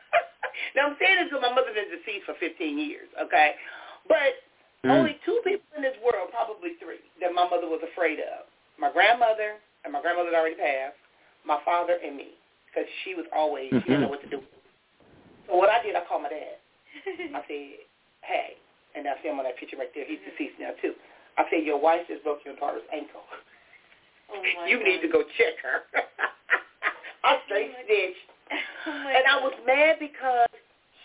now 0.80 0.88
I'm 0.88 0.96
saying 0.96 1.20
this 1.20 1.28
because 1.28 1.44
my 1.44 1.52
mother's 1.52 1.76
been 1.76 1.92
deceased 1.92 2.24
for 2.24 2.40
15 2.40 2.56
years. 2.80 3.12
Okay, 3.20 3.60
but 4.08 4.48
Mm. 4.84 4.96
only 4.96 5.20
two 5.28 5.40
people 5.44 5.68
in 5.76 5.82
this 5.82 5.96
world, 6.00 6.32
probably 6.32 6.80
three, 6.80 7.04
that 7.20 7.36
my 7.36 7.44
mother 7.44 7.68
was 7.68 7.84
afraid 7.84 8.16
of: 8.16 8.48
my 8.80 8.88
grandmother, 8.88 9.60
and 9.84 9.92
my 9.92 10.00
grandmother 10.00 10.32
had 10.32 10.38
already 10.40 10.56
passed, 10.56 10.96
my 11.44 11.60
father, 11.64 12.00
and 12.00 12.16
me, 12.16 12.40
because 12.64 12.88
she 13.04 13.12
was 13.14 13.28
always 13.34 13.68
she 13.68 13.80
didn't 13.84 14.08
know 14.08 14.12
what 14.12 14.24
to 14.24 14.30
do. 14.30 14.40
So 15.48 15.56
what 15.56 15.68
I 15.68 15.82
did, 15.84 15.96
I 15.96 16.04
called 16.08 16.24
my 16.24 16.32
dad. 16.32 16.56
I 17.36 17.44
said, 17.44 17.84
"Hey," 18.24 18.56
and 18.96 19.04
I 19.04 19.20
see 19.20 19.28
him 19.28 19.36
on 19.36 19.44
that 19.44 19.60
picture 19.60 19.76
right 19.76 19.92
there. 19.92 20.08
He's 20.08 20.24
deceased 20.24 20.56
now 20.56 20.72
too. 20.80 20.96
I 21.36 21.44
said, 21.52 21.60
"Your 21.60 21.80
wife 21.80 22.08
just 22.08 22.24
broke 22.24 22.40
your 22.48 22.56
daughter's 22.56 22.88
ankle. 22.88 23.20
Oh 24.32 24.40
my 24.56 24.64
you 24.64 24.80
need 24.80 25.04
to 25.04 25.12
go 25.12 25.22
check 25.36 25.60
her." 25.60 25.84
I 27.24 27.36
straight 27.44 27.76
snitched. 27.84 28.28
Oh 28.86 29.04
my 29.04 29.12
And 29.12 29.24
I 29.28 29.36
was 29.44 29.52
mad 29.66 30.00
because 30.00 30.48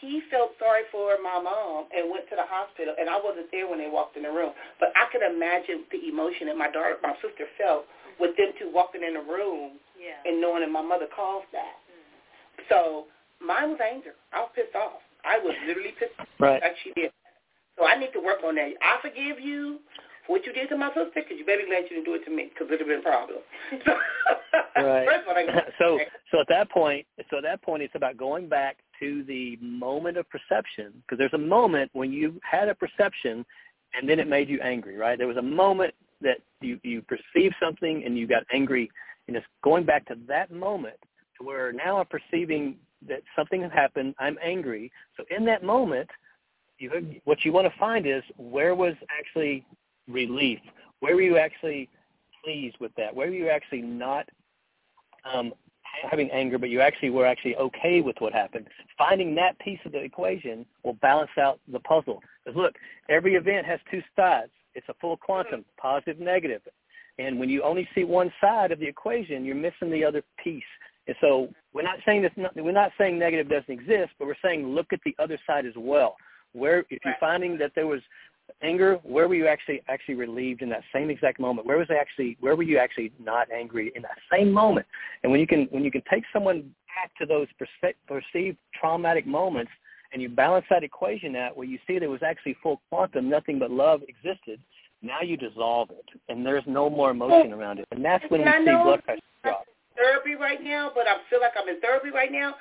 he 0.05 0.21
felt 0.29 0.53
sorry 0.61 0.83
for 0.91 1.17
my 1.21 1.41
mom 1.41 1.85
and 1.95 2.09
went 2.09 2.29
to 2.29 2.35
the 2.37 2.45
hospital, 2.45 2.93
and 2.99 3.09
I 3.09 3.17
wasn't 3.17 3.49
there 3.51 3.67
when 3.67 3.79
they 3.79 3.89
walked 3.89 4.15
in 4.17 4.23
the 4.23 4.31
room. 4.31 4.53
But 4.79 4.93
I 4.95 5.09
could 5.11 5.25
imagine 5.25 5.85
the 5.91 6.01
emotion 6.07 6.47
that 6.47 6.57
my 6.57 6.69
daughter, 6.69 6.97
my 7.01 7.13
sister 7.21 7.45
felt 7.57 7.85
with 8.19 8.37
them 8.37 8.53
two 8.59 8.71
walking 8.71 9.03
in 9.03 9.13
the 9.15 9.25
room 9.25 9.79
Yeah. 9.99 10.21
and 10.23 10.39
knowing 10.39 10.61
that 10.61 10.71
my 10.71 10.81
mother 10.81 11.07
caused 11.11 11.49
that. 11.51 11.75
Mm. 11.91 12.69
So 12.69 13.07
mine 13.43 13.71
was 13.75 13.79
anger. 13.83 14.15
I 14.31 14.41
was 14.47 14.51
pissed 14.55 14.75
off. 14.75 15.01
I 15.25 15.37
was 15.39 15.55
literally 15.67 15.91
pissed 15.99 16.15
off 16.19 16.27
Right. 16.39 16.61
that 16.61 16.77
she 16.83 16.93
did. 16.93 17.11
So 17.77 17.85
I 17.85 17.97
need 17.99 18.13
to 18.13 18.21
work 18.21 18.39
on 18.45 18.55
that. 18.55 18.71
I 18.81 19.01
forgive 19.01 19.39
you 19.39 19.79
for 20.25 20.33
what 20.39 20.45
you 20.45 20.53
did 20.53 20.69
to 20.69 20.77
my 20.77 20.89
sister 20.93 21.11
because 21.13 21.37
you 21.37 21.45
better 21.45 21.65
glad 21.67 21.83
you 21.91 21.99
didn't 21.99 22.05
do 22.05 22.13
it 22.15 22.23
to 22.25 22.31
me 22.31 22.49
because 22.53 22.67
it 22.67 22.71
would 22.71 22.79
have 22.79 22.87
been 22.87 22.99
a 22.99 23.01
problem. 23.03 23.39
Right. 24.75 25.07
First 25.07 25.27
of 25.29 25.37
I- 25.37 25.71
so 25.79 25.99
so 26.31 26.39
at 26.41 26.47
that 26.49 26.69
point, 26.69 27.05
so 27.29 27.37
at 27.37 27.43
that 27.43 27.61
point, 27.61 27.81
it's 27.81 27.95
about 27.95 28.17
going 28.17 28.49
back 28.49 28.77
to 29.05 29.23
the 29.23 29.57
moment 29.61 30.17
of 30.17 30.25
perception 30.29 30.93
because 31.01 31.17
there's 31.17 31.33
a 31.33 31.37
moment 31.37 31.89
when 31.93 32.11
you 32.11 32.39
had 32.43 32.69
a 32.69 32.75
perception, 32.75 33.45
and 33.93 34.09
then 34.09 34.19
it 34.19 34.27
made 34.27 34.49
you 34.49 34.59
angry, 34.61 34.97
right? 34.97 35.17
There 35.17 35.27
was 35.27 35.37
a 35.37 35.41
moment 35.41 35.93
that 36.21 36.37
you 36.61 36.79
you 36.83 37.01
perceived 37.03 37.55
something 37.61 38.03
and 38.05 38.17
you 38.17 38.27
got 38.27 38.43
angry, 38.51 38.89
and 39.27 39.37
it's 39.37 39.45
going 39.63 39.85
back 39.85 40.05
to 40.07 40.15
that 40.27 40.51
moment 40.51 40.97
to 41.37 41.45
where 41.45 41.71
now 41.71 41.99
I'm 41.99 42.05
perceiving 42.07 42.77
that 43.07 43.21
something 43.35 43.61
has 43.61 43.71
happened. 43.71 44.15
I'm 44.19 44.37
angry. 44.43 44.91
So 45.17 45.23
in 45.35 45.45
that 45.45 45.63
moment, 45.63 46.09
you 46.77 47.19
what 47.25 47.45
you 47.45 47.51
want 47.53 47.71
to 47.71 47.79
find 47.79 48.07
is 48.07 48.23
where 48.37 48.75
was 48.75 48.95
actually 49.17 49.65
relief? 50.07 50.59
Where 50.99 51.15
were 51.15 51.21
you 51.21 51.37
actually 51.37 51.89
pleased 52.43 52.77
with 52.79 52.93
that? 52.97 53.15
Where 53.15 53.27
were 53.27 53.33
you 53.33 53.49
actually 53.49 53.81
not 53.81 54.27
um, 55.31 55.53
having 56.09 56.29
anger, 56.31 56.57
but 56.57 56.69
you 56.69 56.81
actually 56.81 57.09
were 57.09 57.25
actually 57.25 57.55
okay 57.57 58.01
with 58.01 58.15
what 58.19 58.33
happened. 58.33 58.67
Finding 58.97 59.35
that 59.35 59.57
piece 59.59 59.79
of 59.85 59.91
the 59.91 59.99
equation 59.99 60.65
will 60.83 60.93
balance 60.93 61.31
out 61.39 61.59
the 61.71 61.79
puzzle. 61.79 62.21
Because 62.43 62.57
look, 62.57 62.75
every 63.09 63.35
event 63.35 63.65
has 63.65 63.79
two 63.89 64.01
sides. 64.15 64.51
It's 64.73 64.87
a 64.89 64.93
full 64.99 65.17
quantum, 65.17 65.65
positive, 65.77 66.19
negative. 66.19 66.61
And 67.17 67.39
when 67.39 67.49
you 67.49 67.63
only 67.63 67.87
see 67.95 68.03
one 68.03 68.31
side 68.41 68.71
of 68.71 68.79
the 68.79 68.87
equation, 68.87 69.45
you're 69.45 69.55
missing 69.55 69.89
the 69.89 70.03
other 70.03 70.21
piece. 70.43 70.63
And 71.07 71.15
so 71.21 71.49
we're 71.73 71.83
not 71.83 71.99
saying 72.05 72.23
this. 72.23 72.31
We're 72.55 72.71
not 72.71 72.91
saying 72.97 73.17
negative 73.17 73.49
doesn't 73.49 73.69
exist, 73.69 74.11
but 74.19 74.27
we're 74.27 74.35
saying 74.43 74.67
look 74.67 74.87
at 74.91 74.99
the 75.05 75.15
other 75.19 75.37
side 75.47 75.65
as 75.65 75.73
well. 75.77 76.15
Where 76.53 76.85
if 76.89 76.99
you're 77.05 77.15
finding 77.19 77.57
that 77.59 77.71
there 77.75 77.87
was 77.87 78.01
anger, 78.61 78.95
where 79.03 79.27
were 79.27 79.35
you 79.35 79.47
actually 79.47 79.81
actually 79.87 80.15
relieved 80.15 80.61
in 80.61 80.69
that 80.69 80.83
same 80.93 81.09
exact 81.09 81.39
moment? 81.39 81.67
Where 81.67 81.77
was 81.77 81.87
they 81.87 81.97
actually 81.97 82.37
where 82.39 82.55
were 82.55 82.63
you 82.63 82.77
actually 82.77 83.11
not 83.19 83.51
angry 83.51 83.91
in 83.95 84.01
that 84.03 84.17
same 84.31 84.51
moment? 84.51 84.85
And 85.23 85.31
when 85.31 85.41
you 85.41 85.47
can 85.47 85.67
when 85.71 85.83
you 85.83 85.91
can 85.91 86.03
take 86.09 86.23
someone 86.31 86.73
back 86.95 87.11
to 87.17 87.25
those 87.25 87.47
perce- 87.59 87.95
perceived 88.07 88.57
traumatic 88.79 89.27
moments 89.27 89.71
and 90.13 90.21
you 90.21 90.29
balance 90.29 90.65
that 90.69 90.83
equation 90.83 91.35
out 91.35 91.57
where 91.57 91.67
you 91.67 91.77
see 91.85 91.99
there 91.99 92.09
was 92.09 92.23
actually 92.23 92.55
full 92.63 92.81
quantum, 92.89 93.29
nothing 93.29 93.59
but 93.59 93.69
love 93.71 94.01
existed, 94.07 94.59
now 95.01 95.21
you 95.21 95.37
dissolve 95.37 95.89
it 95.91 96.05
and 96.29 96.45
there's 96.45 96.63
no 96.67 96.89
more 96.89 97.11
emotion 97.11 97.53
around 97.53 97.79
it. 97.79 97.87
And 97.91 98.03
that's 98.03 98.23
when 98.29 98.41
you 98.41 98.51
see 98.65 98.71
blood 98.83 99.03
pressure 99.03 99.21
drop. 99.43 99.65
therapy 99.95 100.35
right 100.35 100.63
now, 100.63 100.91
but 100.93 101.07
I 101.07 101.15
feel 101.29 101.41
like 101.41 101.51
I'm 101.61 101.67
in 101.67 101.81
therapy 101.81 102.11
right 102.11 102.31
now. 102.31 102.55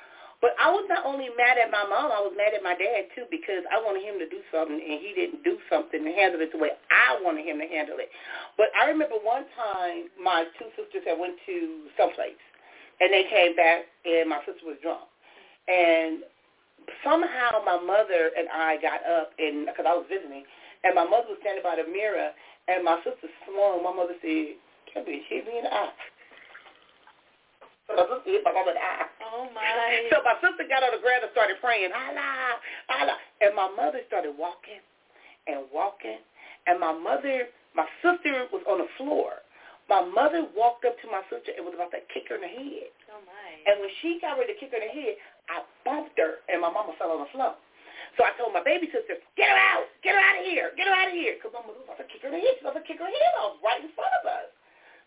But 0.44 0.52
I 0.60 0.68
was 0.68 0.84
not 0.92 1.08
only 1.08 1.32
mad 1.40 1.56
at 1.56 1.72
my 1.72 1.88
mom, 1.88 2.12
I 2.12 2.20
was 2.20 2.36
mad 2.36 2.52
at 2.52 2.60
my 2.60 2.76
dad 2.76 3.08
too 3.16 3.24
because 3.32 3.64
I 3.72 3.80
wanted 3.80 4.04
him 4.04 4.20
to 4.20 4.28
do 4.28 4.44
something 4.52 4.76
and 4.76 5.00
he 5.00 5.16
didn't 5.16 5.40
do 5.40 5.56
something 5.72 6.04
and 6.04 6.12
handle 6.12 6.44
it 6.44 6.52
the 6.52 6.60
way 6.60 6.76
I 6.92 7.16
wanted 7.24 7.48
him 7.48 7.56
to 7.64 7.68
handle 7.72 7.96
it. 7.96 8.12
But 8.60 8.68
I 8.76 8.84
remember 8.92 9.16
one 9.24 9.48
time 9.56 10.12
my 10.20 10.44
two 10.60 10.68
sisters 10.76 11.00
had 11.08 11.16
went 11.16 11.40
to 11.48 11.88
someplace 11.96 12.36
and 13.00 13.08
they 13.08 13.24
came 13.32 13.56
back 13.56 13.88
and 14.04 14.28
my 14.28 14.44
sister 14.44 14.68
was 14.68 14.76
drunk. 14.84 15.08
And 15.64 16.28
somehow 17.00 17.64
my 17.64 17.80
mother 17.80 18.28
and 18.36 18.44
I 18.52 18.76
got 18.84 19.00
up 19.00 19.32
and 19.40 19.64
because 19.64 19.88
I 19.88 19.96
was 19.96 20.04
visiting 20.12 20.44
and 20.84 20.92
my 20.92 21.08
mother 21.08 21.32
was 21.32 21.40
standing 21.40 21.64
by 21.64 21.80
the 21.80 21.88
mirror 21.88 22.36
and 22.68 22.84
my 22.84 23.00
sister 23.00 23.32
swung. 23.48 23.80
My 23.80 23.96
mother 23.96 24.12
said, 24.20 24.60
That 24.92 25.08
bitch 25.08 25.24
hit 25.24 25.48
me 25.48 25.64
in 25.64 25.64
the 25.64 25.72
eye. 25.72 25.96
So 27.86 27.96
my 27.96 28.04
sister 28.08 28.30
hit 28.32 28.42
my 28.44 28.52
mama 28.52 28.72
in 28.72 28.80
the 28.80 28.84
eye. 28.84 29.08
Oh 29.20 29.48
my. 29.52 29.60
So 30.08 30.24
my 30.24 30.36
sister 30.40 30.64
got 30.64 30.80
on 30.80 30.96
the 30.96 31.02
ground 31.04 31.20
and 31.20 31.32
started 31.36 31.60
praying, 31.60 31.92
Allah, 31.92 32.56
Allah. 32.88 33.16
And 33.44 33.52
my 33.52 33.68
mother 33.68 34.00
started 34.08 34.32
walking 34.40 34.80
and 35.46 35.68
walking. 35.68 36.20
And 36.64 36.80
my 36.80 36.96
mother, 36.96 37.52
my 37.76 37.84
sister 38.00 38.48
was 38.48 38.64
on 38.64 38.80
the 38.80 38.88
floor. 38.96 39.44
My 39.92 40.00
mother 40.00 40.48
walked 40.56 40.88
up 40.88 40.96
to 41.04 41.06
my 41.12 41.20
sister 41.28 41.52
and 41.52 41.60
was 41.60 41.76
about 41.76 41.92
to 41.92 42.00
kick 42.08 42.32
her 42.32 42.40
in 42.40 42.44
the 42.48 42.48
head. 42.48 42.88
Oh 43.12 43.20
my. 43.28 43.48
And 43.68 43.84
when 43.84 43.92
she 44.00 44.16
got 44.16 44.40
ready 44.40 44.56
to 44.56 44.58
kick 44.58 44.72
her 44.72 44.80
in 44.80 44.88
the 44.88 44.94
head, 44.96 45.20
I 45.52 45.60
bumped 45.84 46.16
her 46.16 46.40
and 46.48 46.64
my 46.64 46.72
mama 46.72 46.96
fell 46.96 47.12
on 47.12 47.20
the 47.20 47.30
floor. 47.36 47.52
So 48.16 48.24
I 48.24 48.32
told 48.40 48.56
my 48.56 48.64
baby 48.64 48.88
sister, 48.88 49.20
get 49.36 49.52
her 49.52 49.60
out, 49.60 49.90
get 50.00 50.16
her 50.16 50.22
out 50.24 50.40
of 50.40 50.46
here, 50.48 50.72
get 50.72 50.88
her 50.88 50.96
out 50.96 51.12
of 51.12 51.16
here. 51.18 51.36
Because 51.36 51.52
my 51.52 51.60
mother 51.60 51.84
was 51.84 51.88
about 51.90 52.00
to 52.00 52.08
kick 52.08 52.24
her 52.24 52.32
in 52.32 52.40
the 52.40 52.40
head. 52.40 52.56
She 52.56 52.64
was 52.64 52.72
about 52.72 52.80
to 52.80 52.88
kick 52.88 52.96
her 52.96 53.10
head 53.12 53.34
off 53.44 53.60
right 53.60 53.84
in 53.84 53.92
front 53.92 54.14
of 54.22 54.24
us. 54.24 54.48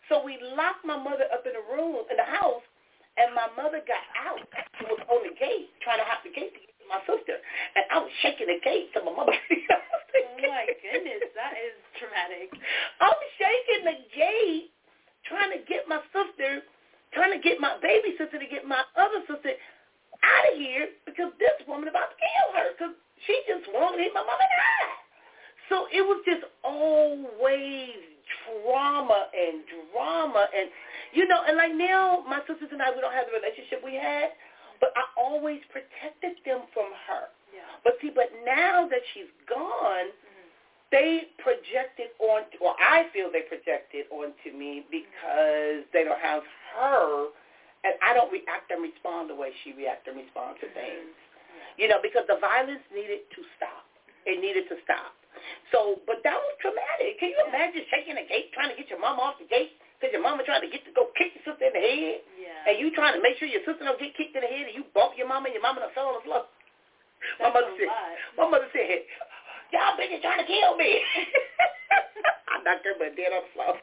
So 0.10 0.24
we 0.24 0.39
locked 0.56 0.86
my 0.86 0.96
mother 0.96 1.28
up 1.34 1.43
in 1.43 1.54
the 1.54 1.65
room, 1.67 2.08
in 2.08 2.17
the 2.17 2.28
house, 2.28 2.63
and 3.17 3.34
my 3.36 3.50
mother 3.58 3.84
got 3.84 4.06
out. 4.15 4.39
She 4.80 4.86
was 4.88 5.02
on 5.10 5.22
the 5.28 5.36
gate, 5.36 5.74
trying 5.84 6.00
to 6.00 6.08
hop 6.08 6.24
the 6.24 6.32
gate 6.32 6.54
to 6.54 6.60
get 6.62 6.76
to 6.80 6.88
my 6.88 7.02
sister. 7.04 7.36
And 7.76 7.84
I 7.91 7.98
was 8.00 8.13
shaking 8.22 8.48
the 8.48 8.62
gate 8.63 8.93
so 8.93 9.04
my 9.04 9.13
mother 9.13 9.34
Oh 10.17 10.54
my 10.54 10.65
goodness, 10.82 11.34
that 11.36 11.54
is 11.58 11.76
traumatic. 12.00 12.54
I'm 13.02 13.22
shaking 13.38 13.82
the 13.89 13.98
gate, 14.13 14.70
trying 15.26 15.52
to 15.54 15.62
get 15.65 15.89
my 15.89 16.00
sister, 16.13 16.63
trying 17.13 17.34
to 17.34 17.41
get 17.41 17.60
my 17.60 17.76
baby 17.82 18.15
sister 18.17 18.39
to 18.39 18.48
get 18.48 18.65
my 18.65 18.82
other 18.96 19.22
sister 19.28 19.54
out 20.24 20.46
of 20.54 20.56
here 20.58 20.93
because 21.06 21.34
this 21.41 21.58
woman 21.67 21.89
about 21.89 22.13
to 22.13 22.17
kill 22.17 22.50
her 22.58 22.67
because 22.74 22.96
she 23.26 23.36
just 23.50 23.65
wanted 23.74 23.98
to 23.98 24.04
hit 24.10 24.13
my 24.13 24.24
in 24.24 24.30
the 24.30 24.62
eye. 24.62 24.98
So 25.70 25.76
it 25.91 26.02
was 26.06 26.22
just 26.24 26.46
always 26.63 28.16
drama 28.46 29.28
and 29.34 29.63
drama 29.92 30.48
and 30.56 30.70
you 31.13 31.28
know, 31.28 31.42
and 31.48 31.56
like 31.58 31.74
now 31.76 32.24
my 32.28 32.40
sisters 32.48 32.70
and 32.72 32.82
I 32.82 32.92
we 32.92 33.02
don't 33.02 33.13
have 33.16 33.28
the 33.32 33.36
relationship 33.40 33.80
we 33.84 33.96
had, 33.96 34.36
but 34.80 34.92
I 34.96 35.04
always 35.20 35.60
protected 35.72 36.38
them 36.46 36.68
from 36.74 36.92
her. 37.08 37.32
Yeah. 37.56 37.63
But 37.84 37.96
see, 38.02 38.12
but 38.13 38.30
now 38.46 38.88
that 38.88 39.02
she's 39.13 39.32
gone, 39.50 40.12
Mm-hmm. 40.12 40.48
they 40.92 41.12
projected 41.44 42.16
on, 42.20 42.48
or 42.63 42.76
I 42.80 43.08
feel 43.12 43.28
they 43.32 43.44
projected 43.48 44.08
onto 44.12 44.56
me 44.56 44.86
because 44.88 45.84
they 45.92 46.04
don't 46.08 46.20
have 46.22 46.44
her, 46.78 47.28
and 47.84 47.94
I 48.04 48.13
don't 48.16 48.32
react 48.32 48.72
and 48.72 48.80
respond 48.84 49.30
the 49.32 49.36
way 49.36 49.52
she 49.63 49.74
reacts 49.74 50.08
and 50.08 50.16
responds 50.16 50.60
to 50.62 50.68
things. 50.76 51.12
You 51.78 51.88
know, 51.92 52.00
because 52.02 52.24
the 52.32 52.38
violence 52.40 52.84
needed 52.94 53.28
to 53.36 53.42
stop. 53.60 53.84
It 54.26 54.40
needed 54.40 54.66
to 54.70 54.78
stop. 54.84 55.13
So, 55.71 55.99
but 56.07 56.23
that 56.23 56.36
was 56.39 56.53
traumatic. 56.63 57.19
Can 57.19 57.31
you 57.36 57.39
imagine 57.47 57.83
shaking 57.91 58.15
a 58.17 58.25
gate, 58.27 58.51
trying 58.55 58.71
to 58.71 58.77
get 58.79 58.88
your 58.89 58.99
mama 58.99 59.21
off 59.21 59.38
the 59.39 59.47
gate 59.49 59.75
because 59.97 60.13
your 60.13 60.21
mama 60.21 60.45
trying 60.45 60.62
to 60.62 60.69
get 60.69 60.86
to 60.86 60.93
go 60.93 61.10
kick 61.17 61.33
your 61.33 61.43
sister 61.53 61.65
in 61.67 61.73
the 61.73 61.81
head, 61.81 62.21
Yeah. 62.38 62.69
and 62.69 62.73
you 62.77 62.93
trying 62.93 63.17
to 63.17 63.21
make 63.21 63.36
sure 63.41 63.49
your 63.49 63.65
sister 63.65 63.81
don't 63.83 63.97
get 63.99 64.13
kicked 64.13 64.36
in 64.38 64.41
the 64.45 64.51
head, 64.51 64.69
and 64.69 64.75
you 64.77 64.86
bump 64.93 65.17
your 65.17 65.25
mama, 65.27 65.49
and 65.49 65.55
your 65.57 65.65
mama 65.65 65.81
done 65.81 65.89
fell 65.97 66.13
on 66.13 66.21
the 66.21 66.25
floor. 66.27 66.45
My 67.41 67.49
mother 67.49 67.73
said, 67.81 67.89
lot. 67.89 68.13
my 68.38 68.45
mother 68.47 68.69
said, 68.71 69.01
y'all 69.73 69.97
bitches 69.97 70.21
trying 70.21 70.38
to 70.41 70.47
kill 70.47 70.77
me. 70.77 71.01
I 72.53 72.62
knocked 72.62 72.86
her 72.86 72.93
butt 73.01 73.17
dead 73.17 73.33
on 73.33 73.41
the 73.41 73.51
floor. 73.57 73.73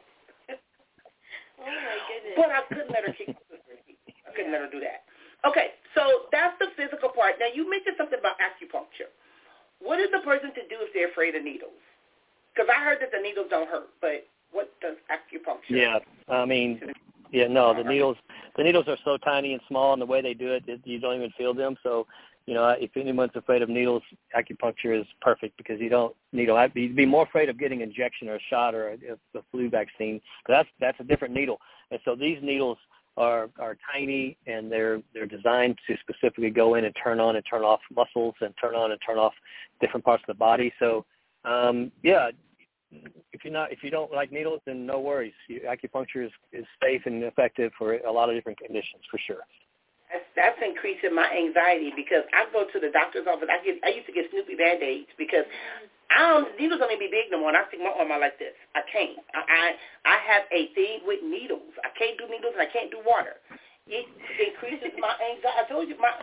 Oh 1.59 1.67
my 1.67 1.97
goodness. 2.07 2.35
But 2.39 2.49
I 2.51 2.61
couldn't 2.71 2.91
let 2.95 3.03
her 3.07 3.13
kick 3.15 3.27
my 3.35 3.43
sister. 3.51 3.75
in 3.75 3.79
the 3.83 3.91
head. 3.91 4.15
I 4.27 4.31
couldn't 4.31 4.51
Yeah. 4.55 4.59
let 4.59 4.65
her 4.67 4.71
do 4.71 4.79
that. 4.87 5.03
Okay, 5.45 5.75
so 5.93 6.25
that's 6.31 6.55
the 6.63 6.71
physical 6.79 7.09
part. 7.11 7.37
Now, 7.43 7.51
you 7.53 7.69
mentioned 7.69 7.95
something 7.99 8.17
about 8.17 8.39
acupuncture. 8.39 9.11
What 9.81 9.99
is 9.99 10.07
the 10.11 10.19
person 10.19 10.49
to 10.49 10.61
do 10.69 10.77
if 10.81 10.93
they're 10.93 11.09
afraid 11.09 11.35
of 11.35 11.43
needles? 11.43 11.71
Because 12.53 12.69
I 12.73 12.83
heard 12.83 12.99
that 13.01 13.11
the 13.11 13.21
needles 13.21 13.47
don't 13.49 13.69
hurt, 13.69 13.89
but 14.01 14.25
what 14.51 14.71
does 14.81 14.95
acupuncture? 15.11 15.69
Yeah, 15.69 15.99
I 16.29 16.45
mean, 16.45 16.79
yeah, 17.31 17.47
no, 17.47 17.73
the 17.73 17.83
needles, 17.83 18.17
the 18.55 18.63
needles 18.63 18.87
are 18.87 18.97
so 19.03 19.17
tiny 19.17 19.53
and 19.53 19.61
small, 19.67 19.93
and 19.93 20.01
the 20.01 20.05
way 20.05 20.21
they 20.21 20.33
do 20.33 20.53
it, 20.53 20.63
it 20.67 20.81
you 20.85 20.99
don't 20.99 21.17
even 21.17 21.31
feel 21.37 21.53
them. 21.53 21.75
So, 21.83 22.07
you 22.45 22.53
know, 22.53 22.69
if 22.79 22.95
anyone's 22.95 23.35
afraid 23.35 23.61
of 23.61 23.69
needles, 23.69 24.03
acupuncture 24.37 24.99
is 24.99 25.05
perfect 25.21 25.57
because 25.57 25.79
you 25.81 25.89
don't 25.89 26.15
needle. 26.31 26.57
You'd 26.73 26.95
be 26.95 27.05
more 27.05 27.23
afraid 27.23 27.49
of 27.49 27.59
getting 27.59 27.81
an 27.81 27.89
injection 27.89 28.29
or 28.29 28.35
a 28.35 28.39
shot 28.49 28.73
or 28.73 28.89
a, 28.89 29.37
a 29.37 29.41
flu 29.51 29.69
vaccine. 29.69 30.21
But 30.45 30.53
that's 30.53 30.69
that's 30.79 30.99
a 31.01 31.03
different 31.03 31.33
needle, 31.33 31.59
and 31.91 31.99
so 32.05 32.15
these 32.15 32.37
needles 32.41 32.77
are 33.17 33.49
are 33.59 33.77
tiny 33.93 34.37
and 34.45 34.71
they're 34.71 35.01
they're 35.13 35.25
designed 35.25 35.77
to 35.87 35.95
specifically 36.01 36.49
go 36.49 36.75
in 36.75 36.85
and 36.85 36.95
turn 37.01 37.19
on 37.19 37.35
and 37.35 37.45
turn 37.49 37.61
off 37.61 37.79
muscles 37.95 38.35
and 38.41 38.53
turn 38.59 38.75
on 38.75 38.91
and 38.91 38.99
turn 39.05 39.17
off 39.17 39.33
different 39.81 40.05
parts 40.05 40.23
of 40.27 40.35
the 40.35 40.37
body. 40.37 40.73
So, 40.79 41.05
um, 41.45 41.91
yeah, 42.03 42.29
if 43.31 43.43
you're 43.43 43.53
not 43.53 43.71
if 43.71 43.83
you 43.83 43.89
don't 43.89 44.11
like 44.11 44.31
needles, 44.31 44.61
then 44.65 44.85
no 44.85 44.99
worries. 44.99 45.33
You, 45.47 45.61
acupuncture 45.67 46.25
is 46.25 46.31
is 46.51 46.65
safe 46.81 47.01
and 47.05 47.23
effective 47.23 47.71
for 47.77 47.97
a 47.97 48.11
lot 48.11 48.29
of 48.29 48.35
different 48.35 48.57
conditions 48.57 49.03
for 49.09 49.19
sure. 49.25 49.43
That's, 50.11 50.25
that's 50.35 50.59
increasing 50.61 51.15
my 51.15 51.27
anxiety 51.33 51.91
because 51.95 52.23
I 52.31 52.45
go 52.53 52.65
to 52.71 52.79
the 52.79 52.91
doctor's 52.91 53.27
office. 53.27 53.47
I 53.49 53.63
get 53.65 53.79
I 53.83 53.89
used 53.89 54.07
to 54.07 54.13
get 54.13 54.25
Snoopy 54.31 54.55
band 54.55 54.83
aids 54.83 55.09
because 55.17 55.45
I 56.11 56.19
don't 56.29 56.47
needles 56.59 56.79
don't 56.79 56.91
even 56.93 57.07
be 57.07 57.11
big 57.11 57.31
no 57.31 57.39
more. 57.39 57.49
And 57.49 57.57
I 57.57 57.65
stick 57.69 57.81
my 57.81 57.93
arm 57.95 58.11
out 58.11 58.21
like 58.21 58.37
this. 58.37 58.53
I 58.75 58.81
can't. 58.91 59.17
I, 59.33 59.41
I 59.45 59.63
I 60.05 60.15
have 60.29 60.43
a 60.53 60.69
thing 60.77 61.01
with 61.05 61.23
needles. 61.25 61.73
I 61.83 61.89
can't 61.97 62.17
do 62.17 62.25
needles 62.29 62.53
and 62.57 62.61
I 62.63 62.69
can't 62.71 62.91
do 62.91 63.01
water. 63.05 63.41
It 63.87 64.05
increases 64.41 64.93
my 65.01 65.13
anxiety. 65.17 65.57
I 65.59 65.65
told 65.69 65.89
you 65.89 65.97
my 66.01 66.13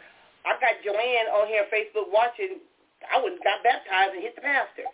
I 0.46 0.58
got 0.58 0.78
Joanne 0.82 1.28
on 1.34 1.46
here 1.46 1.62
on 1.66 1.70
Facebook 1.70 2.10
watching. 2.10 2.58
I 3.10 3.18
went 3.22 3.38
and 3.38 3.44
got 3.46 3.62
baptized 3.66 4.14
and 4.14 4.22
hit 4.22 4.34
the 4.38 4.42
pastor. 4.46 4.86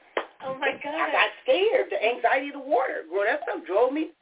Oh 0.44 0.54
my 0.56 0.72
God! 0.80 0.94
I 0.96 1.08
got 1.12 1.30
scared. 1.44 1.88
The 1.90 2.00
anxiety 2.00 2.48
of 2.54 2.60
the 2.60 2.66
water. 2.68 3.04
Girl, 3.10 3.24
that 3.28 3.42
stuff 3.44 3.64
drove 3.66 3.92
me. 3.92 4.12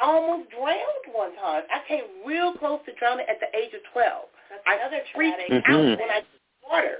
I 0.00 0.06
almost 0.10 0.50
drowned 0.50 1.06
one 1.12 1.34
time. 1.36 1.62
I 1.70 1.80
came 1.86 2.04
real 2.26 2.54
close 2.56 2.80
to 2.86 2.92
drowning 2.98 3.26
at 3.28 3.38
the 3.38 3.50
age 3.56 3.72
of 3.74 3.82
12. 3.92 4.26
That's 4.50 4.62
I 4.66 4.74
another 4.80 5.00
freaked 5.14 5.38
traumatic. 5.38 5.64
out 5.70 5.82
Mhm. 5.84 5.98
when 6.00 6.10
I 6.10 6.20
did 6.24 6.40
water. 6.66 6.96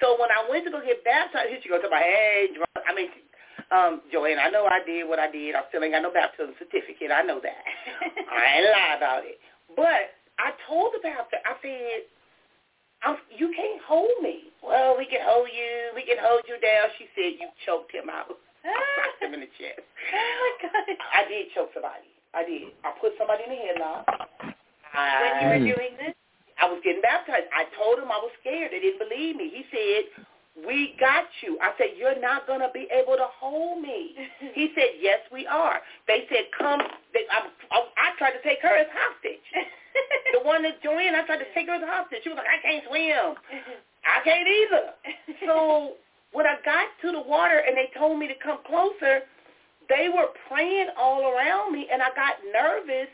So 0.00 0.14
when 0.18 0.30
I 0.30 0.46
went 0.46 0.64
to 0.64 0.70
go 0.70 0.80
get 0.80 1.02
baptized, 1.04 1.50
here 1.50 1.58
she 1.62 1.68
goes, 1.68 1.82
about, 1.82 2.02
hey, 2.02 2.54
drunk. 2.54 2.86
I 2.86 2.94
mean, 2.94 3.10
um, 3.70 4.00
Joanne, 4.12 4.38
I 4.38 4.48
know 4.48 4.64
I 4.64 4.80
did 4.86 5.04
what 5.04 5.18
I 5.18 5.30
did. 5.30 5.54
I 5.54 5.66
still 5.68 5.82
ain't 5.82 5.92
got 5.92 6.06
no 6.06 6.14
baptism 6.14 6.54
certificate. 6.58 7.10
I 7.10 7.22
know 7.22 7.40
that. 7.42 7.62
I 8.32 8.62
ain't 8.62 8.70
lie 8.70 8.94
about 8.96 9.22
it. 9.26 9.42
But 9.74 10.16
I 10.38 10.54
told 10.66 10.94
the 10.94 11.02
pastor, 11.02 11.42
I 11.44 11.58
said, 11.60 12.06
I'm, 13.02 13.16
you 13.30 13.52
can't 13.54 13.82
hold 13.84 14.22
me. 14.22 14.50
Well, 14.62 14.96
we 14.96 15.06
can 15.06 15.20
hold 15.22 15.50
you. 15.50 15.94
We 15.94 16.02
can 16.02 16.18
hold 16.18 16.42
you 16.48 16.58
down. 16.58 16.90
She 16.98 17.06
said, 17.14 17.38
you 17.38 17.46
choked 17.66 17.92
him 17.92 18.10
out. 18.10 18.38
I 18.64 18.74
slapped 18.98 19.22
him 19.22 19.34
in 19.34 19.40
the 19.46 19.52
chest. 19.58 19.82
oh 20.14 20.34
my 20.42 20.52
god. 20.66 20.96
I 21.14 21.28
did 21.28 21.52
choke 21.54 21.70
somebody. 21.74 22.10
I 22.34 22.42
did. 22.42 22.74
I 22.82 22.94
put 23.00 23.12
somebody 23.18 23.44
in 23.46 23.50
the 23.54 23.60
headlock. 23.62 24.04
When 24.98 25.66
you 25.66 25.74
were 25.74 25.74
doing 25.76 25.94
this? 25.98 26.17
I 26.60 26.66
was 26.66 26.80
getting 26.82 27.02
baptized. 27.02 27.46
I 27.54 27.70
told 27.78 27.98
him 27.98 28.10
I 28.10 28.18
was 28.18 28.30
scared. 28.40 28.72
They 28.72 28.80
didn't 28.80 28.98
believe 28.98 29.36
me. 29.36 29.50
He 29.54 29.64
said, 29.70 30.26
we 30.66 30.96
got 30.98 31.24
you. 31.42 31.58
I 31.62 31.70
said, 31.78 31.94
you're 31.96 32.18
not 32.20 32.46
going 32.46 32.60
to 32.60 32.70
be 32.74 32.88
able 32.90 33.14
to 33.14 33.26
hold 33.38 33.82
me. 33.82 34.14
He 34.54 34.70
said, 34.74 34.98
yes, 34.98 35.20
we 35.30 35.46
are. 35.46 35.80
They 36.08 36.26
said, 36.28 36.50
come. 36.56 36.80
They, 37.14 37.22
I, 37.30 37.46
I, 37.70 37.78
I 37.78 38.06
tried 38.18 38.32
to 38.32 38.42
take 38.42 38.58
her 38.62 38.74
as 38.74 38.86
hostage. 38.90 39.44
The 40.32 40.46
one 40.46 40.62
that 40.62 40.80
joined, 40.82 41.16
I 41.16 41.26
tried 41.26 41.38
to 41.42 41.50
take 41.54 41.66
her 41.66 41.74
as 41.74 41.82
hostage. 41.82 42.20
She 42.22 42.28
was 42.28 42.38
like, 42.38 42.46
I 42.46 42.62
can't 42.62 42.84
swim. 42.86 43.34
I 44.06 44.22
can't 44.22 44.46
either. 44.46 44.94
So 45.44 45.94
when 46.32 46.46
I 46.46 46.54
got 46.64 46.86
to 47.02 47.10
the 47.10 47.20
water 47.20 47.62
and 47.66 47.76
they 47.76 47.90
told 47.98 48.18
me 48.18 48.28
to 48.28 48.34
come 48.42 48.58
closer, 48.66 49.26
they 49.88 50.08
were 50.14 50.28
praying 50.46 50.88
all 50.96 51.32
around 51.32 51.72
me, 51.72 51.88
and 51.92 52.00
I 52.02 52.08
got 52.14 52.34
nervous. 52.52 53.08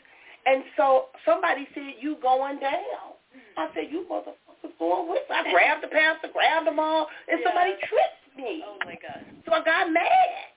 And 0.45 0.63
so 0.77 1.05
somebody 1.25 1.67
said, 1.73 1.95
you 1.99 2.17
going 2.21 2.59
down. 2.59 3.14
I 3.57 3.69
said, 3.73 3.87
you 3.91 4.05
motherfuckers 4.09 4.73
going 4.79 5.09
with 5.09 5.23
me. 5.29 5.35
I 5.35 5.51
grabbed 5.51 5.83
the 5.83 5.87
pastor, 5.89 6.29
grabbed 6.33 6.67
them 6.67 6.79
all, 6.79 7.07
and 7.29 7.39
Yeah. 7.39 7.45
somebody 7.47 7.71
tripped 7.87 8.23
me. 8.37 8.63
oh 8.65 8.77
my 8.85 8.95
god. 8.99 9.23
So 9.45 9.53
I 9.53 9.63
got 9.63 9.91
mad. 9.91 10.51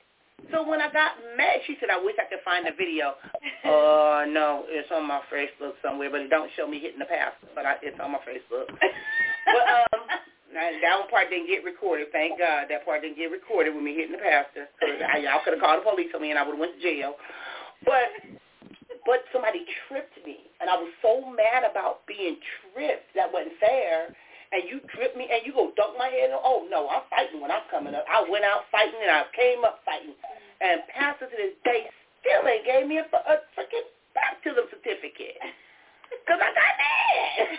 So 0.51 0.67
when 0.67 0.81
I 0.81 0.91
got 0.91 1.13
mad, 1.37 1.61
she 1.67 1.77
said, 1.79 1.91
I 1.91 2.01
wish 2.03 2.17
I 2.19 2.25
could 2.25 2.41
find 2.45 2.67
the 2.67 2.73
video. 2.73 3.15
Uh, 3.69 4.25
no, 4.31 4.65
it's 4.69 4.89
on 4.95 5.05
my 5.07 5.21
Facebook 5.31 5.75
somewhere, 5.85 6.09
but 6.11 6.21
it 6.23 6.31
don't 6.31 6.49
show 6.57 6.67
me 6.67 6.79
hitting 6.81 6.99
the 7.01 7.05
pastor, 7.05 7.49
but 7.55 7.67
I, 7.67 7.75
it's 7.83 7.99
on 8.01 8.13
my 8.13 8.19
Facebook. 8.25 8.65
But 8.71 9.65
um, 9.69 10.01
that 10.55 10.99
one 10.99 11.11
part 11.11 11.29
didn't 11.29 11.49
get 11.49 11.65
recorded. 11.65 12.09
Thank 12.13 12.39
God 12.39 12.67
that 12.71 12.85
part 12.87 13.03
didn't 13.03 13.19
get 13.19 13.31
recorded 13.31 13.75
with 13.75 13.83
me 13.85 13.95
hitting 13.95 14.13
the 14.13 14.23
pastor. 14.25 14.69
'Cause 14.81 14.97
I, 15.05 15.19
y'all 15.19 15.43
could 15.45 15.53
have 15.55 15.61
called 15.61 15.85
the 15.85 15.91
police 15.91 16.09
on 16.15 16.23
me 16.23 16.31
and 16.31 16.39
I 16.39 16.43
would 16.47 16.55
have 16.57 16.61
went 16.61 16.81
to 16.81 16.83
jail. 16.83 17.15
But 17.85 18.09
but 19.09 19.25
somebody 19.33 19.65
tripped 19.89 20.21
me, 20.29 20.53
and 20.61 20.69
I 20.69 20.77
was 20.77 20.93
so 21.01 21.25
mad 21.33 21.65
about 21.65 22.05
being 22.05 22.37
tripped. 22.69 23.09
That 23.17 23.33
wasn't 23.33 23.57
fair. 23.57 24.13
And 24.53 24.69
you 24.69 24.85
tripped 24.93 25.17
me, 25.17 25.25
and 25.33 25.41
you 25.49 25.53
go 25.57 25.73
dunk 25.81 25.97
my 25.97 26.13
head. 26.13 26.29
Oh 26.37 26.69
no, 26.69 26.89
I'm 26.93 27.09
fighting 27.09 27.41
when 27.41 27.49
I'm 27.49 27.65
coming 27.73 27.97
up. 27.97 28.05
I 28.05 28.21
went 28.29 28.45
out 28.45 28.69
fighting, 28.69 29.01
and 29.01 29.09
I 29.11 29.25
came 29.33 29.65
up 29.65 29.81
fighting. 29.89 30.13
And 30.61 30.85
pastor 30.93 31.33
to 31.33 31.37
this 31.37 31.57
day 31.65 31.89
still 32.21 32.45
ain't 32.49 32.69
gave 32.69 32.85
me 32.85 33.01
a, 33.01 33.09
a 33.09 33.35
freaking 33.57 33.89
baptism 34.13 34.69
certificate 34.69 35.41
because 36.13 36.41
I 36.45 36.51
got 36.53 36.75
mad. 36.77 37.49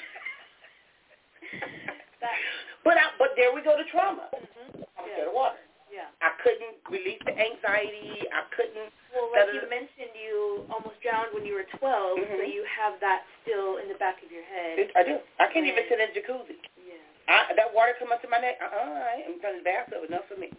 But 2.83 2.95
I, 2.97 3.11
but 3.19 3.29
there 3.35 3.53
we 3.53 3.61
go 3.61 3.75
to 3.77 3.83
trauma. 3.91 4.29
mhm. 4.33 4.83
I'm 4.97 5.05
Yeah. 5.05 5.13
scared 5.13 5.27
of 5.29 5.33
water. 5.35 5.57
Yeah. 5.89 6.09
I 6.21 6.37
couldn't 6.45 6.77
release 6.87 7.19
the 7.25 7.33
anxiety. 7.33 8.29
I 8.29 8.45
couldn't. 8.53 8.93
Well, 9.09 9.33
like 9.33 9.49
you 9.51 9.65
mentioned, 9.65 10.13
you 10.13 10.69
almost 10.69 11.01
drowned 11.01 11.33
when 11.33 11.43
you 11.43 11.57
were 11.57 11.65
12, 11.81 11.81
mm-hmm. 11.81 12.37
so 12.37 12.45
you 12.45 12.61
have 12.69 13.01
that 13.01 13.25
still 13.41 13.81
in 13.81 13.89
the 13.89 13.97
back 13.97 14.21
of 14.21 14.29
your 14.29 14.45
head. 14.45 14.93
I 14.93 15.01
do. 15.01 15.17
I 15.41 15.49
can't 15.49 15.65
and, 15.65 15.73
even 15.73 15.83
sit 15.89 15.97
in 15.97 16.13
a 16.13 16.13
jacuzzi. 16.13 16.61
Yeah. 16.77 17.01
I, 17.25 17.53
that 17.57 17.73
water 17.73 17.97
come 17.97 18.13
up 18.13 18.21
to 18.21 18.29
my 18.29 18.37
neck. 18.37 18.61
Uh-uh, 18.61 18.77
I 18.77 19.25
ain't 19.25 19.41
in 19.41 19.41
the 19.41 19.65
bathtub. 19.65 20.05
Enough 20.05 20.29
for 20.29 20.37
me. 20.37 20.53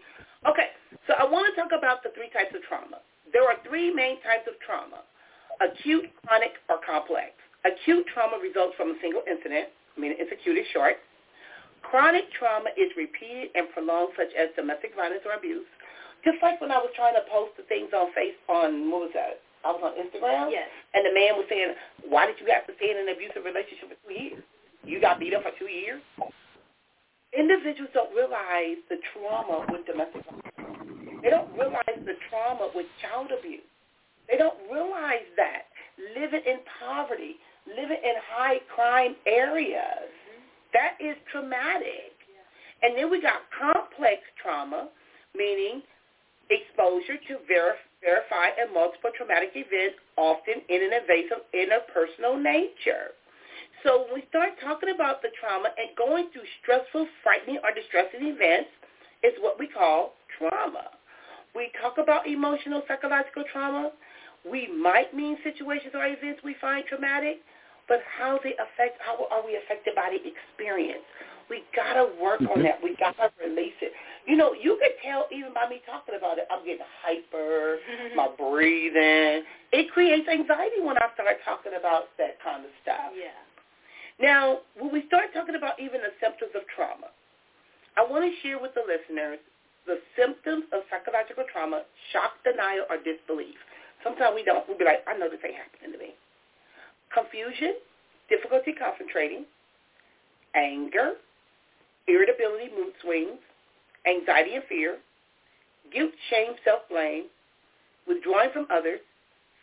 Okay, 0.50 0.74
so 1.06 1.14
I 1.14 1.24
want 1.26 1.46
to 1.46 1.54
talk 1.54 1.70
about 1.70 2.02
the 2.02 2.10
three 2.16 2.30
types 2.34 2.50
of 2.54 2.62
trauma. 2.66 2.98
There 3.30 3.46
are 3.46 3.58
three 3.62 3.94
main 3.94 4.18
types 4.26 4.50
of 4.50 4.58
trauma, 4.64 5.06
acute, 5.62 6.10
chronic, 6.26 6.58
or 6.66 6.82
complex. 6.82 7.38
Acute 7.62 8.06
trauma 8.10 8.40
results 8.40 8.74
from 8.74 8.90
a 8.90 8.96
single 9.04 9.22
incident, 9.28 9.68
meaning 9.94 10.16
it's 10.18 10.32
acute 10.32 10.56
is 10.58 10.66
short. 10.72 10.96
Chronic 11.90 12.30
trauma 12.38 12.70
is 12.78 12.94
repeated 12.96 13.50
and 13.58 13.66
prolonged, 13.74 14.14
such 14.14 14.30
as 14.38 14.54
domestic 14.54 14.94
violence 14.94 15.26
or 15.26 15.34
abuse. 15.34 15.66
Just 16.24 16.38
like 16.40 16.60
when 16.60 16.70
I 16.70 16.78
was 16.78 16.94
trying 16.94 17.18
to 17.18 17.24
post 17.26 17.58
the 17.58 17.66
things 17.66 17.90
on 17.90 18.14
face 18.14 18.38
on 18.46 18.90
what 18.90 19.10
was 19.10 19.14
that? 19.14 19.42
I 19.66 19.74
was 19.74 19.82
on 19.82 19.98
Instagram. 19.98 20.54
Yes. 20.54 20.70
And 20.94 21.04
the 21.04 21.12
man 21.12 21.36
was 21.36 21.46
saying, 21.50 21.74
"Why 22.08 22.26
did 22.26 22.38
you 22.38 22.46
have 22.52 22.66
to 22.66 22.74
stay 22.76 22.90
in 22.92 22.96
an 22.96 23.08
abusive 23.08 23.44
relationship 23.44 23.90
for 23.90 23.98
two 24.06 24.14
years? 24.14 24.42
You 24.84 25.00
got 25.00 25.18
beat 25.18 25.34
up 25.34 25.42
for 25.42 25.52
two 25.58 25.68
years." 25.68 26.00
Individuals 27.36 27.90
don't 27.92 28.14
realize 28.14 28.78
the 28.88 28.98
trauma 29.12 29.66
with 29.70 29.86
domestic 29.86 30.22
violence. 30.24 31.22
They 31.22 31.30
don't 31.30 31.50
realize 31.58 31.98
the 32.06 32.16
trauma 32.30 32.70
with 32.74 32.86
child 33.02 33.32
abuse. 33.36 33.66
They 34.28 34.36
don't 34.36 34.58
realize 34.70 35.26
that 35.36 35.66
living 36.14 36.42
in 36.46 36.60
poverty, 36.78 37.36
living 37.66 37.98
in 38.02 38.14
high 38.30 38.60
crime 38.74 39.16
areas. 39.26 40.10
That 40.72 40.94
is 41.00 41.16
traumatic. 41.30 42.14
And 42.82 42.96
then 42.96 43.10
we 43.10 43.20
got 43.20 43.44
complex 43.52 44.22
trauma, 44.40 44.88
meaning 45.34 45.82
exposure 46.48 47.16
to 47.28 47.38
ver- 47.46 47.78
verified 48.02 48.56
and 48.58 48.72
multiple 48.72 49.10
traumatic 49.16 49.52
events, 49.54 50.00
often 50.16 50.64
in 50.68 50.80
an 50.82 50.92
invasive, 50.96 51.44
interpersonal 51.52 52.40
nature. 52.40 53.14
So 53.84 54.04
when 54.04 54.20
we 54.20 54.24
start 54.28 54.60
talking 54.60 54.90
about 54.94 55.22
the 55.22 55.28
trauma 55.38 55.70
and 55.76 55.96
going 55.96 56.28
through 56.32 56.48
stressful, 56.60 57.06
frightening, 57.22 57.60
or 57.64 57.72
distressing 57.72 58.28
events, 58.28 58.70
is 59.22 59.32
what 59.40 59.58
we 59.58 59.68
call 59.68 60.14
trauma. 60.38 60.96
We 61.54 61.70
talk 61.80 61.98
about 61.98 62.26
emotional, 62.26 62.82
psychological 62.88 63.44
trauma. 63.52 63.92
We 64.48 64.68
might 64.68 65.14
mean 65.14 65.36
situations 65.44 65.92
or 65.94 66.06
events 66.06 66.40
we 66.44 66.56
find 66.60 66.84
traumatic, 66.86 67.40
but 67.90 67.98
how 68.06 68.38
they 68.46 68.54
affect, 68.54 69.02
how 69.02 69.18
are 69.34 69.42
we 69.42 69.58
affected 69.58 69.98
by 69.98 70.14
the 70.14 70.22
experience? 70.22 71.02
We 71.50 71.66
gotta 71.74 72.06
work 72.22 72.38
mm-hmm. 72.38 72.54
on 72.54 72.62
that. 72.62 72.78
We 72.78 72.94
gotta 72.94 73.34
release 73.42 73.74
it. 73.82 73.90
You 74.30 74.38
know, 74.38 74.54
you 74.54 74.78
could 74.78 74.94
tell 75.02 75.26
even 75.34 75.50
by 75.50 75.66
me 75.66 75.82
talking 75.82 76.14
about 76.14 76.38
it, 76.38 76.46
I'm 76.54 76.62
getting 76.62 76.86
hyper, 77.02 77.82
mm-hmm. 77.82 78.14
my 78.14 78.30
breathing. 78.38 79.42
It 79.74 79.90
creates 79.90 80.30
anxiety 80.30 80.78
when 80.78 81.02
I 81.02 81.10
start 81.18 81.42
talking 81.42 81.74
about 81.74 82.14
that 82.22 82.38
kind 82.38 82.62
of 82.62 82.70
stuff. 82.86 83.10
Yeah. 83.10 83.34
Now, 84.22 84.62
when 84.78 84.94
we 84.94 85.02
start 85.10 85.34
talking 85.34 85.58
about 85.58 85.82
even 85.82 85.98
the 85.98 86.14
symptoms 86.22 86.54
of 86.54 86.62
trauma, 86.70 87.10
I 87.98 88.06
want 88.06 88.22
to 88.22 88.30
share 88.46 88.62
with 88.62 88.70
the 88.78 88.86
listeners 88.86 89.42
the 89.90 89.98
symptoms 90.14 90.70
of 90.70 90.86
psychological 90.94 91.42
trauma, 91.50 91.82
shock, 92.14 92.38
denial, 92.46 92.86
or 92.86 93.02
disbelief. 93.02 93.58
Sometimes 94.06 94.38
we 94.38 94.46
don't. 94.46 94.62
We'll 94.70 94.78
be 94.78 94.86
like, 94.86 95.02
I 95.10 95.18
know 95.18 95.26
this 95.26 95.42
ain't 95.42 95.58
happening 95.58 95.90
to 95.90 95.98
me 95.98 96.14
confusion, 97.12 97.74
difficulty 98.28 98.72
concentrating, 98.72 99.44
anger, 100.54 101.14
irritability, 102.06 102.70
mood 102.74 102.94
swings, 103.02 103.38
anxiety 104.06 104.54
and 104.54 104.64
fear, 104.68 104.98
guilt, 105.92 106.12
shame, 106.30 106.54
self-blame, 106.64 107.26
withdrawing 108.06 108.50
from 108.52 108.66
others, 108.70 109.00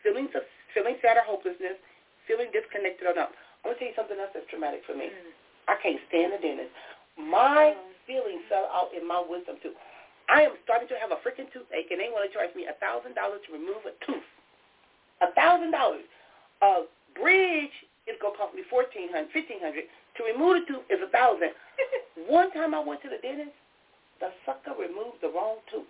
feelings 0.03 0.29
of 0.35 0.43
feeling 0.73 0.95
sad 1.01 1.17
or 1.17 1.25
hopelessness, 1.25 1.79
feeling 2.27 2.51
disconnected 2.53 3.07
or 3.07 3.15
not. 3.15 3.31
I'm 3.63 3.73
gonna 3.73 3.79
tell 3.79 3.89
you 3.89 3.97
something 3.97 4.19
else 4.19 4.31
that's 4.35 4.47
traumatic 4.51 4.83
for 4.85 4.93
me. 4.93 5.09
Mm. 5.09 5.33
I 5.67 5.75
can't 5.81 5.99
stand 6.07 6.31
the 6.35 6.39
dentist. 6.39 6.71
My 7.17 7.73
mm. 7.73 7.91
feelings 8.05 8.43
fell 8.47 8.69
out 8.71 8.93
in 8.93 9.07
my 9.07 9.19
wisdom 9.23 9.57
too. 9.63 9.73
I 10.29 10.43
am 10.43 10.59
starting 10.67 10.91
to 10.91 10.99
have 10.99 11.15
a 11.15 11.19
freaking 11.23 11.47
toothache, 11.55 11.87
and 11.89 11.99
they 12.03 12.11
want 12.11 12.27
to 12.27 12.31
charge 12.35 12.51
me 12.51 12.67
a 12.67 12.75
thousand 12.83 13.15
dollars 13.15 13.39
to 13.47 13.55
remove 13.55 13.87
a 13.87 13.95
tooth. 14.03 14.27
A 15.23 15.31
thousand 15.33 15.71
dollars. 15.71 16.05
Bridge 17.19 17.73
is 18.07 18.15
gonna 18.21 18.37
cost 18.37 18.55
me 18.55 18.63
fourteen 18.69 19.11
hundred, 19.11 19.31
fifteen 19.33 19.59
hundred. 19.59 19.85
To 20.17 20.23
remove 20.25 20.65
the 20.65 20.73
tooth 20.73 20.87
is 20.89 21.01
a 21.03 21.09
thousand. 21.11 21.53
One 22.31 22.49
time 22.51 22.73
I 22.73 22.81
went 22.81 23.01
to 23.05 23.09
the 23.09 23.21
dentist, 23.21 23.53
the 24.19 24.33
sucker 24.45 24.73
removed 24.73 25.21
the 25.21 25.29
wrong 25.29 25.61
tooth, 25.69 25.89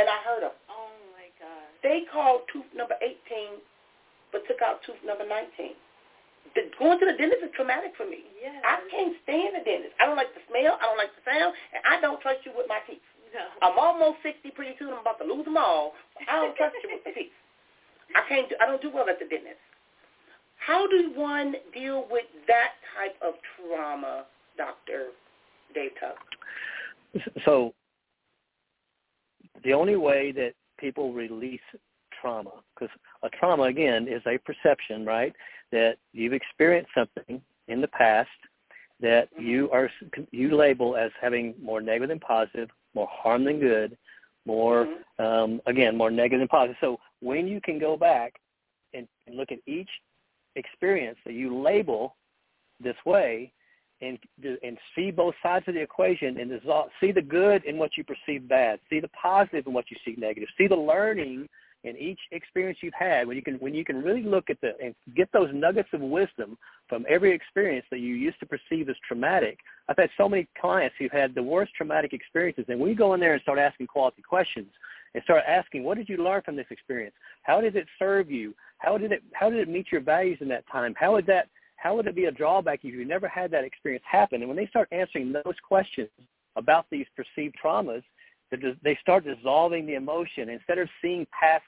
and 0.00 0.08
I 0.08 0.18
heard 0.24 0.42
him. 0.44 0.56
Oh 0.72 0.92
my 1.12 1.28
god! 1.36 1.68
They 1.82 2.08
called 2.08 2.48
tooth 2.52 2.68
number 2.72 2.96
eighteen, 3.04 3.60
but 4.32 4.46
took 4.48 4.62
out 4.64 4.80
tooth 4.84 5.00
number 5.04 5.28
nineteen. 5.28 5.76
The, 6.56 6.72
going 6.80 6.96
to 6.96 7.04
the 7.04 7.12
dentist 7.20 7.44
is 7.44 7.52
traumatic 7.52 7.92
for 7.92 8.08
me. 8.08 8.24
Yeah. 8.40 8.56
I 8.64 8.80
can't 8.88 9.12
stand 9.28 9.52
the 9.52 9.60
dentist. 9.68 9.92
I 10.00 10.08
don't 10.08 10.16
like 10.16 10.32
the 10.32 10.40
smell. 10.48 10.80
I 10.80 10.88
don't 10.88 10.96
like 10.96 11.12
the 11.12 11.24
sound, 11.28 11.52
and 11.76 11.84
I 11.84 12.00
don't 12.00 12.16
trust 12.24 12.40
you 12.48 12.56
with 12.56 12.64
my 12.72 12.80
teeth. 12.88 13.04
No. 13.36 13.44
I'm 13.60 13.76
almost 13.76 14.24
sixty 14.24 14.48
pretty 14.48 14.72
soon. 14.80 14.96
I'm 14.96 15.04
about 15.04 15.20
to 15.20 15.28
lose 15.28 15.44
them 15.44 15.60
all. 15.60 15.92
I 16.24 16.40
don't 16.40 16.56
trust 16.56 16.80
you 16.80 16.88
with 16.88 17.04
the 17.04 17.12
teeth. 17.12 17.36
I 18.16 18.24
can't. 18.24 18.48
Do, 18.48 18.56
I 18.56 18.64
don't 18.64 18.80
do 18.80 18.88
well 18.88 19.04
at 19.04 19.20
the 19.20 19.28
dentist. 19.28 19.60
How 20.68 20.86
do 20.86 21.12
one 21.14 21.54
deal 21.72 22.04
with 22.10 22.26
that 22.46 22.72
type 22.94 23.16
of 23.26 23.32
trauma, 23.56 24.26
Dr. 24.58 25.06
Dave 25.74 25.92
Tuck? 25.98 27.24
So 27.46 27.72
the 29.64 29.72
only 29.72 29.96
way 29.96 30.30
that 30.32 30.52
people 30.78 31.14
release 31.14 31.62
trauma, 32.20 32.50
because 32.74 32.94
a 33.22 33.30
trauma, 33.30 33.62
again, 33.62 34.08
is 34.08 34.20
a 34.26 34.36
perception, 34.36 35.06
right, 35.06 35.34
that 35.72 35.94
you've 36.12 36.34
experienced 36.34 36.90
something 36.94 37.40
in 37.68 37.80
the 37.80 37.88
past 37.88 38.28
that 39.00 39.32
mm-hmm. 39.32 39.46
you 39.46 39.70
are 39.70 39.88
you 40.32 40.54
label 40.54 40.96
as 40.96 41.10
having 41.18 41.54
more 41.62 41.80
negative 41.80 42.10
than 42.10 42.20
positive, 42.20 42.68
more 42.94 43.08
harm 43.10 43.42
than 43.42 43.58
good, 43.58 43.96
more 44.44 44.86
mm-hmm. 44.86 45.24
um, 45.24 45.60
again 45.66 45.96
more 45.96 46.10
negative 46.10 46.40
than 46.40 46.48
positive. 46.48 46.76
So 46.82 46.98
when 47.20 47.48
you 47.48 47.58
can 47.62 47.78
go 47.78 47.96
back 47.96 48.34
and, 48.92 49.08
and 49.26 49.34
look 49.34 49.50
at 49.50 49.60
each 49.66 49.88
experience 50.58 51.18
that 51.24 51.34
you 51.34 51.56
label 51.56 52.16
this 52.80 52.96
way 53.06 53.52
and 54.00 54.18
and 54.62 54.78
see 54.94 55.10
both 55.10 55.34
sides 55.42 55.66
of 55.66 55.74
the 55.74 55.80
equation 55.80 56.38
and 56.38 56.52
see 57.00 57.12
the 57.12 57.22
good 57.22 57.64
in 57.64 57.78
what 57.78 57.96
you 57.96 58.04
perceive 58.04 58.48
bad, 58.48 58.78
see 58.88 59.00
the 59.00 59.08
positive 59.08 59.66
in 59.66 59.72
what 59.72 59.90
you 59.90 59.96
see 60.04 60.14
negative, 60.18 60.48
see 60.56 60.68
the 60.68 60.76
learning 60.76 61.48
in 61.84 61.96
each 61.96 62.18
experience 62.32 62.78
you've 62.82 62.92
had 62.94 63.26
when 63.26 63.36
you 63.36 63.42
can 63.42 63.54
when 63.54 63.74
you 63.74 63.84
can 63.84 64.02
really 64.02 64.22
look 64.22 64.50
at 64.50 64.60
the 64.60 64.72
and 64.82 64.94
get 65.16 65.28
those 65.32 65.48
nuggets 65.52 65.88
of 65.92 66.00
wisdom 66.00 66.58
from 66.88 67.04
every 67.08 67.32
experience 67.32 67.86
that 67.90 68.00
you 68.00 68.14
used 68.14 68.38
to 68.40 68.46
perceive 68.46 68.88
as 68.88 68.96
traumatic. 69.06 69.58
I've 69.88 69.96
had 69.96 70.10
so 70.16 70.28
many 70.28 70.48
clients 70.60 70.96
who've 70.98 71.12
had 71.12 71.34
the 71.34 71.42
worst 71.42 71.72
traumatic 71.74 72.12
experiences 72.12 72.64
and 72.68 72.80
we 72.80 72.94
go 72.94 73.14
in 73.14 73.20
there 73.20 73.34
and 73.34 73.42
start 73.42 73.58
asking 73.58 73.86
quality 73.86 74.22
questions 74.22 74.70
and 75.14 75.22
start 75.24 75.42
asking 75.46 75.84
what 75.84 75.96
did 75.96 76.08
you 76.08 76.18
learn 76.18 76.42
from 76.42 76.56
this 76.56 76.66
experience? 76.70 77.14
How 77.42 77.60
did 77.60 77.76
it 77.76 77.86
serve 77.98 78.30
you? 78.30 78.54
How 78.78 78.98
did 78.98 79.12
it 79.12 79.22
how 79.32 79.50
did 79.50 79.60
it 79.60 79.68
meet 79.68 79.86
your 79.90 80.00
values 80.00 80.38
in 80.40 80.48
that 80.48 80.64
time? 80.70 80.94
How 80.98 81.12
would 81.12 81.26
that 81.26 81.48
how 81.76 81.94
would 81.94 82.06
it 82.06 82.16
be 82.16 82.24
a 82.24 82.32
drawback 82.32 82.80
if 82.82 82.92
you 82.92 83.04
never 83.04 83.28
had 83.28 83.50
that 83.52 83.64
experience 83.64 84.04
happen? 84.10 84.40
And 84.40 84.48
when 84.48 84.56
they 84.56 84.66
start 84.66 84.88
answering 84.90 85.32
those 85.32 85.54
questions 85.66 86.10
about 86.56 86.86
these 86.90 87.06
perceived 87.16 87.54
traumas, 87.64 88.02
they 88.50 88.98
start 89.00 89.24
dissolving 89.24 89.86
the 89.86 89.94
emotion. 89.94 90.48
Instead 90.48 90.78
of 90.78 90.88
seeing 91.00 91.26
past 91.38 91.64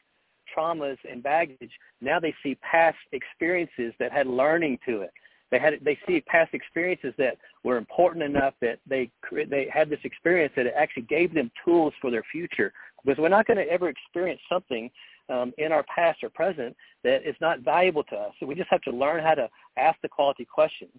traumas 0.56 0.96
and 1.08 1.22
baggage, 1.22 1.70
now 2.00 2.18
they 2.18 2.34
see 2.42 2.56
past 2.56 2.98
experiences 3.12 3.92
that 4.00 4.12
had 4.12 4.26
learning 4.26 4.78
to 4.86 5.02
it. 5.02 5.12
They 5.50 5.58
had 5.58 5.74
they 5.82 5.98
see 6.06 6.20
past 6.20 6.54
experiences 6.54 7.12
that 7.18 7.38
were 7.64 7.76
important 7.76 8.24
enough 8.24 8.54
that 8.60 8.78
they 8.86 9.10
they 9.48 9.68
had 9.72 9.90
this 9.90 10.00
experience 10.04 10.52
that 10.56 10.66
it 10.66 10.74
actually 10.76 11.02
gave 11.04 11.34
them 11.34 11.50
tools 11.64 11.92
for 12.00 12.10
their 12.10 12.24
future. 12.30 12.72
Because 13.04 13.18
we're 13.18 13.28
not 13.28 13.46
going 13.46 13.56
to 13.56 13.68
ever 13.70 13.88
experience 13.88 14.40
something 14.48 14.90
um, 15.30 15.52
in 15.58 15.72
our 15.72 15.84
past 15.84 16.22
or 16.22 16.28
present 16.28 16.76
that 17.02 17.26
is 17.26 17.36
not 17.40 17.60
valuable 17.60 18.04
to 18.04 18.16
us. 18.16 18.32
So 18.38 18.46
we 18.46 18.54
just 18.54 18.70
have 18.70 18.82
to 18.82 18.90
learn 18.90 19.22
how 19.22 19.34
to 19.34 19.48
ask 19.78 19.98
the 20.02 20.08
quality 20.08 20.44
questions 20.44 20.92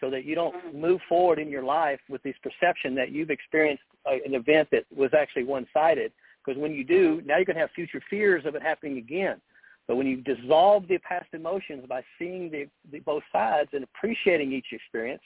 so 0.00 0.10
that 0.10 0.24
you 0.24 0.34
don't 0.34 0.54
mm-hmm. 0.54 0.80
move 0.80 1.00
forward 1.08 1.38
in 1.38 1.48
your 1.48 1.62
life 1.62 2.00
with 2.08 2.22
this 2.22 2.34
perception 2.42 2.94
that 2.96 3.10
you've 3.10 3.30
experienced 3.30 3.84
an 4.06 4.34
event 4.34 4.68
that 4.72 4.84
was 4.94 5.10
actually 5.16 5.44
one-sided. 5.44 6.12
Because 6.44 6.60
when 6.60 6.74
you 6.74 6.84
do, 6.84 7.22
now 7.24 7.36
you're 7.36 7.44
going 7.44 7.56
to 7.56 7.60
have 7.60 7.70
future 7.70 8.02
fears 8.10 8.44
of 8.44 8.54
it 8.54 8.62
happening 8.62 8.98
again. 8.98 9.40
But 9.86 9.96
when 9.96 10.06
you 10.06 10.22
dissolve 10.22 10.88
the 10.88 10.98
past 10.98 11.26
emotions 11.32 11.84
by 11.88 12.02
seeing 12.18 12.50
the, 12.50 12.66
the 12.90 13.00
both 13.00 13.22
sides 13.32 13.70
and 13.72 13.84
appreciating 13.84 14.52
each 14.52 14.72
experience, 14.72 15.22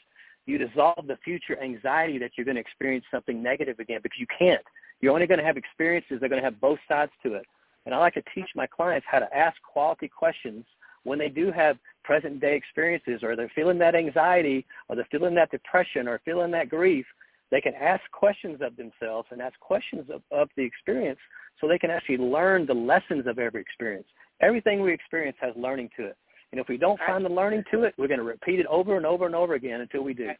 you 0.46 0.58
dissolve 0.58 1.06
the 1.06 1.18
future 1.24 1.62
anxiety 1.62 2.18
that 2.18 2.32
you're 2.36 2.44
going 2.44 2.56
to 2.56 2.60
experience 2.60 3.04
something 3.10 3.42
negative 3.42 3.78
again 3.78 4.00
because 4.02 4.18
you 4.18 4.26
can't. 4.36 4.62
You're 5.00 5.12
only 5.12 5.26
going 5.26 5.38
to 5.38 5.44
have 5.44 5.56
experiences 5.56 6.18
that 6.20 6.24
are 6.24 6.28
going 6.28 6.42
to 6.42 6.46
have 6.46 6.60
both 6.60 6.78
sides 6.88 7.12
to 7.22 7.34
it. 7.34 7.44
And 7.86 7.94
I 7.94 7.98
like 7.98 8.14
to 8.14 8.22
teach 8.34 8.48
my 8.56 8.66
clients 8.66 9.06
how 9.08 9.20
to 9.20 9.36
ask 9.36 9.56
quality 9.62 10.08
questions 10.08 10.64
when 11.04 11.18
they 11.18 11.28
do 11.28 11.52
have 11.52 11.78
present 12.02 12.40
day 12.40 12.56
experiences 12.56 13.22
or 13.22 13.36
they're 13.36 13.52
feeling 13.54 13.78
that 13.78 13.94
anxiety 13.94 14.66
or 14.88 14.96
they're 14.96 15.08
feeling 15.10 15.34
that 15.34 15.50
depression 15.50 16.08
or 16.08 16.20
feeling 16.24 16.50
that 16.50 16.68
grief 16.68 17.06
they 17.50 17.60
can 17.60 17.74
ask 17.74 18.02
questions 18.12 18.60
of 18.60 18.76
themselves 18.76 19.28
and 19.30 19.40
ask 19.40 19.58
questions 19.60 20.08
of, 20.10 20.22
of 20.30 20.48
the 20.56 20.62
experience 20.62 21.18
so 21.60 21.66
they 21.66 21.78
can 21.78 21.90
actually 21.90 22.18
learn 22.18 22.66
the 22.66 22.74
lessons 22.74 23.26
of 23.26 23.38
every 23.38 23.60
experience. 23.60 24.06
Everything 24.40 24.80
we 24.80 24.92
experience 24.92 25.36
has 25.40 25.52
learning 25.56 25.90
to 25.96 26.06
it. 26.06 26.16
And 26.52 26.60
if 26.60 26.68
we 26.68 26.78
don't 26.78 26.98
find 27.06 27.24
the 27.24 27.28
learning 27.30 27.64
to 27.72 27.82
it, 27.82 27.94
we're 27.98 28.08
going 28.08 28.20
to 28.20 28.24
repeat 28.24 28.58
it 28.58 28.66
over 28.66 28.96
and 28.96 29.04
over 29.04 29.26
and 29.26 29.34
over 29.34 29.54
again 29.54 29.80
until 29.80 30.02
we 30.02 30.14
do. 30.14 30.30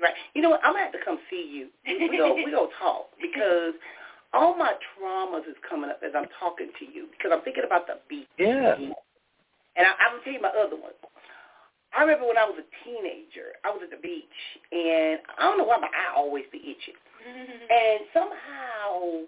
Right. 0.00 0.14
You 0.34 0.42
know 0.42 0.50
what? 0.50 0.60
I'm 0.64 0.72
gonna 0.72 0.84
have 0.84 0.92
to 0.92 1.04
come 1.04 1.18
see 1.30 1.46
you. 1.46 1.68
We 1.86 2.18
go 2.18 2.34
we 2.34 2.50
go 2.50 2.68
talk 2.82 3.10
because 3.22 3.74
all 4.34 4.56
my 4.58 4.74
traumas 4.90 5.46
is 5.48 5.54
coming 5.68 5.90
up 5.90 6.00
as 6.04 6.10
I'm 6.16 6.26
talking 6.40 6.70
to 6.80 6.84
you 6.84 7.06
because 7.12 7.30
I'm 7.32 7.44
thinking 7.44 7.62
about 7.64 7.86
the 7.86 8.02
beat. 8.10 8.26
Yeah. 8.36 8.74
And 8.74 9.86
I, 9.86 9.94
I'm 10.02 10.18
gonna 10.18 10.24
tell 10.24 10.32
you 10.32 10.42
my 10.42 10.50
other 10.50 10.74
one. 10.74 10.90
I 11.94 12.02
remember 12.02 12.26
when 12.26 12.38
I 12.38 12.44
was 12.44 12.58
a 12.58 12.66
teenager, 12.82 13.54
I 13.64 13.70
was 13.70 13.80
at 13.84 13.90
the 13.94 14.00
beach, 14.00 14.38
and 14.72 15.20
I 15.38 15.44
don't 15.44 15.58
know 15.58 15.68
why 15.68 15.78
my 15.78 15.92
eye 15.92 16.16
always 16.16 16.44
be 16.50 16.58
itching. 16.58 16.98
and 17.70 18.00
somehow 18.10 19.22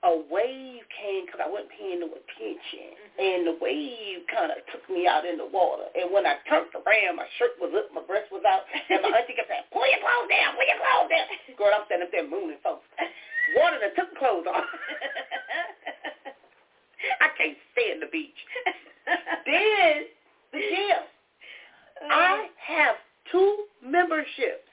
a 0.00 0.16
wave 0.32 0.80
came 0.96 1.28
because 1.28 1.44
I 1.44 1.48
wasn't 1.48 1.76
paying 1.76 2.00
no 2.00 2.08
attention, 2.08 2.96
mm-hmm. 2.96 3.20
and 3.20 3.40
the 3.52 3.56
wave 3.60 4.24
kind 4.32 4.48
of 4.48 4.64
took 4.72 4.80
me 4.88 5.04
out 5.04 5.28
in 5.28 5.36
the 5.36 5.44
water. 5.44 5.92
And 5.92 6.08
when 6.08 6.24
I 6.24 6.40
turned 6.48 6.72
around, 6.72 7.20
my 7.20 7.28
shirt 7.36 7.60
was 7.60 7.68
up, 7.76 7.92
my 7.92 8.00
breast 8.08 8.32
was 8.32 8.40
out, 8.48 8.64
and 8.92 9.04
my 9.04 9.12
auntie 9.12 9.36
kept 9.36 9.52
saying, 9.52 9.68
"Pull 9.68 9.84
your 9.84 10.00
clothes 10.00 10.32
down, 10.32 10.56
pull 10.56 10.64
your 10.64 10.80
clothes 10.80 11.12
down." 11.12 11.28
Girl, 11.60 11.76
I'm 11.76 11.84
standing 11.84 12.08
up 12.08 12.12
there 12.16 12.24
mooning 12.24 12.56
folks. 12.64 12.88
Water 13.60 13.76
that 13.84 13.92
took 13.92 14.16
clothes 14.16 14.48
off. 14.48 14.64
I 17.20 17.28
can't 17.36 17.60
stand 17.76 18.00
the 18.00 18.08
beach. 18.08 18.40
then 19.44 20.08
the 20.52 20.60
gym. 20.64 21.04
I 22.08 22.48
have 22.56 22.96
two 23.28 23.68
memberships 23.84 24.64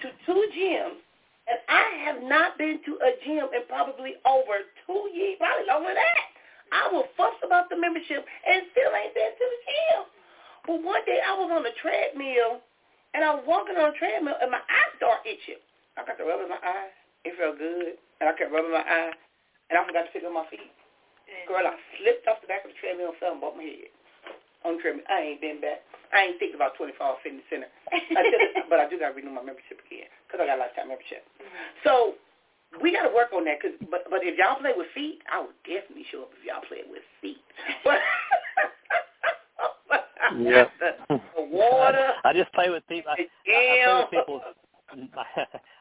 to 0.00 0.08
two 0.24 0.40
gyms 0.56 1.04
and 1.52 1.60
I 1.68 1.84
have 2.08 2.24
not 2.24 2.56
been 2.56 2.80
to 2.88 2.92
a 3.04 3.12
gym 3.28 3.44
in 3.52 3.68
probably 3.68 4.16
over 4.24 4.64
two 4.88 5.12
years, 5.12 5.36
probably 5.36 5.68
longer 5.68 5.92
than 5.92 6.00
that. 6.00 6.24
I 6.72 6.88
will 6.88 7.12
fuss 7.12 7.36
about 7.44 7.68
the 7.68 7.76
membership 7.76 8.24
and 8.24 8.64
still 8.72 8.88
ain't 8.88 9.12
been 9.12 9.36
to 9.36 9.44
the 9.44 9.60
gym. 9.68 10.00
But 10.64 10.80
one 10.80 11.04
day 11.04 11.20
I 11.20 11.36
was 11.36 11.52
on 11.52 11.60
the 11.60 11.76
treadmill 11.76 12.64
and 13.12 13.20
I 13.20 13.36
was 13.36 13.44
walking 13.44 13.76
on 13.76 13.92
the 13.92 13.98
treadmill 14.00 14.40
and 14.40 14.48
my 14.48 14.64
eyes 14.64 14.96
start 14.96 15.28
itching. 15.28 15.60
I 16.00 16.08
got 16.08 16.16
to 16.16 16.24
rub 16.24 16.40
in 16.40 16.48
my 16.48 16.62
eyes. 16.64 16.96
It 17.28 17.36
felt 17.36 17.60
good. 17.60 18.00
And 18.24 18.24
I 18.24 18.32
kept 18.32 18.48
rubbing 18.48 18.72
my 18.72 18.80
eye. 18.80 19.12
And 19.68 19.76
I 19.76 19.84
forgot 19.84 20.08
to 20.08 20.12
pick 20.16 20.24
up 20.24 20.32
my 20.32 20.48
feet. 20.48 20.72
Girl, 21.44 21.68
I 21.68 21.76
slipped 22.00 22.24
off 22.32 22.40
the 22.40 22.48
back 22.48 22.64
of 22.64 22.72
the 22.72 22.78
treadmill 22.80 23.12
and 23.12 23.20
fell 23.20 23.36
and 23.36 23.44
bumped 23.44 23.60
my 23.60 23.68
head 23.68 23.92
on 24.64 24.76
the 24.76 24.80
treadmill. 24.80 25.04
I 25.12 25.36
ain't 25.36 25.44
been 25.44 25.60
back. 25.60 25.84
I 26.16 26.32
ain't 26.32 26.40
thinking 26.40 26.56
about 26.56 26.80
24 26.80 27.20
Fitness 27.20 27.44
Center. 27.52 27.68
but 28.72 28.80
I 28.80 28.88
do 28.88 28.96
got 28.96 29.12
to 29.12 29.16
renew 29.16 29.36
my 29.36 29.44
membership 29.44 29.84
again 29.84 30.08
because 30.32 30.44
I 30.44 30.48
got 30.48 30.56
a 30.56 30.64
lifetime 30.64 30.88
membership. 30.88 31.28
Mm-hmm. 31.36 31.84
So 31.84 32.16
we 32.80 32.92
got 32.92 33.04
to 33.08 33.14
work 33.14 33.36
on 33.36 33.44
that. 33.44 33.60
Cause, 33.60 33.76
but, 33.90 34.08
but 34.08 34.24
if 34.24 34.38
y'all 34.40 34.56
play 34.56 34.72
with 34.74 34.88
feet, 34.94 35.20
I 35.28 35.44
would 35.44 35.60
definitely 35.68 36.08
show 36.08 36.22
up 36.24 36.32
if 36.40 36.48
y'all 36.48 36.64
play 36.64 36.88
with 36.88 37.04
feet. 37.20 37.44
yeah. 40.40 40.64
the, 40.80 41.20
the 41.36 41.44
water. 41.44 42.16
I 42.24 42.32
just 42.32 42.52
play 42.52 42.70
with 42.70 42.86
people. 42.88 43.12
I, 43.12 43.28
I, 43.52 44.00
I 44.00 44.06
play 44.08 44.24
with 44.24 44.26
people. 44.26 44.40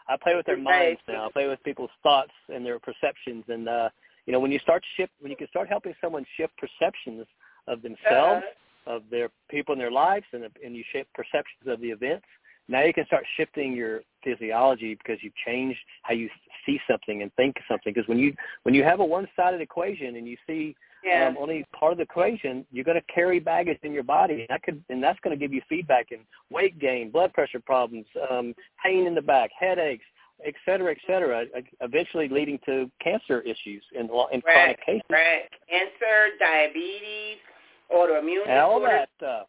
I 0.07 0.17
play 0.17 0.35
with 0.35 0.45
their 0.45 0.57
minds 0.57 0.99
now. 1.07 1.27
I 1.27 1.31
play 1.31 1.47
with 1.47 1.63
people's 1.63 1.89
thoughts 2.03 2.31
and 2.49 2.65
their 2.65 2.79
perceptions. 2.79 3.45
And 3.47 3.69
uh, 3.69 3.89
you 4.25 4.33
know, 4.33 4.39
when 4.39 4.51
you 4.51 4.59
start 4.59 4.83
shift, 4.97 5.11
when 5.19 5.31
you 5.31 5.37
can 5.37 5.47
start 5.47 5.69
helping 5.69 5.93
someone 6.01 6.25
shift 6.37 6.53
perceptions 6.57 7.25
of 7.67 7.81
themselves, 7.81 8.43
uh-huh. 8.43 8.95
of 8.95 9.03
their 9.09 9.29
people 9.49 9.73
in 9.73 9.79
their 9.79 9.91
lives, 9.91 10.25
and 10.33 10.43
and 10.63 10.75
you 10.75 10.83
shape 10.91 11.07
perceptions 11.13 11.67
of 11.67 11.79
the 11.79 11.89
events, 11.89 12.25
now 12.67 12.83
you 12.83 12.93
can 12.93 13.05
start 13.05 13.25
shifting 13.37 13.73
your 13.73 14.01
physiology 14.23 14.95
because 14.95 15.17
you've 15.21 15.35
changed 15.45 15.79
how 16.03 16.13
you 16.13 16.29
see 16.65 16.79
something 16.89 17.21
and 17.21 17.33
think 17.33 17.55
something. 17.67 17.93
Because 17.93 18.07
when 18.07 18.17
you 18.17 18.33
when 18.63 18.75
you 18.75 18.83
have 18.83 18.99
a 18.99 19.05
one-sided 19.05 19.61
equation 19.61 20.15
and 20.15 20.27
you 20.27 20.37
see 20.47 20.75
yeah. 21.03 21.27
um, 21.27 21.37
only 21.39 21.65
part 21.77 21.91
of 21.91 21.97
the 21.97 22.03
equation, 22.03 22.65
you're 22.71 22.85
going 22.85 22.99
to 22.99 23.13
carry 23.13 23.39
baggage 23.39 23.79
in 23.83 23.91
your 23.91 24.03
body, 24.03 24.41
and 24.41 24.47
that 24.49 24.63
could 24.63 24.83
and 24.89 25.03
that's 25.03 25.19
going 25.21 25.37
to 25.37 25.39
give 25.39 25.53
you 25.53 25.61
feedback 25.67 26.11
in 26.11 26.19
weight 26.49 26.79
gain, 26.79 27.11
blood 27.11 27.33
pressure 27.33 27.59
problems, 27.59 28.05
um, 28.29 28.53
pain 28.83 29.07
in 29.07 29.15
the 29.15 29.21
back, 29.21 29.49
headaches, 29.57 30.05
et 30.45 30.53
cetera, 30.65 30.91
et 30.91 30.97
cetera, 31.05 31.45
eventually 31.81 32.27
leading 32.27 32.59
to 32.65 32.89
cancer 33.03 33.41
issues 33.41 33.83
in, 33.93 34.01
in 34.01 34.09
right, 34.09 34.41
chronic 34.43 34.85
cases. 34.85 35.01
Right, 35.09 35.49
cancer, 35.69 36.37
diabetes, 36.39 37.37
autoimmune 37.93 38.47
and 38.47 38.59
all 38.59 38.79
that 38.81 39.09
stuff. 39.17 39.47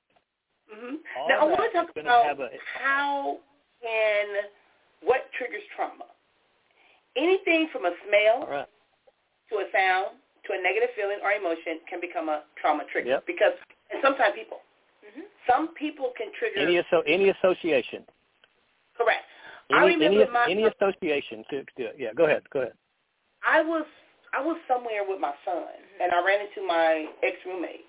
Mm-hmm. 0.73 0.97
Now, 1.29 1.41
I 1.41 1.45
want 1.45 1.61
to 1.61 1.73
talk 1.77 1.91
about 1.93 2.41
a, 2.41 2.49
how 2.81 3.39
can, 3.83 4.27
what 5.05 5.29
triggers 5.37 5.63
trauma. 5.77 6.09
Anything 7.17 7.69
from 7.73 7.85
a 7.85 7.93
smell 8.09 8.49
right. 8.49 8.69
to 9.51 9.55
a 9.61 9.67
sound 9.73 10.17
to 10.47 10.53
a 10.55 10.59
negative 10.63 10.91
feeling 10.97 11.19
or 11.23 11.33
emotion 11.33 11.79
can 11.89 12.01
become 12.01 12.29
a 12.29 12.43
trauma 12.61 12.83
trigger. 12.91 13.21
Yep. 13.21 13.27
Because, 13.27 13.55
and 13.93 14.01
sometimes 14.03 14.35
people, 14.35 14.59
mm-hmm. 15.05 15.29
some 15.47 15.75
people 15.75 16.13
can 16.17 16.35
trigger. 16.39 16.67
Any, 16.67 16.79
asso- 16.79 17.07
any 17.07 17.29
association. 17.31 18.03
Correct. 18.97 19.29
Any, 19.71 19.79
I 19.79 19.85
remember 19.85 20.23
any, 20.23 20.31
my, 20.31 20.47
any 20.49 20.65
association 20.65 21.45
to, 21.51 21.63
to 21.79 21.95
yeah. 21.99 22.11
Go 22.17 22.25
ahead. 22.25 22.43
Go 22.53 22.61
ahead. 22.61 22.75
I 23.47 23.63
was 23.63 23.87
I 24.33 24.41
was 24.41 24.57
somewhere 24.67 25.05
with 25.07 25.21
my 25.21 25.33
son, 25.45 25.69
mm-hmm. 25.69 26.03
and 26.03 26.13
I 26.13 26.25
ran 26.25 26.41
into 26.41 26.67
my 26.67 27.07
ex 27.23 27.37
roommate, 27.47 27.85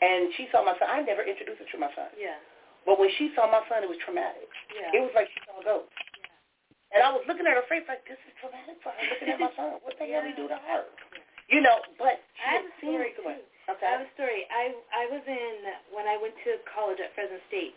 and 0.00 0.32
she 0.36 0.48
saw 0.52 0.64
my 0.64 0.74
son. 0.80 0.88
I 0.88 1.04
never 1.04 1.22
introduced 1.22 1.60
her 1.60 1.68
to 1.68 1.78
my 1.78 1.92
son. 1.92 2.10
Yeah. 2.16 2.40
But 2.88 2.96
when 2.96 3.12
she 3.20 3.32
saw 3.36 3.44
my 3.46 3.60
son, 3.68 3.84
it 3.84 3.90
was 3.92 4.00
traumatic. 4.00 4.48
Yeah. 4.72 4.96
It 4.96 5.00
was 5.04 5.12
like 5.12 5.28
she 5.32 5.40
saw 5.44 5.60
a 5.60 5.64
ghost. 5.64 5.92
Yeah. 6.16 6.96
And 6.96 7.00
I 7.04 7.12
was 7.12 7.22
looking 7.28 7.44
at 7.44 7.54
her 7.54 7.66
face 7.68 7.84
like, 7.86 8.02
this 8.08 8.18
is 8.24 8.32
traumatic 8.40 8.80
for 8.80 8.90
her, 8.90 9.02
looking 9.12 9.30
at 9.30 9.38
my 9.38 9.52
son. 9.54 9.78
What 9.84 10.00
the 10.00 10.08
yeah. 10.08 10.24
hell 10.24 10.26
he 10.26 10.34
do 10.34 10.48
to 10.48 10.58
her? 10.58 10.88
You 11.50 11.60
know, 11.60 11.82
but 11.98 12.22
she 12.38 12.46
I 12.46 12.48
have 12.62 12.66
a 12.66 12.74
story 12.78 13.10
too. 13.18 13.26
Okay. 13.26 13.86
I 13.86 13.92
have 13.98 14.06
a 14.06 14.12
story. 14.14 14.46
I 14.50 14.70
I 14.94 15.04
was 15.10 15.22
in 15.26 15.54
when 15.90 16.06
I 16.06 16.14
went 16.18 16.34
to 16.46 16.62
college 16.70 17.02
at 17.02 17.10
Fresno 17.18 17.42
State. 17.50 17.74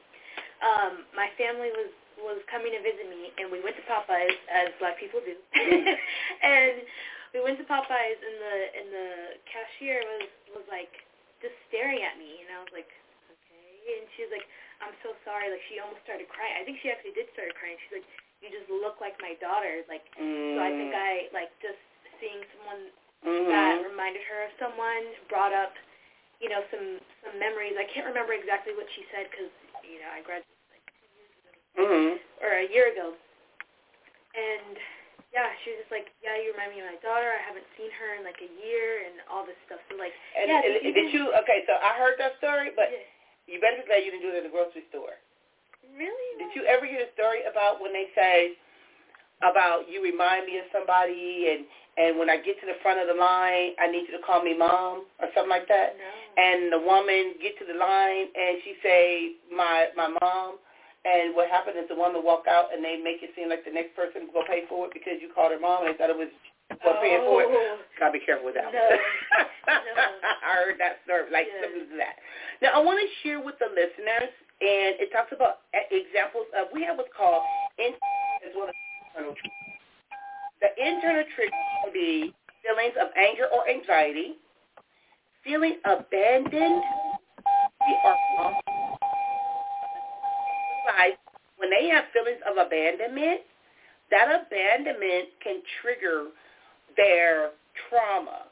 Um, 0.61 1.09
my 1.17 1.29
family 1.41 1.73
was 1.73 1.89
was 2.21 2.39
coming 2.49 2.69
to 2.73 2.81
visit 2.85 3.09
me, 3.09 3.33
and 3.41 3.49
we 3.49 3.65
went 3.65 3.73
to 3.77 3.85
Popeyes 3.89 4.37
as 4.49 4.69
black 4.77 5.01
people 5.01 5.19
do. 5.25 5.33
Mm. 5.57 5.89
and 6.45 6.85
we 7.33 7.41
went 7.41 7.57
to 7.57 7.65
Popeyes, 7.65 8.19
and 8.21 8.35
the 8.37 8.55
and 8.77 8.87
the 8.93 9.09
cashier 9.49 10.05
was 10.05 10.29
was 10.53 10.65
like, 10.69 10.93
just 11.43 11.53
staring 11.67 11.99
at 12.01 12.15
me, 12.15 12.39
and 12.41 12.49
I 12.55 12.63
was 12.63 12.71
like, 12.71 12.87
okay. 13.27 13.99
And 13.99 14.07
she 14.15 14.23
was 14.23 14.31
like, 14.31 14.47
I'm 14.79 14.95
so 15.03 15.11
sorry. 15.27 15.51
Like 15.51 15.61
she 15.67 15.83
almost 15.83 15.99
started 16.07 16.31
crying. 16.31 16.55
I 16.55 16.63
think 16.63 16.79
she 16.79 16.87
actually 16.87 17.13
did 17.13 17.27
start 17.35 17.51
crying. 17.59 17.75
She's 17.83 17.99
like, 17.99 18.07
you 18.39 18.47
just 18.47 18.71
look 18.71 19.03
like 19.03 19.19
my 19.19 19.35
daughter. 19.43 19.83
Like 19.91 20.07
mm. 20.15 20.55
so, 20.55 20.59
I 20.63 20.71
think 20.71 20.91
I 20.95 21.11
like 21.35 21.51
just 21.59 21.79
seeing 22.23 22.43
someone 22.55 22.83
mm-hmm. 23.23 23.51
that 23.51 23.83
reminded 23.83 24.23
her 24.27 24.47
of 24.47 24.51
someone 24.59 25.03
brought 25.27 25.51
up, 25.51 25.75
you 26.39 26.47
know, 26.47 26.63
some 26.71 27.03
some 27.23 27.35
memories. 27.39 27.75
I 27.75 27.87
can't 27.91 28.07
remember 28.07 28.31
exactly 28.35 28.71
what 28.75 28.87
she 28.95 29.03
said 29.11 29.27
because 29.27 29.51
you 29.83 29.99
know 29.99 30.11
I 30.11 30.23
graduated 30.23 30.67
like 30.71 30.87
two 30.95 31.07
years 31.11 31.31
ago 31.43 31.51
mm-hmm. 31.83 32.11
or 32.43 32.51
a 32.63 32.67
year 32.71 32.91
ago, 32.91 33.15
and 34.35 34.75
yeah, 35.33 35.49
she 35.65 35.73
was 35.73 35.81
just 35.81 35.93
like, 35.93 36.13
yeah, 36.21 36.37
you 36.37 36.53
remind 36.53 36.77
me 36.77 36.85
of 36.85 36.93
my 36.93 37.01
daughter. 37.01 37.25
I 37.25 37.41
haven't 37.41 37.65
seen 37.73 37.89
her 37.89 38.21
in 38.21 38.21
like 38.21 38.37
a 38.37 38.51
year 38.61 39.09
and 39.09 39.17
all 39.33 39.41
this 39.41 39.57
stuff. 39.65 39.81
So 39.89 39.97
like, 39.97 40.13
and, 40.37 40.45
yeah. 40.45 40.61
And, 40.61 40.77
did, 40.85 40.93
did 40.93 41.09
you? 41.09 41.33
Okay, 41.41 41.65
so 41.65 41.73
I 41.81 41.97
heard 41.97 42.21
that 42.21 42.37
story, 42.37 42.69
but 42.77 42.93
yeah. 42.93 43.01
you 43.49 43.57
better 43.57 43.81
be 43.81 43.89
glad 43.89 44.05
you 44.05 44.13
didn't 44.13 44.29
do 44.29 44.31
it 44.31 44.39
at 44.41 44.45
the 44.45 44.53
grocery 44.53 44.85
store. 44.93 45.17
Really? 45.97 46.29
Did 46.37 46.53
you 46.53 46.69
ever 46.69 46.85
hear 46.85 47.09
a 47.09 47.11
story 47.17 47.49
about 47.49 47.81
when 47.81 47.91
they 47.97 48.13
say 48.13 48.53
about 49.41 49.89
you 49.89 50.05
remind 50.05 50.45
me 50.45 50.61
of 50.61 50.69
somebody 50.69 51.49
and 51.49 51.65
and 51.93 52.17
when 52.17 52.29
I 52.29 52.41
get 52.41 52.57
to 52.57 52.65
the 52.65 52.77
front 52.81 52.97
of 52.97 53.05
the 53.05 53.13
line, 53.13 53.77
I 53.77 53.85
need 53.85 54.09
you 54.09 54.17
to 54.17 54.23
call 54.25 54.41
me 54.41 54.57
mom 54.57 55.05
or 55.21 55.29
something 55.37 55.53
like 55.53 55.69
that? 55.69 55.93
No. 55.93 56.09
And 56.41 56.73
the 56.73 56.81
woman 56.81 57.37
get 57.37 57.53
to 57.61 57.65
the 57.69 57.77
line 57.77 58.33
and 58.33 58.57
she 58.65 58.73
say 58.81 59.37
my 59.49 59.93
my 59.97 60.09
mom 60.09 60.57
and 61.03 61.35
what 61.35 61.51
happened 61.51 61.75
is 61.75 61.87
the 61.91 61.99
woman 61.99 62.23
walk 62.23 62.47
out 62.47 62.71
and 62.71 62.79
they 62.79 62.95
make 62.95 63.19
it 63.19 63.35
seem 63.35 63.51
like 63.51 63.67
the 63.67 63.75
next 63.75 63.91
person 63.95 64.31
will 64.31 64.47
pay 64.47 64.63
for 64.71 64.87
it 64.87 64.95
because 64.95 65.19
you 65.19 65.27
called 65.27 65.51
her 65.51 65.59
mom 65.59 65.83
and 65.83 65.91
they 65.91 65.97
thought 65.99 66.09
it 66.09 66.15
was 66.15 66.31
for 66.79 66.95
oh. 66.95 67.01
paying 67.03 67.23
for 67.27 67.43
it. 67.43 67.51
Oh. 67.51 67.83
Gotta 67.99 68.15
be 68.15 68.23
careful 68.23 68.47
with 68.47 68.55
that. 68.55 68.71
No. 68.71 68.79
no. 68.79 68.95
I 70.47 70.63
heard 70.63 70.79
that 70.79 71.03
story, 71.03 71.27
like 71.27 71.51
yeah. 71.51 71.67
similar 71.67 71.85
to 71.91 71.97
that. 71.99 72.15
Now 72.63 72.79
I 72.79 72.79
want 72.79 73.03
to 73.03 73.07
share 73.19 73.43
with 73.43 73.59
the 73.59 73.67
listeners, 73.67 74.31
and 74.63 74.95
it 75.03 75.11
talks 75.11 75.35
about 75.35 75.67
examples 75.91 76.47
of 76.55 76.71
we 76.71 76.87
have 76.87 76.95
what's 76.95 77.11
called 77.11 77.43
in 77.79 77.91
as 78.47 78.55
well 78.55 78.71
as 78.71 78.77
internal. 79.11 79.35
The 80.63 80.71
internal 80.79 81.27
trigger 81.35 81.59
can 81.83 81.91
be 81.91 82.31
feelings 82.63 82.95
of 82.95 83.11
anger 83.19 83.51
or 83.51 83.67
anxiety, 83.67 84.39
feeling 85.43 85.83
abandoned, 85.83 86.79
or 87.83 88.72
realize 90.83 91.17
when 91.57 91.69
they 91.69 91.87
have 91.89 92.05
feelings 92.13 92.41
of 92.43 92.57
abandonment, 92.59 93.41
that 94.11 94.27
abandonment 94.29 95.31
can 95.43 95.61
trigger 95.81 96.27
their 96.97 97.51
trauma. 97.89 98.51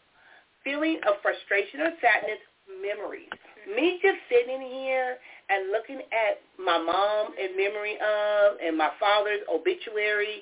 Feeling 0.63 0.99
of 1.07 1.15
frustration 1.21 1.81
or 1.81 1.91
sadness, 2.01 2.39
memories. 2.81 3.29
Me 3.75 3.99
just 4.01 4.17
sitting 4.29 4.61
here 4.61 5.17
and 5.49 5.71
looking 5.71 5.99
at 6.13 6.39
my 6.57 6.77
mom 6.77 7.33
in 7.35 7.57
memory 7.57 7.97
of 7.99 8.57
and 8.63 8.77
my 8.77 8.89
father's 8.99 9.41
obituary, 9.51 10.41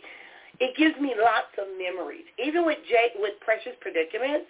it 0.59 0.75
gives 0.77 0.99
me 0.99 1.15
lots 1.17 1.51
of 1.57 1.67
memories. 1.79 2.27
Even 2.37 2.65
with 2.65 2.77
Jay, 2.87 3.15
with 3.17 3.39
Precious 3.39 3.73
Predicaments, 3.81 4.47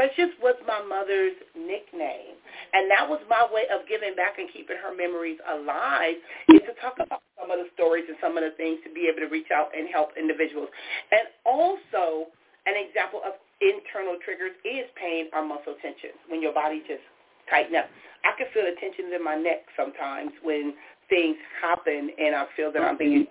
Precious 0.00 0.32
was 0.40 0.56
my 0.64 0.80
mother's 0.80 1.36
nickname. 1.52 2.40
And 2.72 2.88
that 2.88 3.04
was 3.04 3.20
my 3.28 3.44
way 3.52 3.68
of 3.68 3.84
giving 3.84 4.16
back 4.16 4.40
and 4.40 4.48
keeping 4.48 4.80
her 4.80 4.96
memories 4.96 5.36
alive 5.44 6.16
is 6.48 6.64
to 6.64 6.72
talk 6.80 6.96
about 6.96 7.20
some 7.36 7.52
of 7.52 7.60
the 7.60 7.68
stories 7.76 8.08
and 8.08 8.16
some 8.16 8.40
of 8.40 8.42
the 8.48 8.56
things 8.56 8.80
to 8.80 8.90
be 8.96 9.12
able 9.12 9.20
to 9.20 9.28
reach 9.28 9.52
out 9.52 9.68
and 9.76 9.92
help 9.92 10.16
individuals. 10.16 10.72
And 11.12 11.28
also 11.44 12.32
an 12.64 12.80
example 12.80 13.20
of 13.28 13.36
internal 13.60 14.16
triggers 14.24 14.56
is 14.64 14.88
pain 14.96 15.28
or 15.36 15.44
muscle 15.44 15.76
tension 15.84 16.16
when 16.32 16.40
your 16.40 16.56
body 16.56 16.80
just 16.88 17.04
tighten 17.52 17.76
up. 17.76 17.92
I 18.24 18.32
can 18.40 18.48
feel 18.56 18.64
the 18.64 18.80
tension 18.80 19.12
in 19.12 19.20
my 19.20 19.36
neck 19.36 19.68
sometimes 19.76 20.32
when 20.40 20.80
things 21.12 21.36
happen 21.60 22.08
and 22.16 22.32
I 22.32 22.48
feel 22.56 22.72
that 22.72 22.80
I'm 22.80 22.96
being 22.96 23.28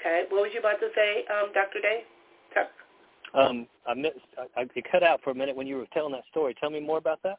Okay, 0.00 0.24
what 0.32 0.48
was 0.48 0.50
you 0.56 0.64
about 0.64 0.80
to 0.80 0.88
say, 0.96 1.28
um, 1.28 1.52
Dr. 1.52 1.84
Dave? 1.84 2.08
Tuck. 2.56 2.72
Um, 3.34 3.66
I 3.86 3.94
missed. 3.94 4.18
I, 4.56 4.62
I 4.62 4.66
cut 4.90 5.02
out 5.02 5.20
for 5.22 5.30
a 5.30 5.34
minute 5.34 5.54
when 5.54 5.66
you 5.66 5.76
were 5.76 5.86
telling 5.92 6.12
that 6.12 6.24
story. 6.30 6.54
Tell 6.58 6.70
me 6.70 6.80
more 6.80 6.98
about 6.98 7.22
that. 7.22 7.38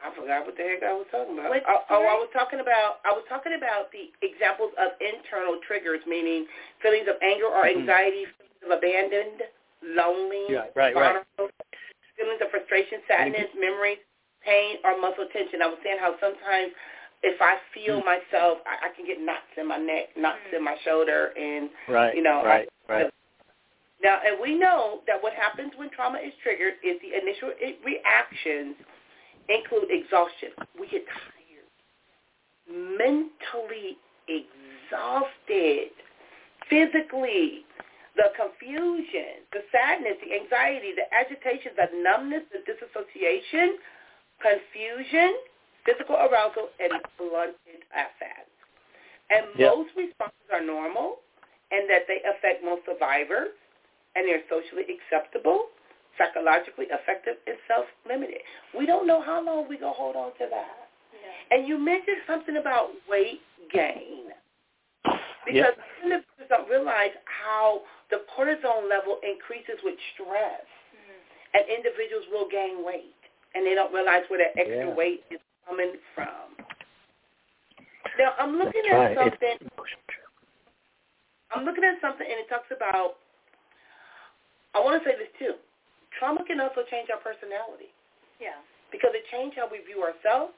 I 0.00 0.08
forgot 0.16 0.48
what 0.48 0.56
the 0.56 0.64
heck 0.64 0.80
I 0.80 0.96
was 0.96 1.04
talking 1.12 1.36
about. 1.36 1.52
Oh, 1.52 1.84
oh, 1.92 2.04
I 2.08 2.16
was 2.16 2.32
talking 2.32 2.60
about 2.64 3.04
I 3.04 3.12
was 3.12 3.24
talking 3.28 3.52
about 3.52 3.92
the 3.92 4.08
examples 4.24 4.72
of 4.80 4.96
internal 4.96 5.60
triggers, 5.68 6.00
meaning 6.08 6.48
feelings 6.80 7.04
of 7.04 7.20
anger 7.20 7.52
or 7.52 7.68
mm-hmm. 7.68 7.84
anxiety, 7.84 8.24
mm-hmm. 8.24 8.40
feelings 8.40 8.64
of 8.64 8.70
abandoned, 8.80 9.40
lonely, 9.84 10.48
yeah, 10.48 10.72
right, 10.72 10.96
right. 10.96 11.20
feelings 12.16 12.40
of 12.40 12.48
frustration, 12.48 13.04
sadness, 13.04 13.52
mm-hmm. 13.52 13.60
memory, 13.60 14.00
pain, 14.40 14.80
or 14.88 14.96
muscle 14.96 15.28
tension. 15.36 15.60
I 15.60 15.68
was 15.68 15.78
saying 15.84 16.00
how 16.00 16.16
sometimes 16.16 16.72
if 17.20 17.36
I 17.36 17.60
feel 17.76 18.00
mm-hmm. 18.00 18.08
myself, 18.08 18.64
I, 18.64 18.88
I 18.88 18.96
can 18.96 19.04
get 19.04 19.20
knots 19.20 19.52
in 19.60 19.68
my 19.68 19.76
neck, 19.76 20.16
knots 20.16 20.40
mm-hmm. 20.48 20.56
in 20.56 20.64
my 20.64 20.80
shoulder, 20.80 21.36
and 21.36 21.68
right, 21.92 22.16
you 22.16 22.24
know, 22.24 22.40
right, 22.40 22.64
I, 22.88 23.04
right. 23.04 23.12
Now, 24.02 24.18
and 24.24 24.40
we 24.40 24.56
know 24.56 25.00
that 25.06 25.22
what 25.22 25.34
happens 25.34 25.72
when 25.76 25.90
trauma 25.90 26.18
is 26.18 26.32
triggered 26.42 26.74
is 26.82 26.96
the 27.04 27.20
initial 27.20 27.52
reactions 27.84 28.76
include 29.48 29.90
exhaustion. 29.90 30.56
We 30.78 30.88
get 30.88 31.04
tired, 31.04 31.68
mentally 32.96 34.00
exhausted, 34.24 35.92
physically, 36.68 37.68
the 38.16 38.32
confusion, 38.36 39.44
the 39.52 39.60
sadness, 39.70 40.16
the 40.24 40.32
anxiety, 40.32 40.96
the 40.96 41.06
agitation, 41.12 41.72
the 41.76 41.88
numbness, 42.00 42.42
the 42.52 42.64
disassociation, 42.64 43.76
confusion, 44.40 45.36
physical 45.84 46.16
arousal, 46.16 46.72
and 46.80 46.92
blunted 47.20 47.84
affect. 47.92 48.48
And 49.30 49.46
yep. 49.56 49.76
most 49.76 49.90
responses 49.96 50.48
are 50.52 50.64
normal 50.64 51.20
and 51.70 51.88
that 51.88 52.08
they 52.08 52.18
affect 52.24 52.64
most 52.64 52.82
survivors 52.88 53.54
and 54.16 54.26
they're 54.26 54.42
socially 54.50 54.84
acceptable, 54.90 55.70
psychologically 56.18 56.86
effective, 56.90 57.36
and 57.46 57.56
self-limited. 57.68 58.42
We 58.76 58.86
don't 58.86 59.06
know 59.06 59.22
how 59.22 59.44
long 59.44 59.68
we're 59.68 59.80
going 59.80 59.94
to 59.94 59.98
hold 59.98 60.16
on 60.16 60.32
to 60.38 60.46
that. 60.50 60.90
Yeah. 61.14 61.56
And 61.56 61.68
you 61.68 61.78
mentioned 61.78 62.24
something 62.26 62.56
about 62.56 62.90
weight 63.08 63.40
gain. 63.72 64.34
Because 65.40 65.72
yep. 65.72 65.80
individuals 66.04 66.52
don't 66.52 66.68
realize 66.68 67.16
how 67.24 67.80
the 68.12 68.20
cortisol 68.36 68.84
level 68.84 69.16
increases 69.24 69.80
with 69.82 69.96
stress. 70.12 70.68
Mm-hmm. 70.92 71.56
And 71.56 71.62
individuals 71.64 72.28
will 72.30 72.44
gain 72.46 72.84
weight. 72.84 73.16
And 73.56 73.64
they 73.64 73.74
don't 73.74 73.88
realize 73.88 74.28
where 74.28 74.38
that 74.38 74.52
extra 74.60 74.92
yeah. 74.92 74.94
weight 74.94 75.24
is 75.32 75.40
coming 75.66 75.96
from. 76.14 76.60
Now, 78.20 78.36
I'm 78.38 78.60
looking 78.60 78.84
That's 78.84 79.16
at 79.16 79.16
right. 79.16 79.32
something. 79.32 79.70
I'm 81.56 81.64
looking 81.64 81.84
at 81.84 81.96
something, 82.04 82.28
and 82.28 82.38
it 82.38 82.48
talks 82.52 82.68
about 82.68 83.16
I 84.74 84.80
want 84.80 85.02
to 85.02 85.08
say 85.08 85.16
this 85.18 85.32
too. 85.38 85.58
Trauma 86.18 86.44
can 86.44 86.60
also 86.60 86.82
change 86.90 87.08
our 87.10 87.22
personality. 87.22 87.90
Yeah. 88.40 88.58
Because 88.92 89.10
it 89.14 89.24
changed 89.30 89.56
how 89.56 89.70
we 89.70 89.78
view 89.82 90.02
ourselves, 90.02 90.52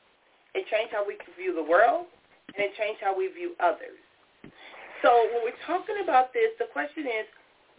it 0.54 0.64
changed 0.68 0.92
how 0.92 1.04
we 1.06 1.16
view 1.36 1.54
the 1.54 1.64
world, 1.64 2.06
and 2.54 2.60
it 2.64 2.72
changed 2.76 3.00
how 3.00 3.16
we 3.16 3.28
view 3.28 3.52
others. 3.60 4.00
So 5.02 5.28
when 5.32 5.44
we're 5.44 5.62
talking 5.66 6.00
about 6.02 6.32
this, 6.32 6.52
the 6.58 6.68
question 6.72 7.04
is, 7.04 7.26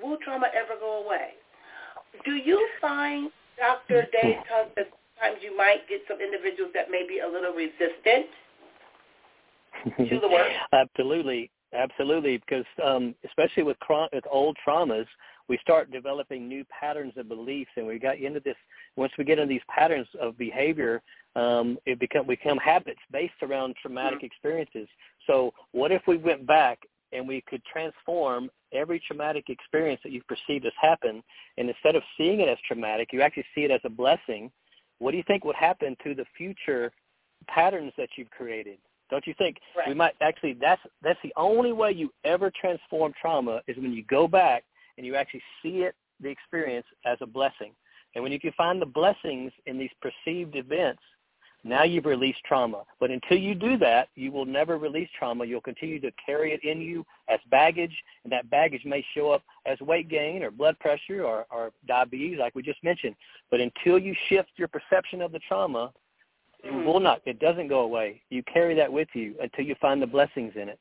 will 0.01 0.17
trauma 0.21 0.47
ever 0.53 0.79
go 0.79 1.05
away? 1.05 1.37
Do 2.25 2.33
you 2.33 2.59
find, 2.81 3.31
Dr. 3.57 4.05
Dave 4.21 4.37
Tuck, 4.49 4.73
that 4.75 4.89
sometimes 5.17 5.41
you 5.41 5.55
might 5.55 5.87
get 5.89 6.01
some 6.07 6.21
individuals 6.21 6.71
that 6.73 6.91
may 6.91 7.05
be 7.07 7.19
a 7.19 7.27
little 7.27 7.53
resistant 7.53 8.29
to 9.97 10.19
the 10.19 10.29
work? 10.29 10.51
Absolutely. 10.73 11.49
Absolutely, 11.73 12.37
because 12.37 12.65
um, 12.85 13.15
especially 13.25 13.63
with, 13.63 13.77
with 14.13 14.23
old 14.29 14.55
traumas, 14.65 15.07
we 15.49 15.57
start 15.61 15.91
developing 15.91 16.47
new 16.47 16.63
patterns 16.65 17.13
of 17.17 17.27
beliefs, 17.27 17.71
and 17.75 17.85
we 17.85 17.99
got 17.99 18.17
into 18.17 18.39
this. 18.39 18.55
Once 18.95 19.11
we 19.17 19.23
get 19.23 19.39
into 19.39 19.53
these 19.53 19.61
patterns 19.67 20.07
of 20.21 20.37
behavior, 20.37 21.01
um, 21.35 21.77
it 21.85 21.99
become 21.99 22.25
we 22.25 22.35
become 22.35 22.57
habits 22.57 22.99
based 23.11 23.33
around 23.41 23.75
traumatic 23.81 24.19
mm-hmm. 24.19 24.25
experiences. 24.25 24.87
So, 25.27 25.53
what 25.71 25.91
if 25.91 26.01
we 26.07 26.17
went 26.17 26.47
back 26.47 26.79
and 27.11 27.27
we 27.27 27.43
could 27.47 27.61
transform 27.65 28.49
every 28.71 29.01
traumatic 29.05 29.45
experience 29.49 30.01
that 30.03 30.11
you've 30.11 30.27
perceived 30.27 30.65
as 30.65 30.73
happen, 30.81 31.21
and 31.57 31.69
instead 31.69 31.95
of 31.95 32.03
seeing 32.17 32.39
it 32.39 32.47
as 32.47 32.57
traumatic, 32.67 33.09
you 33.11 33.21
actually 33.21 33.45
see 33.53 33.61
it 33.61 33.71
as 33.71 33.81
a 33.83 33.89
blessing? 33.89 34.51
What 34.99 35.11
do 35.11 35.17
you 35.17 35.23
think 35.27 35.43
would 35.43 35.55
happen 35.55 35.97
to 36.03 36.15
the 36.15 36.25
future 36.37 36.91
patterns 37.47 37.91
that 37.97 38.09
you've 38.15 38.29
created? 38.29 38.77
Don't 39.09 39.27
you 39.27 39.33
think 39.37 39.57
right. 39.77 39.87
we 39.89 39.93
might 39.93 40.13
actually 40.21 40.53
that's 40.53 40.81
that's 41.01 41.19
the 41.23 41.33
only 41.35 41.73
way 41.73 41.91
you 41.91 42.11
ever 42.23 42.51
transform 42.59 43.13
trauma 43.19 43.61
is 43.67 43.75
when 43.77 43.91
you 43.91 44.03
go 44.05 44.27
back 44.27 44.63
and 44.97 45.05
you 45.05 45.15
actually 45.15 45.43
see 45.61 45.83
it 45.83 45.95
the 46.19 46.29
experience 46.29 46.85
as 47.05 47.17
a 47.21 47.25
blessing. 47.25 47.73
And 48.15 48.23
when 48.23 48.31
you 48.31 48.39
can 48.39 48.51
find 48.53 48.81
the 48.81 48.85
blessings 48.85 49.51
in 49.65 49.77
these 49.77 49.89
perceived 50.01 50.55
events, 50.55 51.01
now 51.63 51.83
you've 51.83 52.05
released 52.05 52.39
trauma. 52.45 52.83
But 52.99 53.09
until 53.09 53.37
you 53.37 53.55
do 53.55 53.77
that, 53.77 54.09
you 54.15 54.31
will 54.31 54.45
never 54.45 54.77
release 54.77 55.07
trauma. 55.17 55.45
You'll 55.45 55.61
continue 55.61 55.99
to 56.01 56.11
carry 56.23 56.51
it 56.51 56.63
in 56.63 56.81
you 56.81 57.05
as 57.29 57.39
baggage, 57.49 57.95
and 58.23 58.33
that 58.33 58.49
baggage 58.49 58.83
may 58.85 59.03
show 59.15 59.31
up 59.31 59.43
as 59.65 59.79
weight 59.79 60.09
gain 60.09 60.43
or 60.43 60.51
blood 60.51 60.77
pressure 60.79 61.23
or, 61.23 61.45
or 61.49 61.71
diabetes, 61.87 62.37
like 62.37 62.53
we 62.53 62.63
just 62.63 62.83
mentioned. 62.83 63.15
But 63.49 63.61
until 63.61 63.97
you 63.97 64.13
shift 64.27 64.49
your 64.57 64.67
perception 64.67 65.21
of 65.21 65.31
the 65.31 65.39
trauma, 65.39 65.93
mm-hmm. 66.65 66.81
it 66.81 66.85
will 66.85 66.99
not. 66.99 67.21
It 67.25 67.39
doesn't 67.39 67.69
go 67.69 67.79
away. 67.79 68.21
You 68.29 68.43
carry 68.43 68.75
that 68.75 68.91
with 68.91 69.07
you 69.13 69.35
until 69.41 69.63
you 69.65 69.75
find 69.79 70.01
the 70.01 70.07
blessings 70.07 70.53
in 70.61 70.67
it 70.67 70.79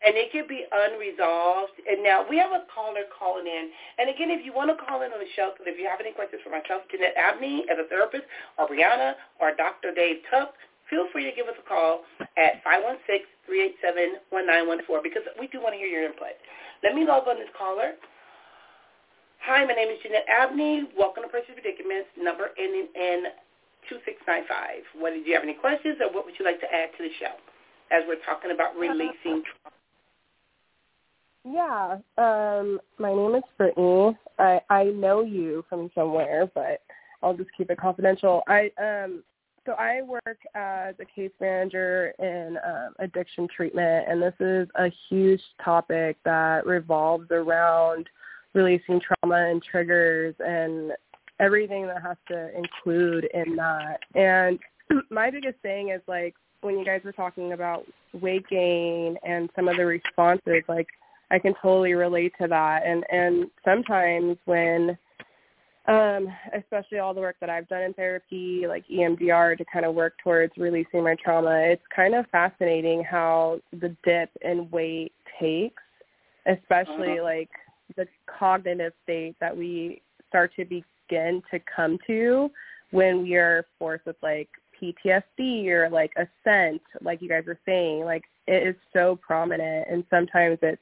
and 0.00 0.16
it 0.16 0.32
could 0.32 0.48
be 0.48 0.64
unresolved. 0.64 1.76
And 1.84 2.02
now 2.02 2.24
we 2.24 2.40
have 2.40 2.52
a 2.52 2.64
caller 2.72 3.04
calling 3.12 3.46
in. 3.46 3.70
And 4.00 4.08
again, 4.08 4.32
if 4.32 4.44
you 4.44 4.52
want 4.52 4.72
to 4.72 4.76
call 4.80 5.02
in 5.04 5.12
on 5.12 5.20
the 5.20 5.28
show, 5.36 5.52
because 5.52 5.68
if 5.68 5.76
you 5.76 5.84
have 5.88 6.00
any 6.00 6.12
questions 6.12 6.40
for 6.40 6.48
myself, 6.50 6.88
Jeanette 6.88 7.16
Abney 7.20 7.68
as 7.68 7.76
a 7.76 7.86
therapist, 7.88 8.24
or 8.56 8.64
Brianna, 8.68 9.20
or 9.40 9.52
Dr. 9.54 9.92
Dave 9.92 10.24
Tuck, 10.32 10.56
feel 10.88 11.06
free 11.12 11.28
to 11.28 11.34
give 11.36 11.46
us 11.46 11.54
a 11.60 11.66
call 11.68 12.08
at 12.40 12.64
516-387-1914 13.48 15.04
because 15.04 15.22
we 15.38 15.46
do 15.52 15.60
want 15.60 15.76
to 15.76 15.78
hear 15.78 15.88
your 15.88 16.08
input. 16.08 16.34
Let 16.82 16.96
me 16.96 17.04
log 17.04 17.28
on 17.28 17.36
this 17.36 17.52
caller. 17.52 17.92
Hi, 19.44 19.64
my 19.64 19.72
name 19.72 19.88
is 19.88 20.00
Jeanette 20.02 20.28
Abney. 20.28 20.88
Welcome 20.96 21.24
to 21.24 21.28
Precious 21.28 21.56
Predicaments, 21.56 22.08
number 22.16 22.52
ending 22.56 22.88
in 22.92 23.32
2695. 23.88 25.00
What, 25.00 25.16
do 25.16 25.20
you 25.24 25.32
have 25.32 25.44
any 25.44 25.56
questions 25.56 25.96
or 26.00 26.12
what 26.12 26.24
would 26.24 26.36
you 26.36 26.44
like 26.44 26.60
to 26.60 26.68
add 26.68 26.92
to 26.96 27.04
the 27.04 27.12
show 27.16 27.36
as 27.88 28.04
we're 28.04 28.20
talking 28.24 28.52
about 28.52 28.76
uh, 28.76 28.80
releasing 28.80 29.40
trauma? 29.44 29.79
Yeah, 31.44 31.98
um, 32.18 32.80
my 32.98 33.14
name 33.14 33.34
is 33.34 33.42
Brittany. 33.56 34.16
I 34.38 34.60
I 34.68 34.84
know 34.84 35.22
you 35.22 35.64
from 35.68 35.90
somewhere, 35.94 36.50
but 36.54 36.82
I'll 37.22 37.34
just 37.34 37.50
keep 37.56 37.70
it 37.70 37.78
confidential. 37.78 38.42
I 38.46 38.70
um, 38.78 39.22
so 39.66 39.72
I 39.72 40.02
work 40.02 40.38
as 40.54 40.94
a 41.00 41.04
case 41.04 41.32
manager 41.40 42.12
in 42.18 42.58
um, 42.66 42.94
addiction 42.98 43.48
treatment, 43.54 44.06
and 44.08 44.22
this 44.22 44.34
is 44.40 44.68
a 44.74 44.90
huge 45.08 45.40
topic 45.64 46.18
that 46.24 46.66
revolves 46.66 47.30
around 47.30 48.08
releasing 48.54 49.00
trauma 49.00 49.50
and 49.50 49.62
triggers 49.62 50.34
and 50.40 50.92
everything 51.38 51.86
that 51.86 52.02
has 52.02 52.16
to 52.28 52.50
include 52.56 53.28
in 53.32 53.56
that. 53.56 54.00
And 54.14 54.58
my 55.10 55.30
biggest 55.30 55.58
thing 55.60 55.90
is 55.90 56.02
like 56.06 56.34
when 56.62 56.78
you 56.78 56.84
guys 56.84 57.00
were 57.04 57.12
talking 57.12 57.52
about 57.52 57.86
weight 58.12 58.46
gain 58.48 59.16
and 59.26 59.48
some 59.56 59.68
of 59.68 59.76
the 59.76 59.86
responses, 59.86 60.64
like 60.68 60.88
I 61.30 61.38
can 61.38 61.54
totally 61.62 61.94
relate 61.94 62.32
to 62.40 62.48
that. 62.48 62.82
And 62.84 63.04
and 63.10 63.50
sometimes 63.64 64.36
when 64.44 64.98
um, 65.88 66.28
especially 66.56 66.98
all 66.98 67.14
the 67.14 67.20
work 67.20 67.36
that 67.40 67.50
I've 67.50 67.68
done 67.68 67.82
in 67.82 67.94
therapy, 67.94 68.64
like 68.68 68.84
EMDR, 68.86 69.58
to 69.58 69.64
kind 69.72 69.84
of 69.84 69.94
work 69.94 70.14
towards 70.22 70.52
releasing 70.56 71.02
my 71.02 71.16
trauma. 71.22 71.58
It's 71.64 71.82
kind 71.94 72.14
of 72.14 72.26
fascinating 72.30 73.02
how 73.02 73.60
the 73.72 73.96
dip 74.04 74.30
in 74.42 74.70
weight 74.70 75.12
takes, 75.40 75.82
especially 76.46 77.18
uh-huh. 77.18 77.24
like 77.24 77.50
the 77.96 78.06
cognitive 78.38 78.92
state 79.02 79.34
that 79.40 79.56
we 79.56 80.02
start 80.28 80.52
to 80.56 80.64
begin 80.64 81.42
to 81.50 81.58
come 81.74 81.98
to 82.06 82.50
when 82.92 83.22
we 83.22 83.34
are 83.34 83.66
forced 83.78 84.06
with 84.06 84.16
like 84.22 84.48
PTSD 84.80 85.66
or 85.68 85.88
like 85.90 86.12
a 86.16 86.26
scent, 86.44 86.82
like 87.02 87.20
you 87.20 87.28
guys 87.28 87.44
were 87.46 87.58
saying. 87.66 88.04
Like 88.04 88.22
it 88.46 88.66
is 88.66 88.76
so 88.92 89.18
prominent, 89.26 89.88
and 89.90 90.04
sometimes 90.10 90.58
it's 90.62 90.80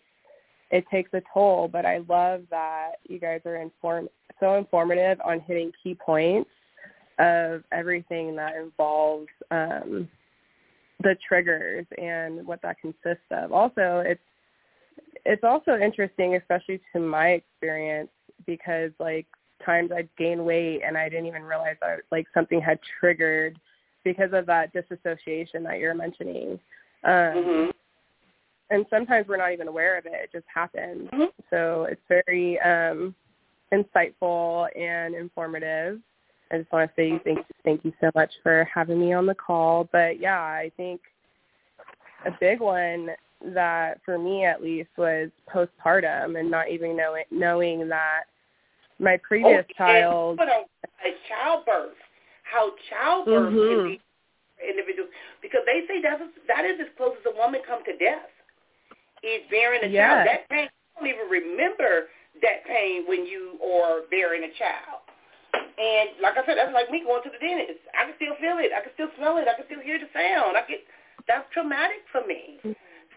it 0.71 0.85
takes 0.91 1.13
a 1.15 1.23
toll. 1.33 1.69
But 1.69 1.87
I 1.87 1.99
love 2.09 2.43
that 2.51 2.93
you 3.09 3.19
guys 3.19 3.41
are 3.47 3.57
inform 3.57 4.09
so 4.41 4.57
informative 4.57 5.21
on 5.25 5.41
hitting 5.41 5.73
key 5.83 5.95
points 5.95 6.51
of 7.19 7.65
everything 7.73 8.37
that 8.37 8.55
involves 8.57 9.29
um, 9.51 10.09
the 11.03 11.17
triggers 11.27 11.87
and 12.01 12.47
what 12.47 12.63
that 12.63 12.77
consists 12.81 13.25
of. 13.31 13.53
Also, 13.53 14.03
it's 14.07 14.21
it's 15.25 15.45
also 15.45 15.77
interesting, 15.79 16.37
especially 16.37 16.81
to 16.93 17.01
my 17.01 17.31
experience, 17.31 18.11
because 18.47 18.91
like 18.99 19.27
times 19.65 19.91
I'd 19.95 20.09
gain 20.17 20.45
weight 20.45 20.83
and 20.87 20.97
I 20.97 21.09
didn't 21.09 21.27
even 21.27 21.43
realize 21.43 21.77
that 21.81 22.01
like 22.13 22.27
something 22.33 22.61
had 22.61 22.79
triggered 23.01 23.59
because 24.05 24.31
of 24.33 24.47
that 24.47 24.73
disassociation 24.73 25.63
that 25.65 25.79
you're 25.79 25.95
mentioning. 25.95 26.59
Um, 27.05 27.13
mm-hmm. 27.13 27.71
And 28.71 28.85
sometimes 28.91 29.27
we're 29.29 29.39
not 29.39 29.53
even 29.53 29.69
aware 29.69 29.97
of 29.97 30.07
it; 30.07 30.13
it 30.15 30.31
just 30.33 30.47
happens. 30.53 31.09
Mm-hmm. 31.11 31.25
So 31.51 31.87
it's 31.91 32.01
very 32.09 32.61
um, 32.61 33.15
insightful 33.73 34.69
and 34.79 35.15
informative. 35.15 36.01
I 36.51 36.59
just 36.59 36.73
want 36.73 36.91
to 36.91 36.95
say 36.97 37.21
thank 37.25 37.47
thank 37.65 37.85
you 37.85 37.93
so 38.01 38.11
much 38.15 38.31
for 38.43 38.69
having 38.73 39.01
me 39.01 39.13
on 39.13 39.27
the 39.27 39.35
call. 39.35 39.89
But 39.91 40.21
yeah, 40.21 40.41
I 40.41 40.71
think 40.77 41.01
a 42.27 42.31
big 42.41 42.61
one 42.61 43.11
that 43.55 44.01
for 44.05 44.19
me 44.19 44.45
at 44.45 44.63
least 44.63 44.91
was 44.97 45.31
postpartum 45.53 46.39
and 46.39 46.51
not 46.51 46.69
even 46.71 46.97
knowing 46.97 47.25
knowing 47.31 47.89
that 47.89 48.25
my 48.99 49.19
previous 49.23 49.65
okay. 49.65 49.75
child 49.77 50.39
Put 50.39 50.49
on 50.49 50.65
childbirth, 51.29 51.97
how 52.43 52.73
childbirth 52.91 53.53
mm-hmm. 53.53 53.81
can 53.81 53.89
be 53.89 54.01
individual 54.69 55.09
because 55.41 55.61
they 55.67 55.87
say 55.87 56.03
that's 56.03 56.23
that 56.49 56.65
is 56.65 56.81
as 56.81 56.89
close 56.97 57.15
as 57.21 57.33
a 57.33 57.37
woman 57.37 57.61
come 57.67 57.85
to 57.85 57.97
death 57.97 58.27
is 59.23 59.43
bearing 59.51 59.85
a 59.85 59.91
yes. 59.91 60.03
child. 60.03 60.29
That 60.29 60.43
pain, 60.49 60.67
you 60.67 60.93
don't 60.97 61.09
even 61.09 61.27
remember 61.31 62.09
that 62.43 62.65
pain 62.67 63.05
when 63.07 63.27
you 63.27 63.59
are 63.63 64.07
bearing 64.11 64.45
a 64.45 64.53
child. 64.59 65.03
And 65.55 66.19
like 66.19 66.35
I 66.35 66.43
said, 66.43 66.59
that's 66.59 66.75
like 66.75 66.91
me 66.91 67.07
going 67.07 67.23
to 67.23 67.31
the 67.31 67.39
dentist. 67.39 67.83
I 67.95 68.11
can 68.11 68.15
still 68.19 68.35
feel 68.43 68.59
it. 68.59 68.75
I 68.75 68.83
can 68.83 68.93
still 68.99 69.11
smell 69.15 69.39
it. 69.39 69.47
I 69.47 69.55
can 69.55 69.67
still 69.71 69.83
hear 69.83 69.99
the 69.99 70.11
sound. 70.11 70.59
I 70.59 70.67
get 70.67 70.83
that's 71.27 71.47
traumatic 71.53 72.03
for 72.11 72.27
me. 72.27 72.59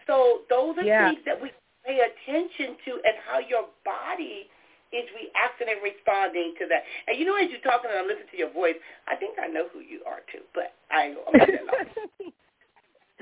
So 0.06 0.46
those 0.50 0.78
are 0.78 0.86
yeah. 0.86 1.10
things 1.10 1.22
that 1.26 1.40
we 1.40 1.50
pay 1.82 1.98
attention 1.98 2.76
to 2.86 2.90
and 3.02 3.16
how 3.26 3.38
your 3.42 3.66
body 3.82 4.46
is 4.92 5.08
reacting 5.16 5.72
and 5.72 5.80
responding 5.80 6.54
to 6.60 6.68
that. 6.68 6.84
And 7.08 7.18
you 7.18 7.24
know, 7.24 7.34
as 7.34 7.48
you're 7.50 7.64
talking 7.64 7.90
and 7.90 7.98
I 7.98 8.04
listen 8.04 8.28
to 8.30 8.38
your 8.38 8.52
voice, 8.52 8.76
I 9.08 9.16
think 9.16 9.40
I 9.40 9.48
know 9.48 9.66
who 9.72 9.80
you 9.80 10.04
are 10.06 10.20
too, 10.30 10.44
but 10.54 10.76
I 10.92 11.10
ain't 11.10 11.18
gonna 11.18 11.66
that. 11.66 11.88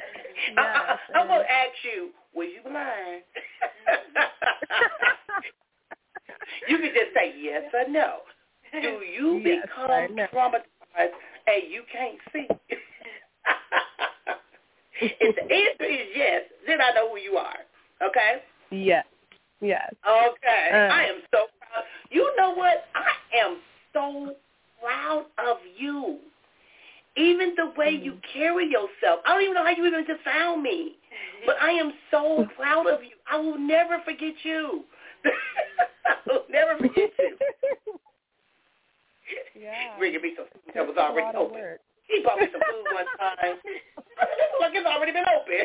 yes, 0.57 0.99
I'm 1.15 1.27
gonna 1.27 1.43
ask 1.43 1.85
you, 1.85 2.11
was 2.35 2.49
you 2.55 2.63
blind? 2.63 3.23
you 6.69 6.79
can 6.79 6.95
just 6.95 7.13
say 7.15 7.35
yes 7.39 7.65
or 7.73 7.87
no. 7.91 8.19
Do 8.73 9.03
you 9.05 9.41
yes, 9.45 9.67
become 9.67 10.17
traumatized 10.33 11.15
and 11.47 11.63
you 11.69 11.83
can't 11.91 12.19
see? 12.33 12.47
if 15.01 15.37
the 15.37 15.43
answer 15.43 15.85
is 15.93 16.09
yes, 16.15 16.43
then 16.67 16.81
I 16.81 16.93
know 16.95 17.11
who 17.11 17.19
you 17.19 17.37
are. 17.37 17.59
Okay? 18.03 18.43
Yes. 18.71 19.05
Yes. 19.61 19.93
Okay. 20.09 20.71
Uh, 20.73 20.77
I 20.77 21.05
am 21.05 21.21
so 21.31 21.47
proud. 21.59 21.85
You 22.11 22.35
know 22.39 22.55
what? 22.55 22.87
I 22.95 23.13
am 23.45 23.59
so 23.93 24.35
proud 24.81 25.27
of 25.39 25.59
you. 25.77 26.19
Even 27.41 27.55
the 27.57 27.73
way 27.77 27.95
mm-hmm. 27.95 28.05
you 28.05 28.19
carry 28.33 28.67
yourself. 28.67 29.21
I 29.25 29.33
don't 29.33 29.43
even 29.43 29.55
know 29.55 29.65
how 29.65 29.71
you 29.71 29.87
even 29.87 30.05
just 30.07 30.23
found 30.25 30.63
me. 30.63 30.97
But 31.47 31.57
I 31.61 31.71
am 31.71 31.93
so 32.11 32.47
proud 32.57 32.87
of 32.87 33.03
you. 33.03 33.17
I 33.31 33.39
will 33.39 33.59
never 33.59 34.01
forget 34.05 34.35
you. 34.43 34.85
I 35.25 36.15
will 36.27 36.45
never 36.51 36.77
forget 36.77 37.11
you. 37.19 37.37
yeah. 39.59 39.99
Bringing 39.99 40.23
me 40.23 40.35
some 40.37 40.47
food 40.53 40.75
that 40.75 40.87
was 40.87 40.97
already 40.97 41.37
open. 41.37 41.61
Work. 41.61 41.81
He 42.09 42.23
bought 42.25 42.39
me 42.39 42.47
some 42.53 42.61
food 42.61 42.85
one 42.93 43.07
time. 43.19 43.57
like 44.61 44.73
it's 44.75 44.87
already 44.87 45.13
been 45.13 45.25
open. 45.29 45.65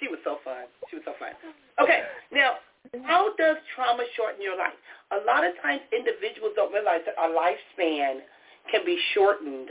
she 0.00 0.08
was 0.08 0.18
so 0.24 0.38
fun. 0.44 0.66
She 0.90 0.96
was 0.96 1.04
so 1.04 1.14
fun. 1.18 1.32
Okay, 1.80 2.02
now, 2.32 2.58
how 3.04 3.34
does 3.36 3.56
trauma 3.74 4.02
shorten 4.16 4.42
your 4.42 4.56
life? 4.56 4.74
A 5.12 5.22
lot 5.26 5.44
of 5.44 5.52
times 5.62 5.82
individuals 5.92 6.52
don't 6.56 6.72
realize 6.72 7.00
that 7.06 7.14
our 7.18 7.30
lifespan 7.30 8.24
can 8.70 8.84
be 8.84 8.98
shortened 9.12 9.70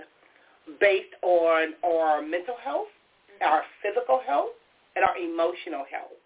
based 0.84 1.16
on 1.24 1.80
our 1.80 2.20
mental 2.22 2.60
health, 2.60 2.92
our 3.40 3.64
physical 3.80 4.20
health, 4.28 4.52
and 5.00 5.08
our 5.08 5.16
emotional 5.16 5.88
health, 5.88 6.20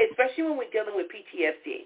especially 0.00 0.48
when 0.48 0.56
we're 0.56 0.72
dealing 0.72 0.96
with 0.96 1.06
PTSD 1.12 1.84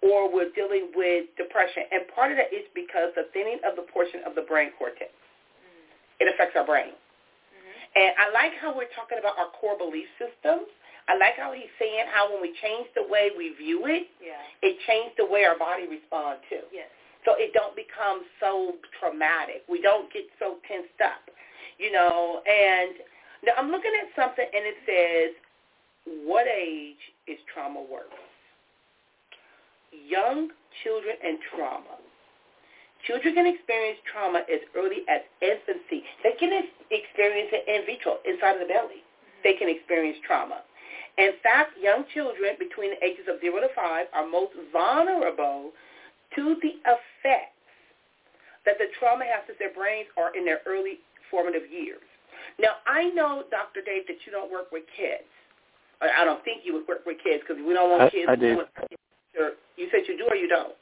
or 0.00 0.32
we're 0.32 0.50
dealing 0.56 0.88
with 0.96 1.28
depression. 1.36 1.84
And 1.92 2.08
part 2.16 2.32
of 2.32 2.40
that 2.40 2.48
is 2.48 2.64
because 2.72 3.12
the 3.14 3.28
thinning 3.36 3.60
of 3.62 3.76
the 3.76 3.84
portion 3.92 4.24
of 4.24 4.34
the 4.34 4.42
brain 4.48 4.72
cortex. 4.80 5.12
Mm-hmm. 5.12 6.24
It 6.24 6.26
affects 6.32 6.56
our 6.56 6.64
brain. 6.64 6.96
Mm-hmm. 6.96 8.00
And 8.00 8.10
I 8.16 8.32
like 8.32 8.56
how 8.58 8.72
we're 8.72 8.90
talking 8.96 9.20
about 9.20 9.36
our 9.36 9.52
core 9.60 9.76
belief 9.76 10.08
systems. 10.16 10.66
I 11.06 11.20
like 11.20 11.36
how 11.36 11.52
he's 11.52 11.70
saying 11.76 12.08
how 12.08 12.32
when 12.32 12.40
we 12.40 12.56
change 12.64 12.88
the 12.96 13.04
way 13.04 13.28
we 13.36 13.52
view 13.60 13.84
it, 13.84 14.08
Yeah. 14.24 14.40
it 14.64 14.80
changed 14.88 15.20
the 15.20 15.28
way 15.28 15.44
our 15.44 15.56
body 15.60 15.84
responds 15.84 16.40
to. 16.48 16.64
Yes. 16.72 16.88
So 17.24 17.34
it 17.36 17.52
don't 17.54 17.74
become 17.74 18.22
so 18.40 18.76
traumatic. 19.00 19.64
We 19.68 19.80
don't 19.80 20.12
get 20.12 20.24
so 20.38 20.56
tensed 20.68 21.00
up, 21.02 21.24
you 21.78 21.90
know. 21.90 22.42
And 22.44 23.00
now 23.44 23.52
I'm 23.56 23.70
looking 23.70 23.92
at 23.96 24.12
something 24.14 24.44
and 24.44 24.64
it 24.64 24.78
says, 24.84 25.32
what 26.26 26.46
age 26.46 27.00
is 27.26 27.38
trauma 27.52 27.80
worse? 27.80 28.12
Young 29.90 30.50
children 30.82 31.16
and 31.24 31.38
trauma. 31.54 31.96
Children 33.06 33.34
can 33.34 33.46
experience 33.46 33.98
trauma 34.10 34.44
as 34.48 34.60
early 34.76 35.04
as 35.08 35.20
infancy. 35.40 36.04
They 36.24 36.32
can 36.40 36.52
experience 36.90 37.52
it 37.52 37.64
in 37.68 37.84
vitro, 37.84 38.16
inside 38.24 38.60
of 38.60 38.64
the 38.64 38.72
belly. 38.72 39.04
Mm-hmm. 39.04 39.40
They 39.44 39.54
can 39.54 39.68
experience 39.68 40.18
trauma. 40.26 40.64
In 41.16 41.32
fact, 41.42 41.76
young 41.80 42.04
children 42.12 42.56
between 42.58 42.96
the 42.96 43.00
ages 43.04 43.28
of 43.28 43.40
0 43.40 43.60
to 43.60 43.68
5 43.76 44.06
are 44.12 44.26
most 44.26 44.52
vulnerable 44.72 45.72
to 46.36 46.56
the 46.62 46.80
effects 46.84 47.54
that 48.64 48.78
the 48.78 48.86
trauma 48.98 49.24
has 49.24 49.46
to 49.46 49.54
their 49.58 49.72
brains 49.72 50.08
are 50.16 50.34
in 50.36 50.44
their 50.44 50.60
early 50.66 51.00
formative 51.30 51.70
years. 51.70 52.02
Now, 52.58 52.80
I 52.86 53.10
know, 53.10 53.44
Dr. 53.50 53.80
Dave, 53.84 54.06
that 54.06 54.16
you 54.26 54.32
don't 54.32 54.50
work 54.50 54.70
with 54.72 54.84
kids. 54.96 55.28
I 56.00 56.24
don't 56.24 56.44
think 56.44 56.62
you 56.64 56.74
would 56.74 56.86
work 56.86 57.06
with 57.06 57.16
kids 57.22 57.42
because 57.46 57.62
we 57.64 57.72
don't 57.72 57.90
want 57.90 58.02
I, 58.02 58.10
kids. 58.10 58.26
I 58.28 58.36
do. 58.36 58.60
You 59.76 59.88
said 59.90 60.02
you 60.06 60.18
do 60.18 60.26
or 60.28 60.36
you 60.36 60.48
don't? 60.48 60.74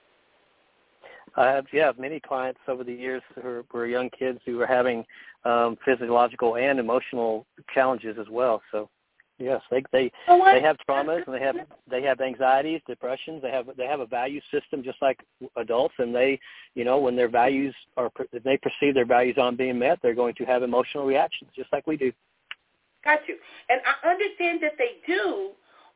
I 1.37 1.49
have 1.49 1.65
yeah 1.73 1.93
many 1.99 2.21
clients 2.21 2.61
over 2.69 2.85
the 2.85 2.93
years 2.93 3.23
who 3.41 3.65
are 3.75 3.87
young 3.87 4.11
kids 4.11 4.39
who 4.45 4.57
were 4.57 4.67
having 4.67 5.05
um, 5.45 5.79
physiological 5.85 6.57
and 6.57 6.79
emotional 6.79 7.47
challenges 7.73 8.17
as 8.21 8.27
well. 8.31 8.61
So 8.71 8.91
yes, 9.43 9.61
they 9.71 9.83
they 9.93 10.13
oh, 10.29 10.45
they 10.45 10.61
have 10.61 10.77
traumas 10.89 11.27
and 11.27 11.35
they 11.35 11.41
have 11.41 11.57
they 11.91 12.03
have 12.03 12.21
anxieties, 12.21 12.81
depressions. 12.87 13.43
They 13.43 13.51
have 13.51 13.67
they 13.77 13.87
have 13.87 14.01
a 14.01 14.07
value 14.07 14.41
system 14.51 14.83
just 14.83 15.01
like 15.03 15.21
adults, 15.57 15.95
and 15.99 16.15
they 16.15 16.39
you 16.75 16.85
know 16.85 16.99
when 16.99 17.17
their 17.17 17.29
values 17.29 17.75
are 17.97 18.11
if 18.33 18.43
they 18.43 18.59
perceive 18.59 18.95
their 18.95 19.07
values 19.07 19.37
aren't 19.39 19.59
being 19.59 19.79
met, 19.79 19.99
they're 20.03 20.15
going 20.15 20.35
to 20.37 20.45
have 20.45 20.63
emotional 20.63 21.05
reactions 21.05 21.51
just 21.55 21.73
like 21.73 21.87
we 21.87 21.97
do. 21.97 22.13
Got 23.05 23.21
you. 23.27 23.37
And 23.69 23.81
I 23.85 24.09
understand 24.09 24.61
that 24.63 24.75
they 24.79 25.03
do, 25.07 25.51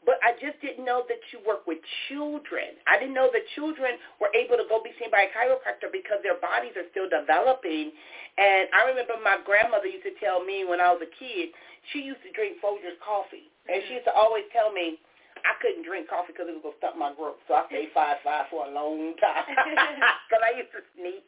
but 0.07 0.23
I 0.23 0.39
just 0.39 0.63
didn't 0.63 0.87
know 0.87 1.03
that 1.11 1.19
you 1.35 1.43
work 1.43 1.67
with 1.67 1.83
children. 2.07 2.79
I 2.87 2.97
didn't 2.97 3.19
know 3.19 3.29
that 3.35 3.43
children 3.59 3.99
were 4.23 4.31
able 4.33 4.55
to 4.55 4.65
go 4.71 4.79
be 4.79 4.95
seen 5.03 5.11
by 5.11 5.27
a 5.27 5.31
chiropractor 5.35 5.91
because 5.91 6.23
their 6.23 6.39
bodies 6.39 6.79
are 6.79 6.87
still 6.95 7.11
developing. 7.11 7.91
And 8.39 8.71
I 8.71 8.87
remember 8.87 9.19
my 9.21 9.43
grandmother 9.43 9.91
used 9.91 10.07
to 10.07 10.15
tell 10.23 10.47
me 10.47 10.63
when 10.63 10.79
I 10.79 10.95
was 10.95 11.03
a 11.03 11.11
kid, 11.11 11.51
she 11.91 12.07
used 12.07 12.23
to 12.23 12.31
drink 12.31 12.63
Folgers 12.63 12.95
coffee. 13.03 13.51
And 13.67 13.83
she 13.91 13.99
mm. 13.99 14.01
used 14.01 14.09
to 14.09 14.15
always 14.15 14.47
tell 14.55 14.71
me 14.71 15.03
I 15.43 15.59
couldn't 15.59 15.83
drink 15.83 16.07
coffee 16.07 16.31
because 16.33 16.47
it 16.49 16.55
was 16.55 16.63
going 16.63 16.79
to 16.79 16.83
stop 16.83 16.95
my 16.95 17.11
growth. 17.11 17.43
So 17.51 17.59
I 17.59 17.67
stayed 17.67 17.91
five 17.91 18.23
five 18.23 18.47
for 18.49 18.67
a 18.67 18.71
long 18.71 19.19
time 19.19 19.47
because 20.31 20.43
I 20.43 20.55
used 20.55 20.71
to 20.71 20.83
sneak. 20.95 21.27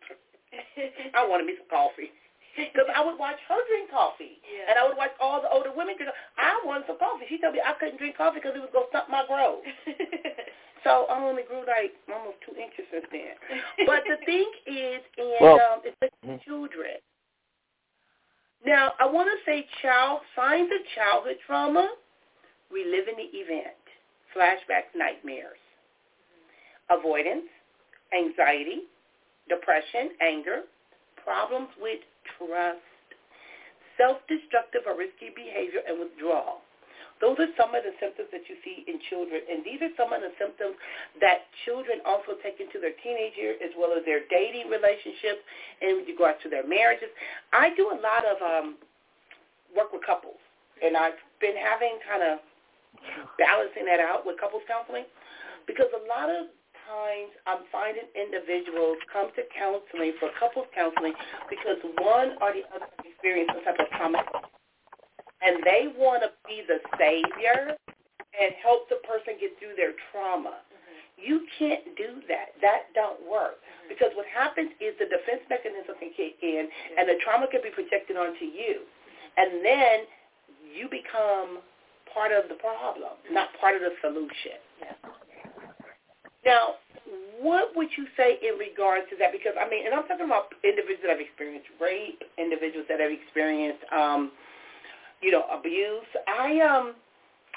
I 1.19 1.27
wanted 1.27 1.51
me 1.51 1.59
some 1.59 1.69
coffee. 1.69 2.15
Because 2.59 2.91
I 2.91 3.05
would 3.05 3.19
watch 3.19 3.39
her 3.49 3.61
drink 3.71 3.91
coffee, 3.91 4.43
Yeah. 4.43 4.71
and 4.71 4.75
I 4.79 4.83
would 4.87 4.97
watch 4.99 5.13
all 5.21 5.41
the 5.41 5.49
older 5.51 5.71
women 5.71 5.95
drink. 5.97 6.11
I 6.37 6.59
wanted 6.67 6.87
some 6.91 6.99
coffee. 6.99 7.27
She 7.29 7.39
told 7.39 7.55
me 7.55 7.63
I 7.65 7.73
couldn't 7.79 7.99
drink 7.99 8.17
coffee 8.19 8.41
because 8.43 8.57
it 8.57 8.61
was 8.61 8.71
going 8.75 8.87
to 8.87 8.93
stop 8.93 9.09
my 9.09 9.25
growth. 9.27 9.63
So 10.85 11.07
I 11.11 11.19
only 11.19 11.43
grew 11.43 11.67
like 11.67 11.91
almost 12.07 12.39
two 12.47 12.55
inches 12.55 12.87
since 12.93 13.05
then. 13.11 13.35
But 13.85 14.05
the 14.07 14.15
thing 14.25 14.47
is, 14.65 15.03
and 15.19 15.35
Well- 15.41 15.59
um, 15.75 15.81
it's 15.83 15.97
the 16.01 16.39
children. 16.47 17.03
Now 18.65 18.93
I 19.01 19.07
want 19.07 19.29
to 19.29 19.39
say 19.45 19.67
child 19.83 20.21
signs 20.37 20.71
of 20.71 20.79
childhood 20.95 21.37
trauma: 21.47 21.91
reliving 22.71 23.17
the 23.17 23.27
event, 23.37 23.75
flashbacks, 24.37 24.95
nightmares, 24.97 25.59
avoidance, 26.91 27.47
anxiety, 28.17 28.83
depression, 29.49 30.11
anger, 30.21 30.61
problems 31.25 31.69
with 31.81 32.01
trust, 32.37 32.85
self-destructive 33.97 34.83
or 34.87 34.99
risky 34.99 35.31
behavior, 35.35 35.81
and 35.87 35.99
withdrawal. 35.99 36.63
Those 37.19 37.35
are 37.43 37.51
some 37.59 37.75
of 37.75 37.83
the 37.83 37.91
symptoms 37.99 38.31
that 38.31 38.47
you 38.47 38.55
see 38.63 38.87
in 38.87 39.03
children, 39.11 39.43
and 39.51 39.67
these 39.67 39.83
are 39.83 39.91
some 39.99 40.15
of 40.15 40.23
the 40.23 40.31
symptoms 40.39 40.79
that 41.19 41.51
children 41.67 41.99
also 42.07 42.39
take 42.47 42.63
into 42.63 42.79
their 42.79 42.95
teenage 43.03 43.35
years 43.35 43.59
as 43.59 43.75
well 43.75 43.91
as 43.91 44.07
their 44.07 44.23
dating 44.31 44.71
relationships 44.71 45.43
and 45.83 45.99
with 45.99 46.07
regards 46.07 46.39
to 46.47 46.49
their 46.49 46.63
marriages. 46.63 47.11
I 47.51 47.75
do 47.75 47.91
a 47.91 47.99
lot 47.99 48.23
of 48.23 48.39
um, 48.39 48.79
work 49.75 49.91
with 49.91 50.07
couples, 50.07 50.39
and 50.79 50.95
I've 50.95 51.19
been 51.43 51.59
having 51.59 51.99
kind 52.07 52.23
of 52.23 52.39
balancing 53.35 53.83
that 53.91 53.99
out 53.99 54.23
with 54.23 54.39
couples 54.39 54.63
counseling 54.71 55.07
because 55.67 55.91
a 55.91 56.03
lot 56.07 56.31
of 56.31 56.55
times 56.89 57.33
I'm 57.45 57.69
finding 57.69 58.09
individuals 58.17 58.97
come 59.13 59.29
to 59.37 59.45
counseling 59.53 60.17
for 60.17 60.33
couples 60.41 60.67
counseling 60.73 61.13
because 61.53 61.77
one 62.01 62.41
or 62.41 62.57
the 62.57 62.65
other 62.73 62.89
experience 63.05 63.53
some 63.53 63.65
type 63.65 63.79
of 63.79 63.89
trauma 63.95 64.25
and 65.45 65.63
they 65.63 65.93
want 65.95 66.25
to 66.25 66.33
be 66.49 66.65
the 66.67 66.81
savior 66.99 67.77
and 68.35 68.51
help 68.63 68.89
the 68.89 68.99
person 69.07 69.39
get 69.39 69.55
through 69.59 69.75
their 69.79 69.95
trauma. 70.11 70.63
Mm-hmm. 70.63 70.99
You 71.19 71.37
can't 71.59 71.95
do 71.95 72.23
that. 72.27 72.55
That 72.63 72.91
don't 72.95 73.23
work. 73.27 73.63
Mm-hmm. 73.63 73.89
Because 73.91 74.11
what 74.15 74.27
happens 74.31 74.75
is 74.83 74.95
the 74.99 75.07
defense 75.07 75.47
mechanism 75.47 75.95
can 75.99 76.11
kick 76.15 76.43
in 76.43 76.67
and 76.99 77.07
the 77.07 77.19
trauma 77.23 77.47
can 77.51 77.63
be 77.63 77.71
projected 77.71 78.19
onto 78.19 78.47
you. 78.47 78.83
Mm-hmm. 78.83 79.39
And 79.39 79.51
then 79.63 79.97
you 80.75 80.91
become 80.91 81.63
part 82.11 82.35
of 82.35 82.51
the 82.51 82.59
problem, 82.59 83.15
not 83.31 83.55
part 83.61 83.79
of 83.79 83.83
the 83.83 83.95
solution. 84.03 84.59
Yeah. 84.83 85.18
Now, 86.45 86.77
what 87.41 87.77
would 87.77 87.89
you 87.97 88.07
say 88.17 88.39
in 88.43 88.59
regards 88.59 89.07
to 89.11 89.17
that? 89.19 89.33
Because, 89.33 89.55
I 89.59 89.69
mean, 89.69 89.87
and 89.87 89.95
I'm 89.95 90.07
talking 90.07 90.27
about 90.27 90.53
individuals 90.65 91.03
that 91.03 91.11
have 91.11 91.21
experienced 91.21 91.69
rape, 91.81 92.23
individuals 92.39 92.87
that 92.89 93.01
have 93.01 93.11
experienced 93.11 93.85
um,– 93.93 94.33
you 95.21 95.31
know, 95.31 95.45
abuse. 95.51 96.07
I 96.27 96.61
um 96.61 96.95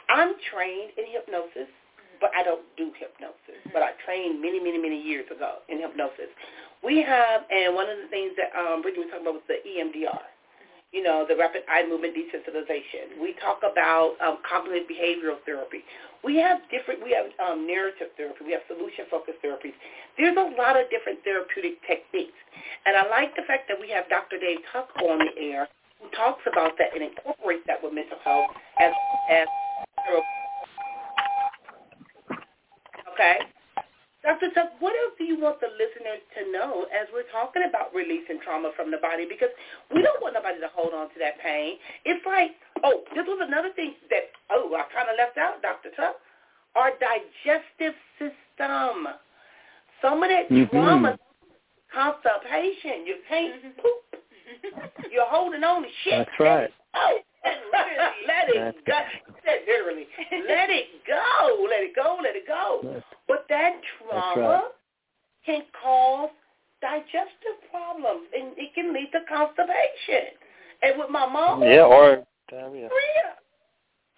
I'm 0.10 0.36
trained 0.52 0.92
in 0.98 1.06
hypnosis, 1.08 1.70
but 2.20 2.32
I 2.36 2.44
don't 2.44 2.66
do 2.78 2.92
hypnosis. 2.98 3.38
Mm-hmm. 3.48 3.70
But 3.74 3.84
I 3.84 3.92
trained 4.06 4.42
many, 4.42 4.60
many, 4.60 4.78
many 4.78 5.00
years 5.00 5.26
ago 5.32 5.64
in 5.70 5.80
hypnosis. 5.80 6.28
We 6.84 7.02
have, 7.04 7.46
and 7.50 7.76
one 7.76 7.88
of 7.88 7.98
the 8.02 8.10
things 8.10 8.34
that 8.36 8.50
um, 8.58 8.82
Bridget 8.82 9.06
was 9.06 9.10
talking 9.14 9.30
about 9.30 9.40
was 9.40 9.48
the 9.48 9.62
EMDR. 9.62 10.26
You 10.92 11.04
know, 11.04 11.26
the 11.28 11.38
rapid 11.40 11.64
eye 11.72 11.88
movement 11.88 12.16
desensitization. 12.16 13.22
We 13.22 13.34
talk 13.40 13.64
about 13.64 14.20
um, 14.20 14.40
cognitive 14.44 14.92
behavioral 14.92 15.40
therapy. 15.46 15.88
We 16.24 16.36
have 16.38 16.60
different, 16.70 17.02
we 17.02 17.16
have 17.16 17.32
um, 17.40 17.66
narrative 17.66 18.12
therapy. 18.18 18.44
We 18.44 18.52
have 18.52 18.62
solution-focused 18.68 19.40
therapies. 19.40 19.72
There's 20.18 20.36
a 20.36 20.52
lot 20.60 20.76
of 20.76 20.92
different 20.92 21.24
therapeutic 21.24 21.80
techniques. 21.88 22.36
And 22.86 22.98
I 22.98 23.08
like 23.10 23.36
the 23.36 23.44
fact 23.48 23.72
that 23.72 23.80
we 23.80 23.90
have 23.90 24.10
Dr. 24.10 24.38
Dave 24.38 24.60
Tuck 24.72 24.90
on 25.02 25.20
the 25.20 25.32
air 25.42 25.68
who 26.02 26.10
talks 26.12 26.42
about 26.52 26.74
that 26.78 26.94
and 26.94 27.04
incorporates 27.04 27.64
that 27.68 27.82
with 27.82 27.94
mental 27.94 28.18
health 28.24 28.52
as 28.80 28.92
as 29.30 29.48
therapy. 30.04 30.26
okay. 33.14 33.38
Dr. 34.24 34.54
Tuck, 34.54 34.78
what 34.80 34.94
else 34.94 35.18
do 35.18 35.26
you 35.26 35.40
want 35.42 35.60
the 35.60 35.74
listeners 35.74 36.22
to 36.38 36.52
know 36.52 36.86
as 36.94 37.10
we're 37.10 37.28
talking 37.34 37.66
about 37.68 37.90
releasing 37.94 38.38
trauma 38.46 38.72
from 38.76 38.92
the 38.92 39.02
body? 39.02 39.26
Because 39.26 39.50
we 39.90 40.02
don't 40.02 40.22
want 40.22 40.36
nobody 40.36 40.62
to 40.62 40.70
hold 40.74 40.94
on 40.94 41.10
to 41.10 41.18
that 41.20 41.42
pain. 41.42 41.82
It's 42.06 42.22
like, 42.26 42.54
oh, 42.84 43.02
this 43.16 43.26
was 43.26 43.42
another 43.42 43.74
thing 43.74 43.96
that, 44.14 44.30
oh, 44.52 44.70
I 44.78 44.86
kind 44.94 45.10
of 45.10 45.18
left 45.18 45.38
out, 45.42 45.62
Dr. 45.62 45.90
Tuck. 45.98 46.22
Our 46.76 46.92
digestive 47.02 47.98
system. 48.22 49.10
Some 50.02 50.22
of 50.22 50.30
that 50.30 50.50
mm-hmm. 50.50 50.70
trauma, 50.70 51.18
constipation, 51.94 53.06
you 53.06 53.18
can't 53.28 53.58
mm-hmm. 53.58 53.82
poop 53.82 54.22
you're 55.12 55.28
holding 55.28 55.64
on 55.64 55.84
to 55.84 55.88
shit. 56.04 56.14
That's 56.28 56.40
right. 56.40 56.70
Oh, 56.96 57.20
let 58.28 58.50
it 58.50 58.86
go. 58.86 58.94
Said, 59.46 59.62
Literally, 59.68 60.08
let 60.48 60.70
it 60.70 60.88
go. 61.08 61.68
Let 61.70 61.82
it 61.82 61.96
go. 61.96 62.18
Let 62.22 62.36
it 62.36 62.48
go. 62.48 63.02
But 63.28 63.46
that 63.50 63.82
trauma 63.98 64.40
right. 64.40 64.64
can 65.46 65.62
cause 65.82 66.30
digestive 66.82 67.58
problems, 67.72 68.28
and 68.38 68.54
it 68.58 68.74
can 68.76 68.94
lead 68.94 69.10
to 69.14 69.20
constipation. 69.28 70.38
And 70.84 71.00
with 71.00 71.10
my 71.10 71.28
mom, 71.28 71.64
yeah, 71.64 71.84
or 71.84 72.24
diarrhea. 72.50 72.90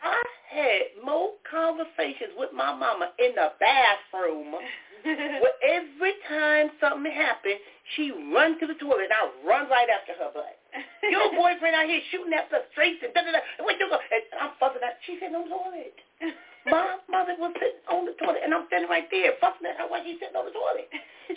I 0.02 0.22
had 0.50 1.06
more 1.06 1.32
conversations 1.50 2.36
with 2.38 2.52
my 2.54 2.76
mama 2.76 3.12
in 3.20 3.36
the 3.36 3.52
bathroom 3.60 4.56
well, 5.06 5.52
every 5.64 6.14
time 6.30 6.72
something 6.80 7.12
happened, 7.12 7.60
she 7.96 8.12
run 8.34 8.60
to 8.60 8.68
the 8.68 8.76
toilet, 8.76 9.12
and 9.12 9.14
I 9.14 9.48
run 9.48 9.70
right 9.70 9.88
after 9.92 10.14
her 10.14 10.32
butt. 10.34 10.63
Your 11.10 11.30
boyfriend 11.40 11.76
out 11.76 11.86
here 11.86 12.02
shooting 12.10 12.34
at 12.34 12.50
the 12.50 12.66
streets 12.72 13.02
and 13.04 13.14
da 13.14 13.22
da 13.22 13.32
da. 13.36 13.42
Where 13.62 13.78
you 13.78 13.88
go? 13.90 13.98
And 13.98 14.24
I'm 14.40 14.54
fucking 14.60 14.82
at. 14.82 14.98
She 15.06 15.18
said 15.22 15.36
on 15.36 15.46
the 15.46 15.54
toilet. 15.54 15.98
My 16.66 16.96
mother 17.12 17.36
was 17.36 17.52
sitting 17.60 17.84
on 17.92 18.08
the 18.08 18.16
toilet, 18.16 18.40
and 18.40 18.56
I'm 18.56 18.64
standing 18.72 18.88
right 18.88 19.04
there 19.12 19.36
fussing 19.44 19.68
at 19.68 19.76
her 19.84 19.88
while 19.92 20.00
she's 20.00 20.16
sitting 20.24 20.38
on 20.40 20.48
the 20.48 20.56
toilet. 20.56 20.88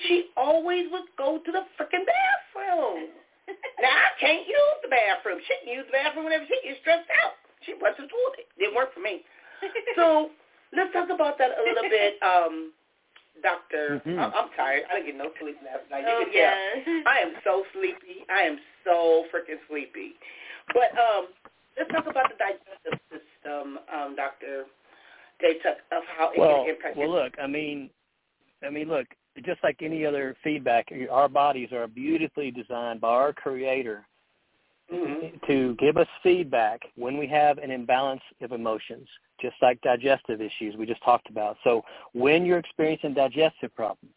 She 0.07 0.31
always 0.39 0.87
would 0.95 1.11
go 1.19 1.43
to 1.43 1.51
the 1.51 1.67
freaking 1.75 2.07
bathroom. 2.07 3.11
Now 3.83 3.91
I 3.91 4.11
can't 4.23 4.47
use 4.47 4.79
the 4.87 4.91
bathroom. 4.91 5.43
She 5.43 5.55
can 5.63 5.71
use 5.75 5.87
the 5.91 5.99
bathroom 5.99 6.31
whenever 6.31 6.47
she 6.47 6.55
gets 6.63 6.79
stressed 6.79 7.11
out. 7.27 7.35
She 7.67 7.75
went 7.75 7.99
to 7.99 8.07
the 8.07 8.11
toilet. 8.11 8.47
Didn't 8.55 8.79
work 8.79 8.95
for 8.95 9.03
me. 9.03 9.27
So 9.99 10.31
let's 10.71 10.95
talk 10.95 11.11
about 11.11 11.39
that 11.43 11.59
a 11.59 11.63
little 11.63 11.91
bit. 11.91 12.19
Um, 12.23 12.73
Doctor, 13.43 14.01
mm-hmm. 14.01 14.19
I'm 14.19 14.49
tired. 14.57 14.89
I 14.89 14.97
didn't 14.97 15.07
get 15.13 15.17
no 15.21 15.29
sleep 15.37 15.61
last 15.61 15.85
night. 15.91 16.09
You 16.09 16.09
oh, 16.09 16.25
can 16.25 16.33
yeah. 16.33 17.05
I 17.05 17.21
am 17.21 17.37
so 17.45 17.65
sleepy. 17.77 18.25
I 18.33 18.49
am 18.49 18.57
so 18.87 19.25
freaking 19.35 19.61
sleepy. 19.69 20.15
But 20.69 20.97
um, 20.99 21.29
let's 21.77 21.91
talk 21.91 22.07
about 22.09 22.31
the 22.31 22.39
digestive 22.39 23.01
system, 23.11 23.79
um, 23.93 24.17
Doctor 24.17 24.65
Data, 25.41 25.77
of 25.93 26.03
how 26.17 26.31
it 26.33 26.39
well, 26.39 26.65
can 26.65 26.75
impact. 26.75 26.97
Well, 26.97 27.11
look, 27.11 27.35
I 27.43 27.47
mean, 27.47 27.91
I 28.67 28.71
mean, 28.71 28.89
look, 28.89 29.07
just 29.45 29.63
like 29.63 29.77
any 29.83 30.07
other 30.07 30.35
feedback, 30.43 30.87
our 31.11 31.29
bodies 31.29 31.69
are 31.73 31.87
beautifully 31.87 32.51
designed 32.51 33.01
by 33.01 33.09
our 33.09 33.33
Creator 33.33 34.07
mm-hmm. 34.93 35.37
to 35.47 35.77
give 35.79 35.97
us 35.97 36.07
feedback 36.23 36.81
when 36.97 37.19
we 37.19 37.27
have 37.27 37.59
an 37.59 37.71
imbalance 37.71 38.23
of 38.41 38.53
emotions 38.53 39.09
just 39.41 39.57
like 39.61 39.81
digestive 39.83 40.41
issues 40.41 40.77
we 40.79 40.87
just 40.87 41.03
talked 41.05 41.29
about. 41.29 41.57
So 41.65 41.83
when 42.15 42.47
you're 42.47 42.59
experiencing 42.59 43.15
digestive 43.15 43.75
problems, 43.75 44.15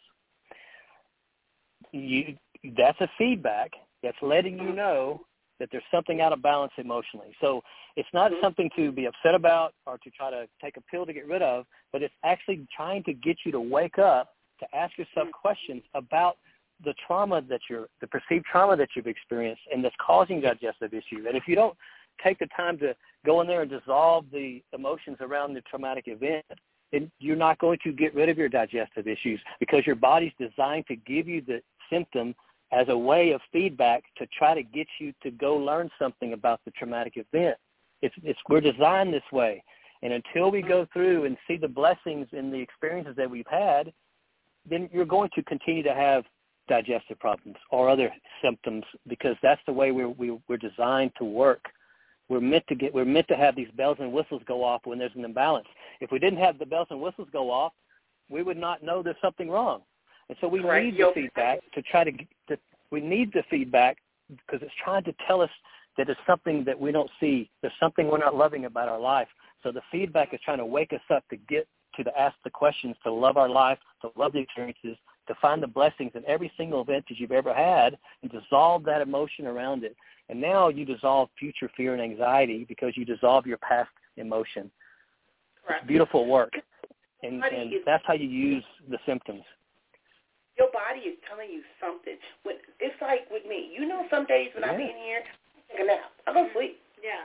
you 1.92 2.38
that's 2.78 3.00
a 3.02 3.10
feedback 3.18 3.72
that's 4.04 4.18
letting 4.22 4.58
you 4.58 4.74
know 4.74 5.22
that 5.60 5.70
there's 5.72 5.84
something 5.92 6.22
out 6.22 6.34
of 6.34 6.42
balance 6.42 6.72
emotionally. 6.78 7.36
So 7.42 7.62
it's 7.96 8.08
not 8.14 8.32
mm-hmm. 8.32 8.42
something 8.42 8.70
to 8.76 8.92
be 8.92 9.06
upset 9.06 9.36
about 9.36 9.74
or 9.86 9.98
to 9.98 10.10
try 10.12 10.32
to 10.32 10.48
take 10.64 10.78
a 10.78 10.82
pill 10.82 11.06
to 11.06 11.14
get 11.14 11.28
rid 11.28 11.42
of, 11.42 11.66
but 11.92 12.02
it's 12.02 12.14
actually 12.24 12.66
trying 12.76 13.04
to 13.04 13.14
get 13.14 13.38
you 13.46 13.52
to 13.52 13.60
wake 13.60 14.00
up 14.00 14.30
to 14.60 14.76
ask 14.76 14.98
yourself 14.98 15.28
mm-hmm. 15.28 15.42
questions 15.42 15.84
about 15.94 16.38
the 16.86 16.94
trauma 17.06 17.42
that 17.50 17.60
you're, 17.70 17.88
the 18.00 18.08
perceived 18.08 18.46
trauma 18.46 18.78
that 18.78 18.90
you've 18.96 19.08
experienced 19.08 19.62
and 19.74 19.84
that's 19.84 19.96
causing 20.06 20.40
digestive 20.40 20.94
issues. 20.94 21.26
And 21.28 21.36
if 21.36 21.44
you 21.46 21.56
don't 21.56 21.76
take 22.24 22.40
the 22.40 22.48
time 22.56 22.78
to 22.80 22.96
go 23.26 23.42
in 23.42 23.48
there 23.48 23.62
and 23.62 23.70
dissolve 23.70 24.26
the 24.32 24.62
emotions 24.74 25.18
around 25.20 25.54
the 25.54 25.62
traumatic 25.62 26.06
event, 26.08 26.46
then 26.92 27.12
you're 27.20 27.36
not 27.36 27.60
going 27.60 27.80
to 27.84 27.92
get 27.92 28.16
rid 28.16 28.30
of 28.30 28.38
your 28.38 28.50
digestive 28.50 29.08
issues 29.08 29.40
because 29.60 29.86
your 29.86 29.96
body's 29.96 30.32
designed 30.40 30.86
to 30.88 30.96
give 30.96 31.28
you 31.28 31.42
the 31.46 31.62
symptom 31.92 32.34
as 32.72 32.88
a 32.90 32.98
way 32.98 33.32
of 33.32 33.42
feedback 33.52 34.04
to 34.18 34.28
try 34.38 34.54
to 34.54 34.64
get 34.64 34.88
you 35.00 35.14
to 35.24 35.32
go 35.32 35.56
learn 35.56 35.90
something 35.98 36.34
about 36.34 36.62
the 36.66 36.72
traumatic 36.72 37.14
event. 37.16 37.58
It's, 38.02 38.16
it's 38.24 38.40
we're 38.48 38.62
designed 38.62 39.14
this 39.14 39.24
way. 39.32 39.64
And 40.02 40.14
until 40.14 40.50
we 40.52 40.62
go 40.62 40.88
through 40.94 41.26
and 41.26 41.36
see 41.48 41.58
the 41.58 41.68
blessings 41.68 42.28
in 42.32 42.52
the 42.52 42.60
experiences 42.60 43.16
that 43.18 43.30
we've 43.30 43.48
had, 43.50 43.92
then 44.70 44.90
you're 44.94 45.06
going 45.06 45.30
to 45.36 45.44
continue 45.44 45.84
to 45.84 45.94
have 45.94 46.24
digestive 46.70 47.20
problems 47.20 47.58
or 47.72 47.90
other 47.90 48.12
symptoms 48.44 48.84
because 49.08 49.36
that's 49.42 49.62
the 49.66 49.74
way 49.74 49.92
we're, 49.92 50.10
we, 50.10 50.38
we're 50.48 50.58
designed 50.58 51.12
to 51.18 51.26
work 51.26 51.66
we're 52.30 52.40
meant 52.40 52.66
to 52.68 52.76
get 52.76 52.94
we're 52.94 53.06
meant 53.06 53.28
to 53.28 53.36
have 53.36 53.56
these 53.56 53.70
bells 53.76 53.98
and 54.00 54.14
whistles 54.14 54.44
go 54.48 54.64
off 54.64 54.82
when 54.86 55.00
there's 55.00 55.16
an 55.16 55.26
imbalance. 55.26 55.68
If 56.00 56.12
we 56.12 56.20
didn't 56.20 56.40
have 56.40 56.60
the 56.60 56.66
bells 56.66 56.88
and 56.92 57.02
whistles 57.02 57.28
go 57.34 57.52
off, 57.52 57.74
we 58.30 58.44
would 58.44 58.58
not 58.58 58.84
know 58.84 59.02
there's 59.02 59.16
something 59.22 59.50
wrong. 59.50 59.82
And 60.30 60.38
so 60.40 60.48
we 60.48 60.60
need 60.60 60.98
the 60.98 61.12
feedback 61.14 61.60
to 61.74 61.82
try 61.82 62.04
to, 62.04 62.12
to 62.12 62.58
we 62.92 63.02
need 63.02 63.34
the 63.34 63.44
feedback 63.50 63.98
because 64.30 64.62
it's 64.62 64.72
trying 64.84 65.04
to 65.06 65.14
tell 65.28 65.42
us 65.42 65.50
that 65.98 66.10
it's 66.10 66.20
something 66.26 66.64
that 66.66 66.80
we 66.80 66.92
don't 66.92 67.10
see. 67.20 67.50
There's 67.62 67.74
something 67.80 68.08
we're 68.08 68.20
not 68.20 68.36
loving 68.36 68.66
about 68.66 68.88
our 68.88 69.00
life. 69.00 69.28
So 69.64 69.72
the 69.72 69.82
feedback 69.92 70.34
is 70.34 70.40
trying 70.46 70.60
to 70.60 70.66
wake 70.66 70.94
us 70.94 71.02
up 71.10 71.24
to 71.30 71.36
get 71.36 71.68
to, 71.96 72.04
to 72.04 72.20
ask 72.20 72.36
the 72.44 72.50
questions, 72.50 72.96
to 73.04 73.12
love 73.12 73.36
our 73.38 73.50
life, 73.50 73.80
to 74.02 74.12
love 74.16 74.34
the 74.34 74.40
experiences, 74.40 74.96
to 75.28 75.36
find 75.42 75.62
the 75.62 75.68
blessings 75.68 76.12
in 76.14 76.24
every 76.28 76.52
single 76.56 76.82
event 76.82 77.06
that 77.10 77.20
you've 77.20 77.32
ever 77.32 77.54
had 77.54 77.98
and 78.22 78.32
dissolve 78.32 78.84
that 78.84 79.02
emotion 79.02 79.48
around 79.48 79.84
it. 79.84 79.96
And 80.30 80.40
now 80.40 80.70
you 80.70 80.86
dissolve 80.86 81.30
future 81.38 81.70
fear 81.76 81.94
and 81.94 82.02
anxiety 82.02 82.66
because 82.68 82.96
you 82.96 83.06
dissolve 83.06 83.48
your 83.48 83.58
past 83.58 83.90
emotion. 84.18 84.70
Correct. 85.66 85.84
It's 85.84 85.88
beautiful 85.88 86.28
work. 86.28 86.54
And, 87.24 87.44
and 87.44 87.74
that's 87.86 88.04
how 88.06 88.14
you 88.14 88.28
use 88.28 88.64
the 88.90 88.98
symptoms. 89.06 89.44
Your 90.60 90.68
body 90.76 91.08
is 91.08 91.16
telling 91.24 91.48
you 91.48 91.64
something. 91.80 92.20
When 92.44 92.60
it's 92.84 93.00
like 93.00 93.32
with 93.32 93.48
me, 93.48 93.72
you 93.72 93.88
know, 93.88 94.04
some 94.12 94.28
days 94.28 94.52
when 94.52 94.68
yeah. 94.68 94.76
I 94.76 94.78
be 94.78 94.92
in 94.92 95.00
here, 95.00 95.24
I 95.24 95.60
take 95.72 95.82
a 95.82 95.88
nap. 95.88 96.12
I 96.28 96.36
go 96.36 96.44
to 96.44 96.52
sleep. 96.52 96.76
Yeah. 97.00 97.24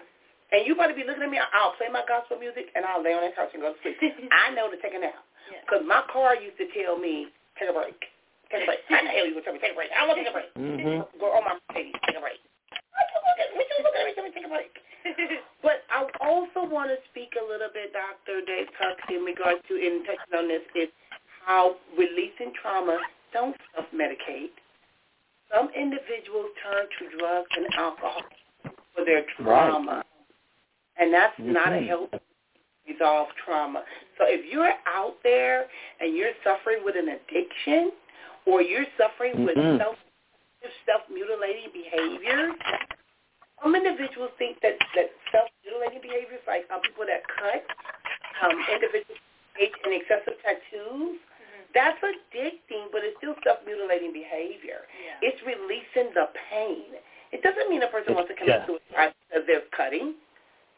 And 0.54 0.62
you 0.62 0.78
better 0.78 0.94
be 0.94 1.02
looking 1.02 1.26
at 1.26 1.32
me. 1.34 1.42
I'll 1.42 1.74
play 1.74 1.90
my 1.90 2.06
gospel 2.06 2.38
music 2.38 2.70
and 2.78 2.86
I'll 2.86 3.02
lay 3.02 3.10
on 3.10 3.26
that 3.26 3.34
couch 3.34 3.50
and 3.50 3.58
go 3.58 3.74
to 3.74 3.78
sleep. 3.82 3.98
I 4.30 4.54
know 4.54 4.70
to 4.70 4.78
take 4.78 4.94
a 4.94 5.02
nap 5.02 5.18
because 5.66 5.82
yeah. 5.82 5.90
my 5.90 6.06
car 6.14 6.38
used 6.38 6.54
to 6.62 6.70
tell 6.70 6.94
me 6.94 7.26
take 7.58 7.66
a 7.66 7.74
break. 7.74 7.98
Take 8.54 8.62
a 8.62 8.66
break. 8.70 8.86
I 8.86 9.02
know 9.02 9.26
you 9.26 9.34
would 9.34 9.42
tell 9.42 9.50
me 9.50 9.58
take 9.58 9.74
a 9.74 9.78
break. 9.78 9.90
I 9.90 10.06
want 10.06 10.14
to 10.14 10.22
take 10.22 10.30
a 10.30 10.36
break. 10.38 10.50
Mm-hmm. 10.54 11.18
Go 11.18 11.26
on 11.34 11.42
my 11.42 11.58
Mercedes. 11.58 11.98
Take 12.06 12.14
a 12.14 12.22
break. 12.22 12.38
What 13.58 13.66
you 13.66 13.82
looking 13.82 13.98
at 13.98 14.06
me? 14.06 14.12
Tell 14.14 14.24
me 14.24 14.30
take 14.30 14.46
a 14.46 14.52
break. 14.52 14.70
but 15.66 15.82
I 15.90 16.06
also 16.22 16.70
want 16.70 16.94
to 16.94 17.02
speak 17.10 17.34
a 17.34 17.42
little 17.44 17.72
bit, 17.74 17.90
Dr. 17.90 18.46
Dave 18.46 18.70
Tuck, 18.78 18.96
in 19.10 19.26
regards 19.26 19.58
to 19.66 19.74
in 19.74 20.06
touching 20.06 20.34
on 20.38 20.46
this 20.46 20.64
is 20.78 20.88
how 21.44 21.76
releasing 21.98 22.54
trauma 22.56 22.98
don't 23.34 23.56
self-medicate. 23.74 24.56
Some 25.52 25.68
individuals 25.76 26.48
turn 26.64 26.86
to 26.86 27.18
drugs 27.18 27.50
and 27.56 27.66
alcohol 27.76 28.22
for 28.94 29.04
their 29.04 29.24
trauma. 29.36 29.96
Right 29.96 30.04
and 30.98 31.12
that's 31.12 31.38
mm-hmm. 31.38 31.52
not 31.52 31.72
a 31.72 31.80
healthy 31.80 32.18
resolve 32.88 33.28
trauma. 33.44 33.82
So 34.18 34.24
if 34.28 34.44
you're 34.50 34.72
out 34.86 35.14
there 35.22 35.66
and 36.00 36.16
you're 36.16 36.36
suffering 36.44 36.84
with 36.84 36.94
an 36.96 37.08
addiction 37.08 37.90
or 38.46 38.62
you're 38.62 38.86
suffering 38.98 39.34
mm-hmm. 39.34 39.46
with 39.46 39.80
self 39.80 39.96
self-mutilating 40.88 41.68
behaviors, 41.76 42.56
some 43.60 43.76
individuals 43.76 44.32
think 44.40 44.56
that, 44.64 44.80
that 44.96 45.12
self-mutilating 45.28 46.00
behaviors, 46.00 46.40
like 46.48 46.64
people 46.80 47.04
that 47.04 47.20
cut, 47.28 47.60
um, 48.40 48.56
individuals 48.72 49.20
engage 49.52 49.76
in 49.84 49.92
excessive 49.92 50.40
tattoos. 50.40 51.20
That's 51.74 51.98
addicting, 52.00 52.88
but 52.94 53.02
it's 53.02 53.18
still 53.18 53.34
self-mutilating 53.42 54.14
behavior. 54.14 54.86
Yeah. 54.94 55.28
It's 55.28 55.40
releasing 55.42 56.14
the 56.14 56.30
pain. 56.50 56.96
It 57.34 57.42
doesn't 57.42 57.68
mean 57.68 57.82
a 57.82 57.90
person 57.90 58.14
wants 58.14 58.30
to 58.30 58.38
commit 58.38 58.62
yeah. 58.62 58.66
suicide 58.66 59.12
because 59.28 59.44
they're 59.46 59.66
cutting 59.74 60.14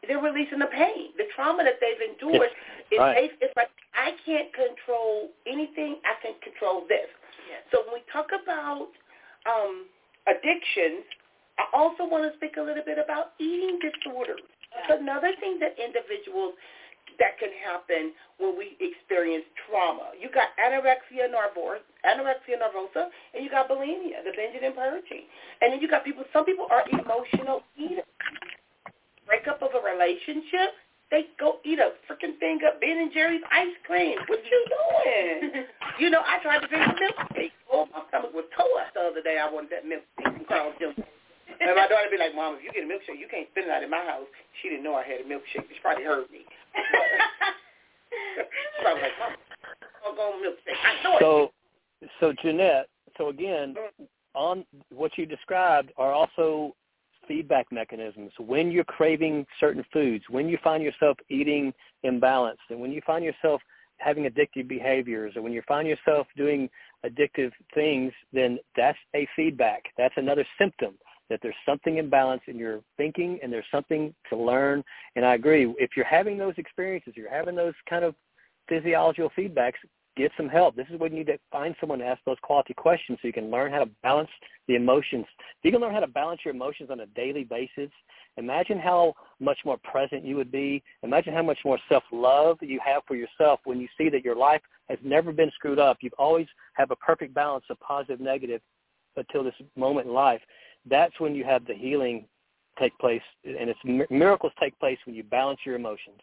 they're 0.08 0.22
releasing 0.22 0.58
the 0.58 0.70
pain, 0.70 1.10
the 1.18 1.26
trauma 1.34 1.64
that 1.64 1.78
they've 1.80 1.98
endured. 1.98 2.50
It's, 2.90 3.00
right. 3.00 3.30
it's 3.40 3.56
like 3.56 3.70
I 3.94 4.14
can't 4.24 4.52
control 4.54 5.30
anything. 5.46 5.98
I 6.06 6.14
can 6.22 6.38
control 6.42 6.86
this. 6.88 7.10
Yes. 7.50 7.62
So 7.70 7.82
when 7.86 7.98
we 7.98 8.02
talk 8.12 8.30
about 8.30 8.90
um, 9.46 9.90
addictions, 10.30 11.02
I 11.58 11.66
also 11.74 12.06
want 12.06 12.28
to 12.28 12.36
speak 12.38 12.56
a 12.58 12.62
little 12.62 12.84
bit 12.84 12.98
about 12.98 13.34
eating 13.40 13.78
disorders. 13.82 14.44
That's 14.70 15.00
another 15.00 15.32
thing 15.40 15.58
that 15.60 15.74
individuals 15.80 16.54
that 17.18 17.38
can 17.38 17.50
happen 17.64 18.12
when 18.38 18.56
we 18.56 18.76
experience 18.80 19.44
trauma. 19.66 20.12
You 20.18 20.28
got 20.32 20.52
anorexia 20.60 21.28
nervosa, 21.28 21.84
anorexia 22.04 22.60
nervosa, 22.60 23.08
and 23.34 23.44
you 23.44 23.50
got 23.50 23.68
bulimia, 23.68 24.24
the 24.24 24.32
binging 24.36 24.64
and 24.64 24.74
purging. 24.74 25.24
And 25.60 25.72
then 25.72 25.80
you 25.80 25.88
got 25.88 26.04
people, 26.04 26.24
some 26.32 26.44
people 26.44 26.66
are 26.70 26.84
emotional 26.88 27.62
eaters 27.76 28.04
breakup 29.26 29.60
of 29.60 29.74
a 29.74 29.82
relationship, 29.82 30.78
they 31.10 31.26
go 31.38 31.58
eat 31.66 31.78
a 31.78 31.94
freaking 32.06 32.38
thing 32.38 32.58
up 32.66 32.80
Ben 32.80 32.98
and 32.98 33.12
Jerry's 33.12 33.42
ice 33.50 33.74
cream. 33.86 34.18
What 34.26 34.40
you 34.42 34.60
doing? 34.70 35.66
you 36.00 36.10
know, 36.10 36.22
I 36.22 36.42
tried 36.42 36.62
to 36.62 36.68
drink 36.70 36.86
milkshake. 36.98 37.54
Oh, 37.70 37.86
my 37.92 38.02
stomach 38.08 38.34
was 38.34 38.46
tore 38.56 38.82
up 38.82 38.94
the 38.94 39.14
other 39.14 39.22
day. 39.22 39.38
I 39.38 39.50
wanted 39.50 39.70
that 39.70 39.84
milkshake 39.86 40.34
from 40.34 40.46
Carl 40.46 40.72
Jr. 40.78 41.02
And 41.58 41.74
my 41.74 41.86
daughter 41.86 42.10
be 42.10 42.18
like, 42.18 42.34
Mom, 42.34 42.58
if 42.58 42.62
you 42.62 42.70
get 42.74 42.82
a 42.82 42.90
milkshake, 42.90 43.18
you 43.18 43.30
can't 43.30 43.46
spend 43.50 43.66
it 43.66 43.72
out 43.74 43.82
in 43.82 43.90
my 43.90 44.02
house. 44.02 44.26
She 44.62 44.68
didn't 44.68 44.82
know 44.82 44.94
I 44.94 45.06
had 45.06 45.22
a 45.22 45.26
milkshake. 45.26 45.66
She 45.70 45.78
probably 45.82 46.04
heard 46.04 46.30
me. 46.30 46.45
Milkshake. 50.46 51.18
So, 51.20 51.52
so 52.20 52.32
Jeanette, 52.42 52.88
so 53.16 53.28
again, 53.28 53.74
on 54.34 54.64
what 54.90 55.16
you 55.16 55.26
described 55.26 55.92
are 55.96 56.12
also 56.12 56.74
feedback 57.26 57.66
mechanisms. 57.72 58.32
When 58.38 58.70
you're 58.70 58.84
craving 58.84 59.46
certain 59.58 59.84
foods, 59.92 60.24
when 60.30 60.48
you 60.48 60.58
find 60.62 60.82
yourself 60.82 61.16
eating 61.28 61.72
imbalanced, 62.04 62.56
and 62.70 62.80
when 62.80 62.92
you 62.92 63.00
find 63.06 63.24
yourself 63.24 63.60
having 63.98 64.24
addictive 64.24 64.68
behaviors, 64.68 65.36
or 65.36 65.42
when 65.42 65.52
you 65.52 65.62
find 65.66 65.88
yourself 65.88 66.26
doing 66.36 66.68
addictive 67.04 67.50
things, 67.74 68.12
then 68.32 68.58
that's 68.76 68.98
a 69.14 69.26
feedback. 69.34 69.84
That's 69.96 70.14
another 70.16 70.46
symptom 70.58 70.94
that 71.30 71.40
there's 71.42 71.54
something 71.64 71.96
imbalanced 71.96 72.48
in 72.48 72.56
your 72.56 72.80
thinking 72.96 73.38
and 73.42 73.52
there's 73.52 73.64
something 73.70 74.14
to 74.30 74.36
learn. 74.36 74.84
And 75.16 75.24
I 75.24 75.34
agree, 75.34 75.74
if 75.78 75.90
you're 75.96 76.06
having 76.06 76.38
those 76.38 76.54
experiences, 76.56 77.14
you're 77.16 77.30
having 77.30 77.56
those 77.56 77.74
kind 77.88 78.04
of 78.04 78.14
physiological 78.68 79.30
feedbacks, 79.36 79.74
get 80.16 80.32
some 80.36 80.48
help. 80.48 80.74
This 80.74 80.86
is 80.90 80.98
when 80.98 81.12
you 81.12 81.18
need 81.18 81.26
to 81.26 81.38
find 81.52 81.74
someone 81.78 81.98
to 81.98 82.06
ask 82.06 82.20
those 82.24 82.38
quality 82.42 82.74
questions 82.74 83.18
so 83.20 83.26
you 83.26 83.34
can 83.34 83.50
learn 83.50 83.70
how 83.70 83.80
to 83.80 83.90
balance 84.02 84.30
the 84.66 84.74
emotions. 84.74 85.26
If 85.38 85.64
you 85.64 85.72
can 85.72 85.80
learn 85.80 85.92
how 85.92 86.00
to 86.00 86.06
balance 86.06 86.40
your 86.44 86.54
emotions 86.54 86.90
on 86.90 87.00
a 87.00 87.06
daily 87.06 87.44
basis, 87.44 87.90
imagine 88.38 88.78
how 88.78 89.14
much 89.40 89.58
more 89.64 89.76
present 89.84 90.24
you 90.24 90.36
would 90.36 90.50
be. 90.50 90.82
Imagine 91.02 91.34
how 91.34 91.42
much 91.42 91.58
more 91.64 91.78
self-love 91.88 92.58
you 92.62 92.80
have 92.84 93.02
for 93.06 93.14
yourself 93.14 93.60
when 93.64 93.78
you 93.78 93.88
see 93.98 94.08
that 94.08 94.24
your 94.24 94.36
life 94.36 94.62
has 94.88 94.98
never 95.04 95.32
been 95.32 95.50
screwed 95.54 95.78
up. 95.78 95.98
You've 96.00 96.14
always 96.18 96.46
have 96.74 96.90
a 96.90 96.96
perfect 96.96 97.34
balance 97.34 97.64
of 97.68 97.78
positive, 97.80 98.20
negative 98.20 98.62
until 99.16 99.44
this 99.44 99.54
moment 99.76 100.06
in 100.06 100.14
life. 100.14 100.40
That's 100.88 101.18
when 101.18 101.34
you 101.34 101.44
have 101.44 101.66
the 101.66 101.74
healing 101.74 102.26
take 102.78 102.96
place, 102.98 103.22
and 103.44 103.70
it's 103.70 104.10
miracles 104.10 104.52
take 104.60 104.78
place 104.78 104.98
when 105.06 105.14
you 105.14 105.24
balance 105.24 105.60
your 105.64 105.76
emotions. 105.76 106.20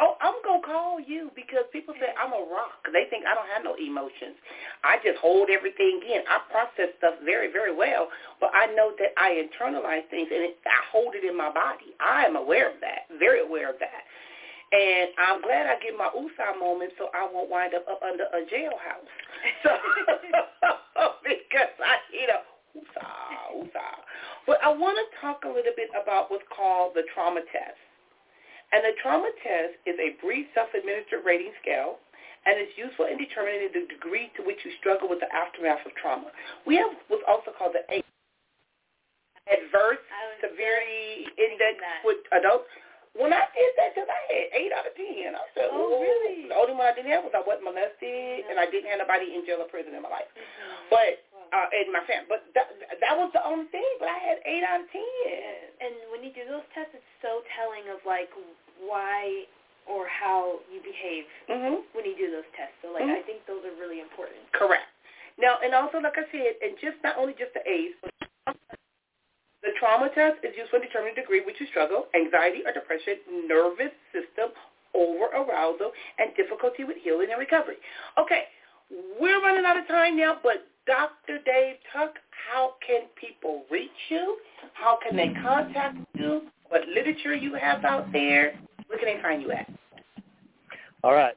Oh, 0.00 0.14
I'm 0.22 0.38
gonna 0.46 0.62
call 0.62 1.00
you 1.02 1.30
because 1.34 1.66
people 1.72 1.92
say 1.98 2.14
I'm 2.14 2.30
a 2.30 2.46
rock. 2.46 2.86
They 2.92 3.10
think 3.10 3.26
I 3.26 3.34
don't 3.34 3.50
have 3.50 3.66
no 3.66 3.74
emotions. 3.74 4.38
I 4.86 5.02
just 5.02 5.18
hold 5.18 5.50
everything 5.50 5.98
in. 6.06 6.22
I 6.30 6.38
process 6.54 6.94
stuff 7.02 7.18
very, 7.26 7.50
very 7.50 7.74
well, 7.74 8.06
but 8.38 8.54
I 8.54 8.66
know 8.78 8.94
that 8.98 9.10
I 9.18 9.42
internalize 9.42 10.06
things 10.06 10.30
and 10.30 10.54
it, 10.54 10.58
I 10.66 10.86
hold 10.94 11.18
it 11.18 11.26
in 11.26 11.36
my 11.36 11.50
body. 11.50 11.98
I 11.98 12.26
am 12.26 12.36
aware 12.36 12.70
of 12.70 12.78
that, 12.80 13.10
very 13.18 13.42
aware 13.42 13.70
of 13.70 13.82
that. 13.82 14.06
And 14.70 15.10
I'm 15.18 15.42
glad 15.42 15.66
I 15.66 15.82
get 15.82 15.98
my 15.98 16.10
USA 16.14 16.54
moment 16.54 16.92
so 16.94 17.10
I 17.10 17.26
won't 17.26 17.50
wind 17.50 17.74
up 17.74 17.82
up 17.90 17.98
under 18.02 18.30
a 18.30 18.46
jailhouse. 18.46 19.10
So 19.62 19.70
because 21.26 21.74
I 21.82 21.98
need 22.14 22.30
a 22.30 22.46
USA, 22.78 23.06
USA. 23.54 23.90
But 24.46 24.62
I 24.62 24.70
want 24.70 24.96
to 24.96 25.06
talk 25.20 25.44
a 25.44 25.50
little 25.50 25.74
bit 25.76 25.90
about 25.92 26.30
what's 26.30 26.46
called 26.54 26.94
the 26.94 27.02
trauma 27.14 27.40
test. 27.52 27.78
And 28.72 28.84
the 28.84 28.92
trauma 29.00 29.28
test 29.40 29.80
is 29.88 29.96
a 29.96 30.16
brief 30.20 30.46
self-administered 30.52 31.24
rating 31.24 31.52
scale, 31.60 31.98
and 32.44 32.60
it's 32.60 32.72
useful 32.76 33.08
in 33.08 33.16
determining 33.16 33.72
the 33.72 33.88
degree 33.88 34.28
to 34.36 34.44
which 34.44 34.60
you 34.64 34.72
struggle 34.80 35.08
with 35.08 35.20
the 35.20 35.30
aftermath 35.32 35.84
of 35.88 35.92
trauma. 35.96 36.28
We 36.68 36.76
have 36.76 36.92
what's 37.08 37.24
also 37.24 37.52
called 37.56 37.72
the 37.72 37.84
A, 37.88 38.04
Adverse 39.48 40.04
Severity 40.44 41.24
Index 41.40 41.80
with 42.04 42.20
adults. 42.36 42.68
When 43.16 43.32
I 43.32 43.48
did 43.50 43.72
that, 43.80 43.96
because 43.96 44.06
I 44.06 44.20
had 44.30 44.46
8 44.68 44.78
out 44.78 44.86
of 44.86 44.94
10. 44.94 45.34
I 45.34 45.42
said, 45.56 45.68
oh, 45.72 45.98
really? 45.98 46.46
The 46.46 46.54
only 46.54 46.76
one 46.76 46.86
I 46.86 46.94
didn't 46.94 47.10
have 47.10 47.26
was 47.26 47.34
I 47.34 47.42
wasn't 47.42 47.66
molested, 47.66 47.98
yeah. 47.98 48.46
and 48.52 48.60
I 48.60 48.68
didn't 48.70 48.86
have 48.92 49.02
anybody 49.02 49.34
in 49.34 49.42
jail 49.42 49.58
or 49.58 49.66
prison 49.66 49.96
in 49.96 50.04
my 50.04 50.12
life. 50.12 50.30
Mm-hmm. 50.36 50.92
But 50.92 51.17
uh, 51.78 51.90
my 51.94 52.02
family. 52.10 52.26
But 52.26 52.50
that, 52.58 52.74
that 52.98 53.14
was 53.14 53.30
the 53.30 53.44
only 53.46 53.70
thing. 53.70 53.86
But 54.02 54.10
I 54.10 54.18
had 54.18 54.42
eight 54.42 54.66
out 54.66 54.82
of 54.82 54.90
ten. 54.90 55.70
And 55.78 55.94
when 56.10 56.26
you 56.26 56.34
do 56.34 56.42
those 56.50 56.66
tests, 56.74 56.98
it's 56.98 57.12
so 57.22 57.46
telling 57.54 57.86
of 57.94 58.02
like 58.02 58.30
why 58.82 59.46
or 59.86 60.04
how 60.10 60.60
you 60.68 60.82
behave 60.84 61.24
mm-hmm. 61.48 61.80
when 61.96 62.04
you 62.04 62.18
do 62.18 62.28
those 62.28 62.46
tests. 62.58 62.76
So 62.82 62.92
like 62.92 63.06
mm-hmm. 63.06 63.18
I 63.18 63.24
think 63.24 63.46
those 63.46 63.64
are 63.64 63.76
really 63.78 64.02
important. 64.02 64.42
Correct. 64.52 64.90
Now, 65.38 65.62
and 65.62 65.72
also 65.72 66.02
like 66.02 66.18
I 66.18 66.26
said, 66.34 66.58
and 66.60 66.74
just 66.82 66.98
not 67.06 67.16
only 67.16 67.32
just 67.38 67.54
the 67.54 67.62
A's, 67.62 67.94
but 68.02 68.12
the 69.62 69.72
trauma 69.78 70.10
test 70.14 70.42
is 70.44 70.54
used 70.54 70.70
for 70.70 70.78
determining 70.78 71.14
the 71.14 71.22
degree 71.22 71.42
which 71.42 71.58
you 71.58 71.66
struggle, 71.70 72.06
anxiety 72.14 72.62
or 72.66 72.72
depression, 72.72 73.46
nervous 73.46 73.94
system, 74.12 74.54
over 74.94 75.30
arousal, 75.34 75.92
and 76.18 76.34
difficulty 76.36 76.84
with 76.84 76.96
healing 77.02 77.28
and 77.30 77.38
recovery. 77.38 77.76
Okay, 78.18 78.48
we're 79.20 79.40
running 79.42 79.64
out 79.64 79.76
of 79.76 79.86
time 79.88 80.16
now, 80.16 80.38
but 80.42 80.66
Dr. 80.88 81.38
Dave 81.44 81.76
Tuck, 81.92 82.14
how 82.50 82.74
can 82.84 83.02
people 83.20 83.64
reach 83.70 83.90
you? 84.08 84.38
How 84.72 84.98
can 85.06 85.16
they 85.16 85.28
contact 85.42 85.98
you? 86.14 86.42
What 86.70 86.88
literature 86.88 87.34
you 87.34 87.54
have 87.54 87.84
out 87.84 88.10
there? 88.10 88.58
Where 88.86 88.98
can 88.98 89.14
they 89.14 89.22
find 89.22 89.42
you 89.42 89.52
at? 89.52 89.70
All 91.04 91.12
right. 91.12 91.34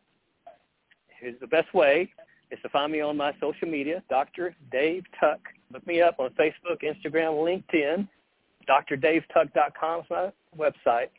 Here's 1.20 1.40
the 1.42 1.48
best 1.48 1.74
way 1.74 2.10
is 2.50 2.60
to 2.64 2.70
find 2.70 2.92
me 2.94 3.02
on 3.02 3.18
my 3.18 3.34
social 3.40 3.68
media, 3.68 4.02
Dr. 4.10 4.56
Dave 4.72 5.04
Tuck. 5.20 5.40
Look 5.72 5.86
me 5.86 6.02
up 6.02 6.16
on 6.20 6.30
Facebook, 6.32 6.82
Instagram, 6.82 7.36
LinkedIn. 7.36 8.08
DrDaveTuck.com 8.70 10.00
is 10.00 10.06
my 10.10 10.32
website. 10.58 11.10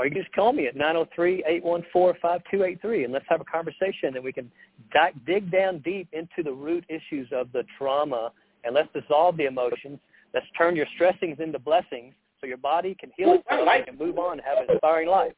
Or 0.00 0.06
you 0.06 0.12
can 0.12 0.22
just 0.22 0.34
call 0.34 0.54
me 0.54 0.66
at 0.66 0.74
903-814-5283 0.76 3.04
and 3.04 3.12
let's 3.12 3.26
have 3.28 3.42
a 3.42 3.44
conversation 3.44 4.14
and 4.14 4.24
we 4.24 4.32
can 4.32 4.50
di- 4.94 5.12
dig 5.26 5.50
down 5.50 5.80
deep 5.80 6.08
into 6.14 6.42
the 6.42 6.50
root 6.50 6.86
issues 6.88 7.28
of 7.32 7.52
the 7.52 7.64
trauma 7.76 8.32
and 8.64 8.74
let's 8.74 8.88
dissolve 8.94 9.36
the 9.36 9.44
emotions. 9.44 9.98
Let's 10.32 10.46
turn 10.56 10.74
your 10.74 10.86
stressings 10.94 11.36
into 11.38 11.58
blessings 11.58 12.14
so 12.40 12.46
your 12.46 12.56
body 12.56 12.96
can 12.98 13.10
heal 13.14 13.34
itself 13.34 13.66
like 13.66 13.88
and 13.88 13.98
move 13.98 14.18
on 14.18 14.38
and 14.38 14.40
have 14.40 14.56
an 14.56 14.70
inspiring 14.70 15.10
life. 15.10 15.34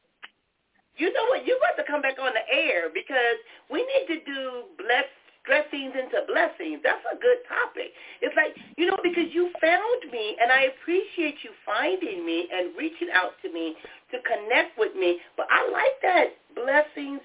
You 0.95 1.11
know 1.11 1.25
what? 1.25 1.45
You 1.45 1.59
got 1.59 1.75
to 1.83 1.85
come 1.85 2.01
back 2.01 2.17
on 2.17 2.31
the 2.31 2.49
air 2.49 2.83
because 2.93 3.35
we 3.69 3.79
need 3.79 4.07
to 4.15 4.23
do 4.23 4.63
blessed 4.77 5.09
stressings 5.43 5.93
into 5.93 6.23
blessings. 6.25 6.79
That's 6.83 7.03
a 7.11 7.19
good 7.19 7.43
topic. 7.51 7.91
It's 8.23 8.35
like, 8.35 8.55
you 8.77 8.87
know, 8.87 8.97
because 9.03 9.27
you 9.31 9.51
found 9.59 10.01
me, 10.11 10.35
and 10.41 10.51
I 10.51 10.71
appreciate 10.71 11.43
you 11.43 11.51
finding 11.65 12.25
me 12.25 12.47
and 12.51 12.75
reaching 12.77 13.09
out 13.13 13.35
to 13.43 13.51
me 13.51 13.75
to 14.11 14.17
connect 14.23 14.79
with 14.79 14.95
me. 14.95 15.19
But 15.35 15.47
I 15.51 15.69
like 15.69 15.99
that 16.01 16.27
blessings, 16.55 17.21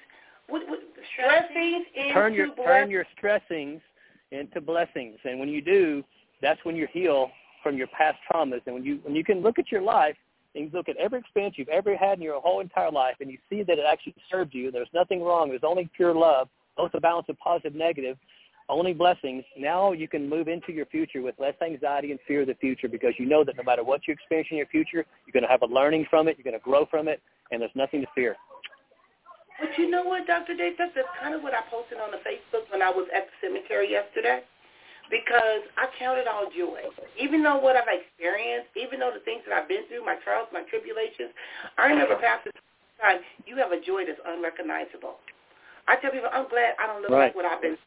what, 0.49 0.69
what, 0.69 0.81
stressings 1.15 1.87
into 1.95 2.13
turn 2.13 2.35
your 2.35 2.49
blessings. 2.49 2.67
turn 2.67 2.91
your 2.91 3.07
stressings 3.17 3.81
into 4.33 4.61
blessings, 4.61 5.19
and 5.25 5.39
when 5.39 5.49
you 5.49 5.63
do, 5.63 6.03
that's 6.43 6.63
when 6.65 6.77
you 6.77 6.87
heal 6.93 7.31
from 7.63 7.77
your 7.77 7.89
past 7.89 8.19
traumas. 8.31 8.61
And 8.67 8.75
when 8.75 8.85
you 8.85 8.99
when 9.03 9.15
you 9.15 9.25
can 9.25 9.43
look 9.43 9.59
at 9.59 9.71
your 9.71 9.83
life 9.83 10.17
and 10.55 10.65
you 10.65 10.71
look 10.73 10.89
at 10.89 10.97
every 10.97 11.19
experience 11.21 11.57
you've 11.59 11.69
ever 11.69 11.97
had 11.97 12.19
in 12.19 12.25
your 12.25 12.41
whole 12.41 12.61
entire 12.61 12.91
life, 12.91 13.17
and 13.21 13.31
you 13.31 13.39
see 13.49 13.63
that 13.63 13.79
it 13.79 13.85
actually 13.91 14.15
served 14.31 14.55
you. 14.55 14.71
There's 14.71 14.89
nothing 14.93 15.23
wrong. 15.23 15.51
There's 15.51 15.61
only 15.65 15.89
pure 15.95 16.15
love, 16.15 16.49
both 16.79 16.95
a 16.95 17.01
balance 17.01 17.27
of 17.29 17.39
positive, 17.39 17.75
negative, 17.75 18.17
only 18.71 18.95
blessings. 18.95 19.45
Now 19.59 19.93
you 19.93 20.09
can 20.09 20.29
move 20.29 20.49
into 20.49 20.73
your 20.73 20.87
future 20.87 21.21
with 21.21 21.35
less 21.39 21.55
anxiety 21.61 22.13
and 22.13 22.21
fear 22.27 22.43
of 22.43 22.47
the 22.47 22.55
future 22.55 22.89
because 22.89 23.13
you 23.19 23.27
know 23.27 23.45
that 23.45 23.57
no 23.57 23.63
matter 23.63 23.85
what 23.85 24.07
you 24.07 24.15
experience 24.15 24.49
in 24.51 24.57
your 24.57 24.67
future, 24.67 25.05
you're 25.27 25.35
going 25.35 25.45
to 25.45 25.51
have 25.51 25.63
a 25.63 25.67
learning 25.67 26.07
from 26.09 26.29
it. 26.29 26.39
You're 26.39 26.49
going 26.49 26.59
to 26.59 26.65
grow 26.65 26.87
from 26.87 27.09
it, 27.09 27.21
and 27.51 27.61
there's 27.61 27.75
nothing 27.75 28.01
to 28.01 28.07
fear. 28.15 28.37
But 29.59 29.77
you 29.77 29.91
know 29.91 30.05
what, 30.05 30.27
Dr. 30.27 30.55
Dave? 30.55 30.79
That's, 30.79 30.95
that's 30.95 31.11
kind 31.21 31.35
of 31.35 31.43
what 31.43 31.53
I 31.53 31.67
posted 31.69 31.99
on 31.99 32.15
the 32.15 32.23
Facebook 32.23 32.71
when 32.71 32.81
I 32.81 32.91
was 32.91 33.11
at 33.11 33.27
the 33.27 33.35
cemetery 33.43 33.91
yesterday. 33.91 34.47
Because 35.11 35.65
I 35.81 35.89
count 35.99 36.21
it 36.21 36.29
all 36.29 36.53
joy. 36.53 36.85
Even 37.17 37.43
though 37.43 37.57
what 37.57 37.81
I've 37.81 37.89
experienced, 37.89 38.69
even 38.77 39.01
though 39.01 39.09
the 39.09 39.25
things 39.25 39.41
that 39.49 39.57
I've 39.57 39.67
been 39.67 39.89
through, 39.89 40.05
my 40.05 40.21
trials, 40.21 40.53
my 40.53 40.69
tribulations, 40.69 41.33
I 41.81 41.89
remember 41.89 42.21
uh-huh. 42.21 42.45
Pastor 42.45 42.53
time, 43.01 43.25
you 43.49 43.57
have 43.57 43.73
a 43.73 43.81
joy 43.81 44.05
that's 44.05 44.21
unrecognizable. 44.21 45.17
I 45.89 45.97
tell 45.97 46.13
people, 46.13 46.29
I'm 46.33 46.49
glad 46.49 46.75
I 46.79 46.87
don't 46.87 47.03
look 47.03 47.11
Right. 47.11 47.33
like 47.33 47.35
what 47.35 47.45
I've 47.47 47.63
been 47.63 47.79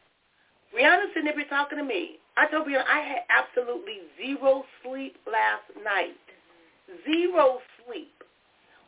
Brianna 0.73 1.07
sitting 1.13 1.25
there 1.25 1.45
talking 1.45 1.77
to 1.77 1.83
me. 1.83 2.17
I 2.37 2.47
told 2.47 2.65
Brianna 2.67 2.85
I 2.87 2.99
had 3.01 3.23
absolutely 3.29 3.99
zero 4.17 4.65
sleep 4.81 5.17
last 5.27 5.67
night. 5.83 6.17
Zero 7.05 7.59
sleep. 7.85 8.11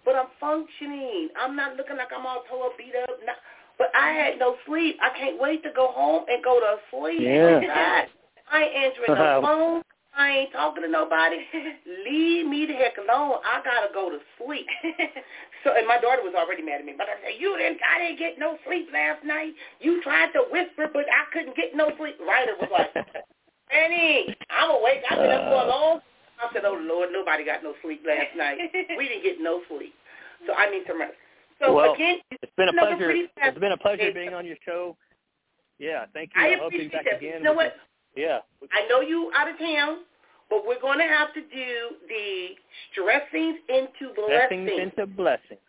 But 0.06 0.16
I'm 0.16 0.28
functioning. 0.40 1.30
I'm 1.40 1.56
not 1.56 1.76
looking 1.76 1.98
like 1.98 2.10
I'm 2.16 2.26
all 2.26 2.44
tore 2.50 2.68
up, 2.68 2.78
beat 2.78 2.94
up. 3.04 3.20
Not, 3.26 3.36
but 3.78 3.88
I 3.96 4.12
had 4.12 4.40
no 4.40 4.56
sleep. 4.66 4.98
I 5.02 5.10
can't 5.18 5.40
wait 5.40 5.64
to 5.64 5.72
go 5.76 5.88
home 5.92 6.26
and 6.28 6.44
go 6.44 6.60
to 6.60 6.78
sleep. 6.92 7.22
Yeah. 7.22 8.06
I 8.52 8.64
ain't 8.64 8.76
answering 8.76 9.20
no 9.20 9.42
phone. 9.44 9.84
I 10.16 10.30
ain't 10.30 10.52
talking 10.52 10.84
to 10.84 10.90
nobody. 10.90 11.38
Leave 12.06 12.46
me 12.46 12.66
the 12.66 12.74
heck 12.74 12.98
alone. 12.98 13.40
I 13.44 13.62
gotta 13.64 13.94
go 13.94 14.10
to 14.10 14.20
sleep. 14.38 14.68
So, 15.64 15.72
and 15.72 15.88
my 15.88 15.96
daughter 15.96 16.20
was 16.22 16.36
already 16.36 16.62
mad 16.62 16.82
at 16.82 16.86
me. 16.86 16.92
But 16.92 17.08
I 17.08 17.16
said, 17.24 17.40
you 17.40 17.56
didn't, 17.58 17.80
I 17.88 18.04
didn't 18.04 18.20
get 18.20 18.38
no 18.38 18.60
sleep 18.68 18.90
last 18.92 19.24
night. 19.24 19.56
You 19.80 20.04
tried 20.04 20.36
to 20.36 20.44
whisper, 20.52 20.92
but 20.92 21.08
I 21.08 21.24
couldn't 21.32 21.56
get 21.56 21.72
no 21.74 21.88
sleep. 21.96 22.20
Ryder 22.20 22.60
was 22.60 22.68
like, 22.68 22.92
Annie, 23.72 24.36
I'm 24.52 24.72
awake. 24.72 25.08
I've 25.10 25.20
been 25.20 25.32
up 25.32 25.48
for 25.48 25.64
a 25.64 25.66
uh. 25.66 25.68
long. 25.68 26.00
I 26.36 26.52
said, 26.52 26.66
oh 26.66 26.76
Lord, 26.76 27.10
nobody 27.14 27.46
got 27.46 27.64
no 27.64 27.74
sleep 27.82 28.04
last 28.06 28.36
night. 28.36 28.58
We 28.98 29.08
didn't 29.08 29.24
get 29.24 29.40
no 29.40 29.62
sleep. 29.70 29.94
So 30.46 30.54
I 30.54 30.70
need 30.70 30.84
some 30.86 31.00
rest. 31.00 31.16
So 31.64 31.74
Well, 31.74 31.94
again, 31.94 32.18
It's 32.32 32.52
been 32.58 32.68
a 32.68 32.74
pleasure. 32.74 33.12
It's 33.12 33.60
been 33.60 33.72
a 33.72 33.78
pleasure 33.78 34.12
being 34.14 34.34
on 34.34 34.46
your 34.46 34.58
show. 34.66 34.98
Yeah, 35.80 36.06
thank 36.14 36.32
you. 36.36 36.42
I 36.44 36.58
hope 36.60 36.72
to 36.72 36.78
be 36.78 36.86
appreciate 36.88 36.92
back 36.92 37.06
that. 37.06 37.18
again. 37.24 37.38
You 37.40 37.44
know 37.44 37.54
what? 37.54 37.76
Yeah. 38.16 38.40
I 38.72 38.88
know 38.88 39.02
you 39.02 39.32
out 39.36 39.50
of 39.50 39.58
town, 39.58 40.00
but 40.50 40.66
we're 40.68 40.80
going 40.82 41.00
to 41.00 41.06
have 41.06 41.34
to 41.34 41.42
do 41.42 41.96
the 42.08 42.50
stressings 42.92 43.58
into 43.70 44.14
Blessings 44.16 44.70
blessings. 44.70 44.92
into 44.98 45.06
blessings. 45.08 45.60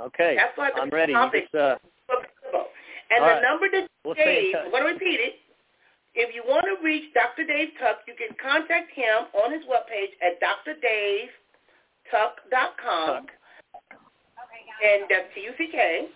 Okay. 0.00 0.34
That's 0.36 0.56
what 0.58 0.72
I'm 0.80 0.90
ready. 0.90 1.14
Uh, 1.14 1.28
And 1.32 1.32
the 1.50 3.20
right. 3.20 3.42
number 3.42 3.68
to 3.70 3.86
We'll 4.04 4.14
Dave. 4.14 4.54
I'm 4.64 4.70
going 4.70 4.82
to 4.84 4.88
repeat 4.94 5.20
it. 5.20 5.34
If 6.14 6.34
you 6.34 6.42
want 6.46 6.64
to 6.66 6.76
reach 6.84 7.12
Dr. 7.14 7.44
Dave 7.46 7.68
Tuck, 7.78 7.98
you 8.08 8.14
can 8.14 8.36
contact 8.42 8.92
him 8.92 9.28
on 9.42 9.52
his 9.52 9.62
webpage 9.64 10.12
at 10.20 10.40
drdavetuck.com. 10.42 11.28
Tuck. 12.10 12.36
Dot 12.50 12.76
com 12.82 13.26
and 14.82 15.04
that's 15.08 15.30
T-U-C-K. 15.34 16.06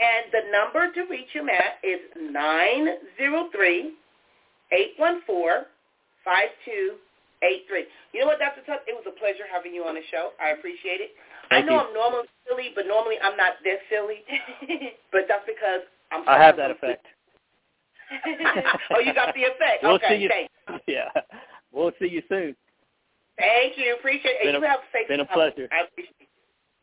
And 0.00 0.32
the 0.32 0.50
number 0.52 0.92
to 0.92 1.02
reach 1.10 1.30
him 1.32 1.48
at 1.48 1.80
is 1.82 2.00
903-814-5283. 4.72 5.66
You 8.12 8.20
know 8.20 8.26
what, 8.26 8.38
Dr. 8.38 8.62
Tuck? 8.66 8.80
It 8.86 8.94
was 8.94 9.04
a 9.08 9.12
pleasure 9.18 9.44
having 9.50 9.74
you 9.74 9.84
on 9.84 9.94
the 9.94 10.02
show. 10.10 10.30
I 10.42 10.50
appreciate 10.50 11.00
it. 11.00 11.10
I 11.50 11.60
know 11.62 11.74
you. 11.74 11.80
I'm 11.80 11.94
normally 11.94 12.28
silly, 12.46 12.70
but 12.74 12.86
normally 12.86 13.16
I'm 13.22 13.36
not 13.36 13.54
this 13.64 13.78
silly. 13.90 14.22
But 15.12 15.22
that's 15.28 15.42
because 15.44 15.82
I'm 16.12 16.22
I 16.28 16.38
have 16.38 16.56
that 16.56 16.70
effect. 16.70 17.04
oh, 18.94 19.00
you 19.00 19.12
got 19.14 19.34
the 19.34 19.42
effect. 19.42 19.82
We'll 19.82 19.94
okay, 19.98 20.08
see 20.18 20.22
you. 20.22 20.28
thank, 20.30 20.48
Yeah. 20.86 21.10
We'll 21.72 21.90
see 21.98 22.06
you 22.08 22.22
soon. 22.28 22.54
thank 23.38 23.76
you. 23.76 23.94
Appreciate 23.98 24.38
it. 24.38 24.44
Been 24.46 24.54
a- 24.56 24.58
you 24.60 24.66
have 24.66 24.80
safe 24.92 25.08
been 25.08 25.20
a 25.20 25.26
pleasure. 25.26 25.66
I 25.72 25.82
appreciate 25.90 26.14
it. 26.20 26.28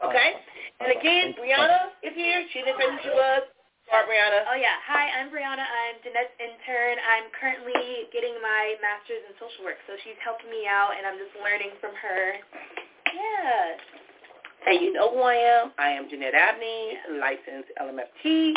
Okay? 0.04 0.34
And 0.80 0.92
again, 0.92 1.34
Thank. 1.34 1.40
Brianna 1.40 1.96
is 2.04 2.14
here. 2.16 2.44
She 2.52 2.60
didn't 2.60 2.78
say 2.80 2.88
who 2.92 2.98
she 3.04 3.10
was. 3.10 3.44
Sorry, 3.90 4.04
Brianna. 4.08 4.44
Oh 4.52 4.58
yeah. 4.60 4.78
Hi, 4.88 5.08
I'm 5.20 5.32
Brianna. 5.32 5.64
I'm 5.64 5.96
Jeanette's 6.04 6.36
intern. 6.40 6.96
I'm 7.04 7.28
currently 7.36 8.08
getting 8.12 8.36
my 8.44 8.76
master's 8.84 9.24
in 9.28 9.34
social 9.40 9.64
work, 9.64 9.80
so 9.88 9.96
she's 10.04 10.20
helping 10.24 10.52
me 10.52 10.68
out, 10.68 10.96
and 10.96 11.08
I'm 11.08 11.16
just 11.20 11.32
learning 11.40 11.72
from 11.80 11.96
her. 11.96 12.24
Yeah. 13.16 13.80
Hey, 14.68 14.84
you 14.84 14.92
know 14.92 15.12
who 15.16 15.24
I 15.24 15.40
am? 15.40 15.72
I 15.80 15.96
am 15.96 16.12
Jeanette 16.12 16.36
Abney, 16.36 17.00
licensed 17.20 17.72
LMFT, 17.80 18.52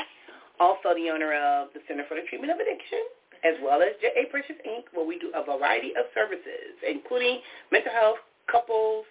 also 0.58 0.94
the 0.98 1.10
owner 1.14 1.30
of 1.34 1.70
the 1.78 1.80
Center 1.86 2.02
for 2.10 2.18
the 2.18 2.26
Treatment 2.26 2.50
of 2.50 2.58
Addiction, 2.58 3.06
as 3.46 3.54
well 3.62 3.82
as 3.86 3.94
J.A. 4.02 4.26
Precious 4.34 4.58
Inc., 4.66 4.90
where 4.94 5.06
we 5.06 5.18
do 5.22 5.30
a 5.38 5.46
variety 5.46 5.94
of 5.94 6.10
services, 6.10 6.74
including 6.82 7.38
mental 7.70 7.92
health, 7.94 8.18
couples, 8.50 9.06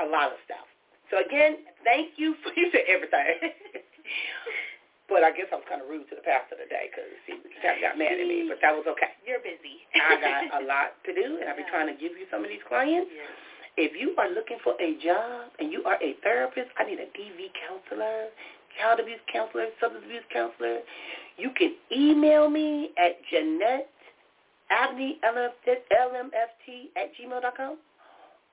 a 0.00 0.04
lot 0.04 0.36
of 0.36 0.38
stuff. 0.44 0.68
So 1.08 1.24
again, 1.24 1.64
thank 1.84 2.20
you 2.20 2.36
for 2.44 2.52
you 2.52 2.68
said 2.72 2.84
everything. 2.88 3.56
but 5.08 5.22
I 5.22 5.30
guess 5.30 5.46
I 5.54 5.56
was 5.60 5.66
kind 5.70 5.80
of 5.82 5.88
rude 5.88 6.06
to 6.10 6.16
the 6.18 6.26
pastor 6.26 6.58
today 6.58 6.90
because 6.90 7.06
he 7.26 7.38
kind 7.62 7.78
of 7.78 7.82
got 7.82 7.94
mad 7.98 8.18
at 8.18 8.26
me, 8.26 8.46
but 8.50 8.58
that 8.62 8.74
was 8.74 8.86
okay. 8.90 9.14
You're 9.22 9.42
busy. 9.42 9.86
I 9.94 10.18
got 10.18 10.62
a 10.62 10.66
lot 10.70 10.98
to 11.06 11.14
do, 11.14 11.38
and 11.40 11.46
I've 11.46 11.56
been 11.58 11.70
trying 11.70 11.86
to 11.90 11.96
give 11.98 12.18
you 12.18 12.26
some 12.30 12.42
of 12.42 12.50
these 12.50 12.62
clients. 12.66 13.10
If 13.76 13.92
you 13.94 14.16
are 14.16 14.32
looking 14.32 14.56
for 14.64 14.72
a 14.80 14.96
job 15.04 15.52
and 15.60 15.68
you 15.70 15.84
are 15.84 16.00
a 16.00 16.16
therapist, 16.24 16.72
I 16.80 16.88
need 16.88 16.96
a 16.98 17.06
DV 17.12 17.52
counselor, 17.60 18.32
child 18.80 19.00
abuse 19.04 19.20
counselor, 19.28 19.68
substance 19.78 20.04
abuse 20.08 20.24
counselor. 20.32 20.80
You 21.36 21.52
can 21.52 21.76
email 21.92 22.48
me 22.48 22.90
at 22.96 23.20
Jeanette 23.28 23.92
Abney, 24.72 25.20
LMFT 25.22 26.88
at 26.96 27.12
gmail.com. 27.20 27.76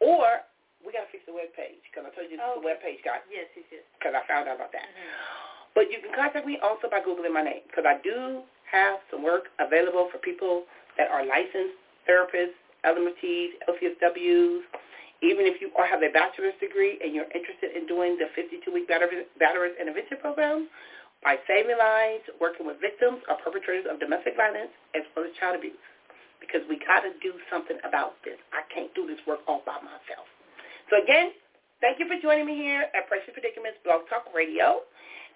Or 0.04 0.43
we 0.84 0.91
got 0.91 1.08
to 1.08 1.12
fix 1.16 1.24
the 1.24 1.32
web 1.32 1.56
page 1.56 1.80
because 1.88 2.04
I 2.04 2.12
told 2.12 2.28
you 2.28 2.36
Oh, 2.43 2.60
the 2.60 2.66
web 2.68 2.84
page 2.84 2.99
got 3.08 3.24
Yes, 3.32 3.47
yes, 3.56 3.64
yes. 3.72 3.84
because 3.97 4.12
I 4.20 4.22
found 4.28 4.51
out 4.51 4.60
about 4.60 4.76
that. 4.76 4.84
Mm-hmm. 4.91 5.62
But 5.74 5.89
you 5.89 5.97
can 6.01 6.13
contact 6.13 6.45
me 6.45 6.59
also 6.61 6.89
by 6.89 7.01
Googling 7.01 7.34
my 7.34 7.41
name 7.41 7.65
because 7.67 7.86
I 7.86 7.97
do 8.03 8.45
have 8.69 9.01
some 9.09 9.24
work 9.24 9.49
available 9.59 10.09
for 10.11 10.17
people 10.21 10.63
that 10.97 11.09
are 11.09 11.26
licensed 11.26 11.78
therapists, 12.05 12.57
LMTs, 12.86 13.57
LCSWs. 13.69 14.61
Even 15.24 15.47
if 15.47 15.61
you 15.63 15.71
have 15.80 16.03
a 16.03 16.11
bachelor's 16.11 16.57
degree 16.59 16.99
and 16.99 17.15
you're 17.15 17.32
interested 17.32 17.71
in 17.71 17.88
doing 17.88 18.19
the 18.19 18.28
52-week 18.36 18.86
veteran- 18.91 19.30
veterans 19.39 19.76
intervention 19.80 20.19
program 20.19 20.67
by 21.24 21.39
saving 21.47 21.80
lives, 21.80 22.28
working 22.43 22.67
with 22.67 22.78
victims 22.84 23.24
or 23.32 23.39
perpetrators 23.39 23.88
of 23.88 24.03
domestic 24.03 24.36
violence 24.36 24.76
as 24.93 25.07
well 25.15 25.24
as 25.24 25.32
child 25.39 25.55
abuse. 25.55 25.80
Because 26.43 26.59
we 26.67 26.76
got 26.84 27.07
to 27.07 27.15
do 27.24 27.39
something 27.47 27.80
about 27.88 28.19
this. 28.28 28.36
I 28.51 28.67
can't 28.67 28.91
do 28.91 29.07
this 29.07 29.15
work 29.24 29.39
all 29.47 29.63
by 29.63 29.80
myself. 29.80 30.28
So 30.91 30.99
again, 30.99 31.32
thank 31.80 32.03
you 32.03 32.05
for 32.11 32.19
joining 32.19 32.43
me 32.43 32.59
here 32.59 32.91
at 32.91 33.07
Precious 33.07 33.32
Predicaments 33.32 33.80
Blog 33.88 34.03
Talk 34.11 34.28
Radio. 34.36 34.84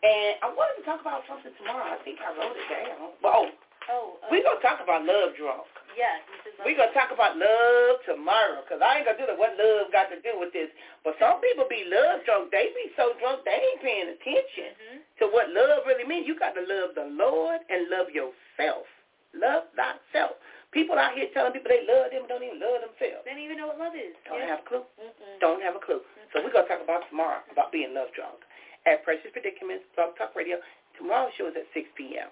And 0.04 0.38
I 0.46 0.48
wanted 0.54 0.82
to 0.82 0.86
talk 0.86 1.02
about 1.02 1.26
something 1.26 1.52
tomorrow. 1.58 1.90
I 1.90 1.98
think 2.06 2.22
I 2.22 2.30
wrote 2.38 2.54
it 2.54 2.68
down. 2.70 3.18
Well, 3.24 3.50
Oh, 3.88 4.20
uh, 4.20 4.28
we're 4.28 4.44
going 4.44 4.60
to 4.60 4.66
talk 4.68 4.84
about 4.84 5.08
love 5.08 5.32
drunk. 5.40 5.64
yeah. 5.96 6.20
We're 6.68 6.76
going 6.76 6.92
to 6.92 6.98
talk 6.98 7.08
about 7.16 7.40
love 7.40 8.04
tomorrow 8.04 8.60
because 8.68 8.84
I 8.84 9.00
ain't 9.00 9.08
going 9.08 9.16
to 9.16 9.24
do 9.24 9.32
the 9.32 9.40
what 9.40 9.56
love 9.56 9.88
got 9.96 10.12
to 10.12 10.20
do 10.20 10.36
with 10.36 10.52
this. 10.52 10.68
But 11.08 11.16
some 11.24 11.40
people 11.40 11.64
be 11.72 11.88
love 11.88 12.20
drunk. 12.28 12.52
They 12.52 12.76
be 12.76 12.92
so 13.00 13.16
drunk 13.24 13.48
they 13.48 13.56
ain't 13.56 13.80
paying 13.80 14.12
attention 14.12 14.76
hmm 14.76 15.00
to 15.24 15.32
what 15.34 15.50
love 15.56 15.88
really 15.88 16.04
means. 16.06 16.28
You 16.28 16.36
got 16.38 16.52
to 16.60 16.62
love 16.68 16.94
the 17.00 17.08
Lord 17.16 17.64
and 17.72 17.88
love 17.90 18.12
yourself. 18.12 18.86
Love 19.32 19.72
thyself. 19.80 20.36
People 20.76 21.00
out 21.00 21.16
here 21.16 21.32
telling 21.32 21.56
people 21.56 21.72
they 21.72 21.88
love 21.88 22.12
them 22.12 22.28
don't 22.28 22.44
even 22.44 22.60
love 22.60 22.84
themselves. 22.86 23.24
They 23.24 23.34
don't 23.34 23.42
even 23.42 23.56
know 23.58 23.72
what 23.72 23.80
love 23.80 23.96
is. 23.96 24.14
Don't 24.28 24.44
yeah. 24.44 24.52
have 24.52 24.62
a 24.62 24.68
clue. 24.68 24.84
Mm-mm. 25.00 25.36
Don't 25.40 25.64
have 25.64 25.80
a 25.80 25.82
clue. 25.82 26.04
So 26.36 26.44
we're 26.44 26.52
going 26.52 26.68
to 26.68 26.72
talk 26.76 26.84
about 26.84 27.08
tomorrow, 27.08 27.40
about 27.50 27.72
being 27.72 27.96
love 27.96 28.12
drunk 28.14 28.44
at 28.88 29.04
Precious 29.04 29.30
Predicaments, 29.34 29.84
Blog 29.96 30.16
Talk 30.18 30.32
Radio. 30.36 30.58
Tomorrow's 30.98 31.36
show 31.38 31.48
is 31.48 31.54
at 31.60 31.68
6 31.76 31.88
p.m. 32.00 32.32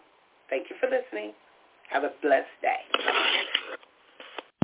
Thank 0.49 0.71
you 0.71 0.75
for 0.79 0.87
listening. 0.87 1.35
Have 1.91 2.03
a 2.03 2.11
blessed 2.23 2.55
day. 2.63 3.74